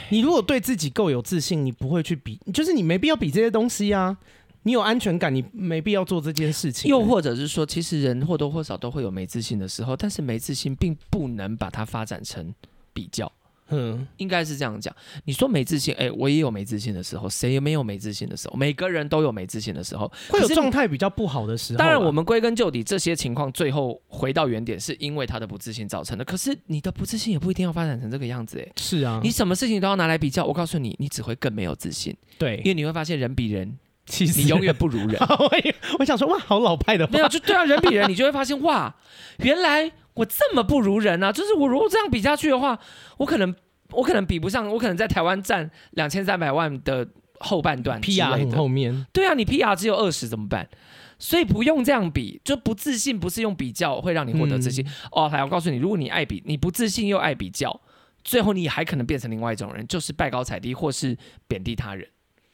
[0.09, 4.17] 你如果对自己够有自信，你不会去比，就是你没必要比这些东西啊。
[4.63, 6.89] 你有安全感，你没必要做这件事情。
[6.89, 12.53] 又或者是说，其实人或多或少都会有没自信的时候，但是没自信并不能把它发展成
[12.93, 13.31] 比较。
[13.69, 14.95] 嗯，应该是这样讲。
[15.25, 18.55] 你说没自信，哎、欸，我也有没自信的时候，谁也没有没自信的时候？
[18.55, 21.77] 每个人都有没自信的时候，会有状态比较不好的时候。
[21.77, 26.23] 当然，我们归根究底，这些情况最后回到原点，是因为他的不自信造成的。
[26.23, 32.15] 可是你的不自信也不一定要发展成这个样子，哎，是啊，你什么事情都要拿来比较，我告诉你，你只会更没有自信。
[32.37, 33.77] 对，因为你会发现人比人。
[34.07, 35.15] 其实你永远不如人。
[35.21, 35.51] 我
[35.99, 37.11] 我想说，哇，好老派的话。
[37.13, 38.95] 没有，就对啊，人比人， 你就会发现，哇，
[39.39, 41.31] 原来我这么不如人啊！
[41.31, 42.79] 就是我如果这样比下去的话，
[43.17, 43.53] 我可能
[43.91, 47.07] 我可能比不上，我可能在台湾占两千三百万的
[47.39, 49.05] 后半段，PR 很后面。
[49.13, 50.67] 对啊，你 PR 只有二十怎么办？
[51.19, 54.85] 所以不用这样比，就不自信不是用比较会让你获得自信。
[54.85, 57.81] 嗯、哦，还要告诉你，如果你爱比，你不自信又爱比较，
[58.23, 61.17] 最后你还可能变成另外一种人，就是拜高踩低或是
[61.47, 62.07] 贬低他人。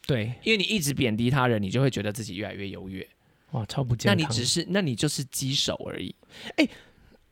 [0.06, 3.08] 对，因为你一直贬低他人，你就会觉得自己越来越优越。
[3.52, 4.18] 哇，超不健康。
[4.18, 6.14] 那你只是，那你就是鸡手而已。
[6.58, 6.68] 哎，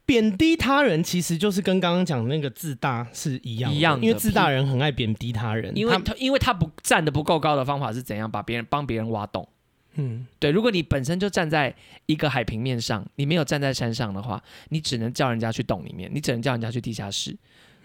[0.05, 4.05] 贬低他人其实就是跟刚刚讲的那个自大是一样，一样的。
[4.05, 9.47] 因为自大人很爱贬低他人，因为他因为他不站得不够高的方法是怎样把别人帮别人挖洞。
[9.95, 10.51] 嗯，对。
[10.51, 11.75] 如果你本身就站在
[12.05, 17.35] 一个海平面上，你没有站在山上的话，你只能叫人家去洞里面，你只能叫人家去地下室。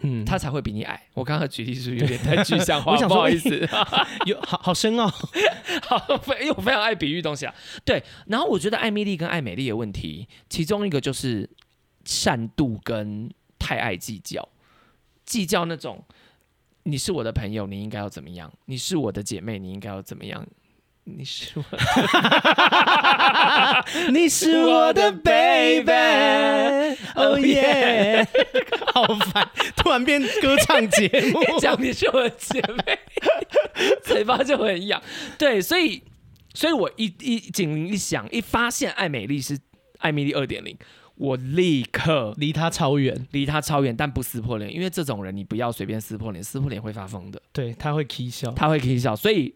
[0.01, 1.01] 嗯，他才会比你矮。
[1.13, 2.91] 我刚刚举例是不是有点太具象化？
[2.91, 3.67] 我想不好意思，
[4.25, 5.07] 有好好深奥，
[5.83, 6.05] 好，
[6.39, 7.53] 因为我非常爱比喻东西啊。
[7.83, 11.49] 对，然后我觉得艾米丽跟艾美丽的问题，其中一个就是
[12.05, 14.47] 善妒跟太爱计较，
[15.25, 16.03] 计较那种
[16.83, 20.45] 你是我的朋友，你应该要怎么样；你是我的姐妹，你应该要怎么样。
[21.09, 21.63] 你是我，
[24.11, 25.87] 你是我的 baby，oh
[27.37, 28.27] yeah，
[28.93, 32.99] 好烦，突然变歌唱节目， 讲你是我的姐妹，
[34.03, 35.01] 嘴巴就很痒。
[35.37, 36.03] 对，所以，
[36.53, 39.57] 所以我一一警铃一响，一发现艾美丽是
[39.99, 40.77] 艾米丽二点零。
[41.15, 47.41] 我立刻离她超远，离她超远，但不撕破脸，因为这种人你不要随便撕破脸，撕破脸会发疯的。
[47.51, 49.15] 对，他会 k 笑，他会 k 笑。
[49.15, 49.55] 所以，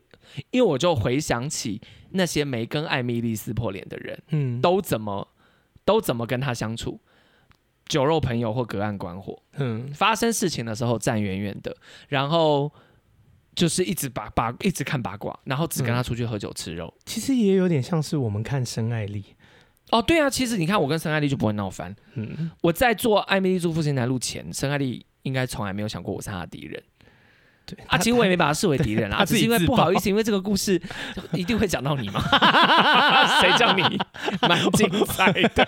[0.51, 1.81] 因为我就回想起
[2.11, 5.27] 那些没跟艾米丽撕破脸的人，嗯，都怎么
[5.85, 6.99] 都怎么跟他相处，
[7.85, 11.75] 酒肉朋友或隔岸观火，嗯，发生事情的时候站远远的，
[12.07, 12.71] 然后
[13.55, 16.93] 就是一直把八一直看八卦，然后只跟他出去喝酒吃肉。
[16.97, 19.23] 嗯，其实也有点像是我们看申爱丽。
[19.91, 21.93] 哦，对啊，其实你看，我跟申爱丽就不会闹翻。
[22.13, 26.81] 嗯，我在做艾米丽住复兴南路前，申爱丽应该从来没有想过我是她的敌人。
[27.75, 30.79] 对，啊，其实我也没把他视为敌人啊， 只是因为不好意思，因为这个故事
[31.33, 32.21] 一定会讲到你嘛。
[33.39, 33.81] 谁叫你
[34.47, 35.67] 蛮精彩的？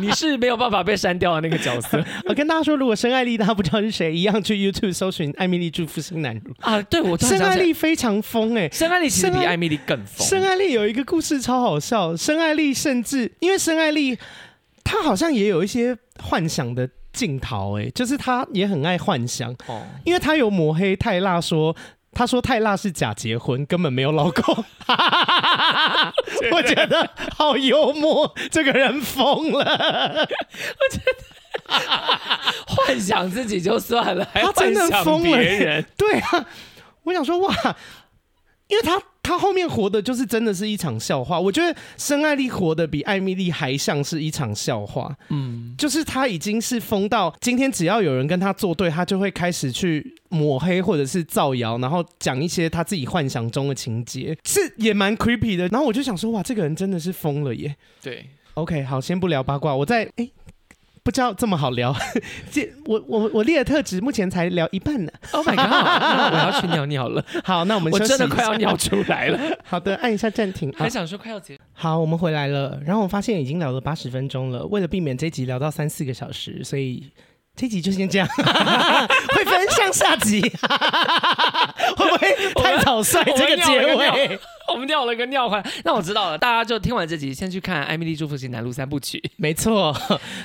[0.00, 2.02] 你是没有办法被删掉的那个角色。
[2.26, 6.80] 我跟大家说，如果申艾丽大家不知道是谁，一样去 YouTube 搜寻艾蜜莉住复兴南路啊。
[6.82, 10.26] 对，我申艾丽非常疯哎、欸，申艾丽其实比艾米丽更疯。
[10.26, 14.18] 申艾丽有一个故事超好笑，申艾丽甚至因为申艾丽
[14.84, 16.88] 她好像也有一些幻想的。
[17.16, 21.74] 镜头哎，就是他也很爱幻想，哦，因为他有抹黑泰辣说，
[22.12, 24.54] 他说泰辣是假结婚，根本没有老公，
[26.52, 29.64] 我觉得好幽默，这个人疯了，
[30.28, 31.16] 我觉得
[32.68, 35.38] 幻想自己就算了，他真的疯了。
[35.38, 36.46] 别人，对啊，
[37.04, 37.54] 我想说哇，
[38.68, 39.02] 因为他。
[39.26, 45.16] 他后面活的就是真的是一场笑话，我觉得申艾丽活的比艾米丽还像是一场笑话。
[45.30, 55.68] 嗯，就是他已经是疯到今天，只要有人跟他作对，他就会开始去抹黑或者是造谣，然后讲一些他自己幻想中的情节，是也蛮 creepy 的。
[55.68, 57.74] 然后我就想说，哇，这个人真的是疯了耶。
[58.02, 60.24] 对，OK，好，先不聊八卦，我在哎。
[60.24, 60.32] 欸
[61.06, 61.94] 不知道这么好聊，
[62.50, 65.12] 这我我我列的特质目前才聊一半呢。
[65.30, 65.70] Oh my god！
[65.70, 67.24] 那我要去尿尿了。
[67.44, 69.38] 好，那我们我真的快要尿出来了。
[69.62, 70.74] 好的，按一下暂停。
[70.76, 71.60] 还想说快要结束。
[71.72, 72.80] 好，我们回来了。
[72.84, 74.66] 然后我发现已经聊了八十分钟了。
[74.66, 77.08] 为了避免这集聊到三四个小时，所以
[77.56, 78.28] 这集就先这样。
[79.34, 80.40] 会分上下集，
[81.96, 83.24] 会不会太草率？
[83.36, 84.38] 这个结尾。
[84.68, 86.36] 我们尿了个尿环，那我知道了。
[86.36, 89.16] 大家就听完这集，先去看《艾蜜莉住复兴南路三部曲》。
[89.36, 89.96] 没错，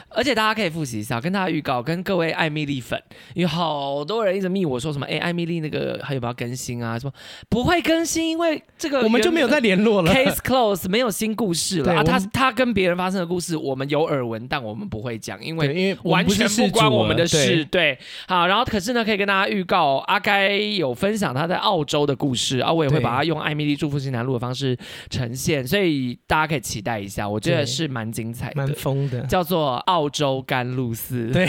[0.10, 3.02] 而且大家可以复习一下，跟大家预告，跟各位艾米丽粉，
[3.34, 7.00] 有好多人一直密我说什么，哎，艾米丽那个还有没有更新啊？
[7.00, 7.12] 什么
[7.50, 12.04] 不会更新，因为这个我们就没有再联络了，case close，没有新故事了啊。
[12.04, 17.64] 他他跟别人发生的故事，我们有耳闻，但我们不会讲，因为因为完全不关我们的事。
[17.66, 17.98] 对，
[18.28, 24.78] 好，然后可是呢，可以跟大家预告，阿该有分享他在澳洲的故事啊，我也会把它用艾米丽祝福新南路的方式
[25.10, 31.48] 呈现，所以大家可以期待一下，我觉得是蛮精彩的，蛮疯的，叫做澳洲甘露寺，对，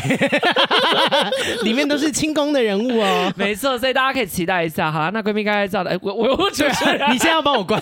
[1.65, 4.91] 里面都是清宫的人物哦， 没错，所以大家可以期待一下。
[4.91, 7.81] 好了，那闺蜜该该叫的，哎，我我我主持人，你现在要帮我关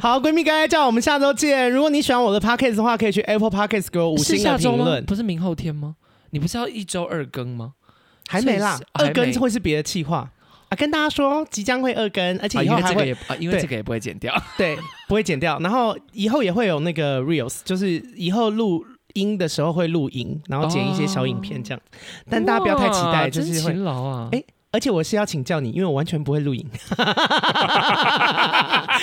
[0.00, 1.70] 好，闺蜜该该叫，我们下周见。
[1.70, 5.04] 如果你喜欢我的 podcast 的话，可以去 Apple Podcast 给我五星的评论。
[5.04, 5.94] 不是明后天吗？
[6.32, 7.74] 你不是要一周二更吗？
[8.28, 10.30] 还没啦，二更会是别的计划。
[10.68, 14.74] 啊，跟大家说，即将会二更，而且以后还会，啊、因为这个也啊，因为这个也不会剪掉， 对，
[15.06, 15.58] 不会剪掉。
[15.58, 18.82] 然后以后也会有那个 reels，就是以后录
[19.12, 21.80] 音的时候会录音，然后剪一些小影片这样。
[21.84, 21.92] 哦、
[22.30, 24.30] 但大家不要太期待，就是会勤劳啊。
[24.32, 26.66] 哎，而且我是要请教你，因为我完全不会录影，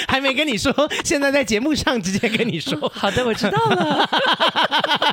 [0.08, 0.74] 还没跟你说，
[1.04, 2.76] 现在在节目上直接跟你说。
[2.82, 4.10] 哦、好的，我知道了。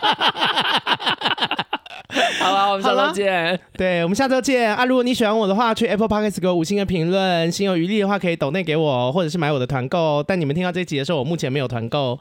[2.47, 3.61] 好了，我们下周见。
[3.77, 4.85] 对，我们下周见啊！
[4.85, 7.51] 如果你喜欢我的话，去 Apple Podcast 给我五星的评论。
[7.51, 10.23] 心有余力的话，可以抖内给我，或者是买我的团购。
[10.23, 12.19] 但你们听到这集的时候，我目前没有团购，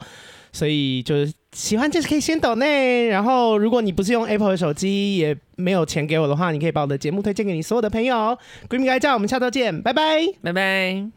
[0.52, 3.06] 所以就是喜欢就是可以先抖内。
[3.08, 8.36] 然后，如果你不是用 Apple 的手机，也没有钱给我的话，你可以把我的节目推荐给你所有的朋友。
[8.68, 11.04] 闺蜜该叫，我们下周见，拜拜，拜拜。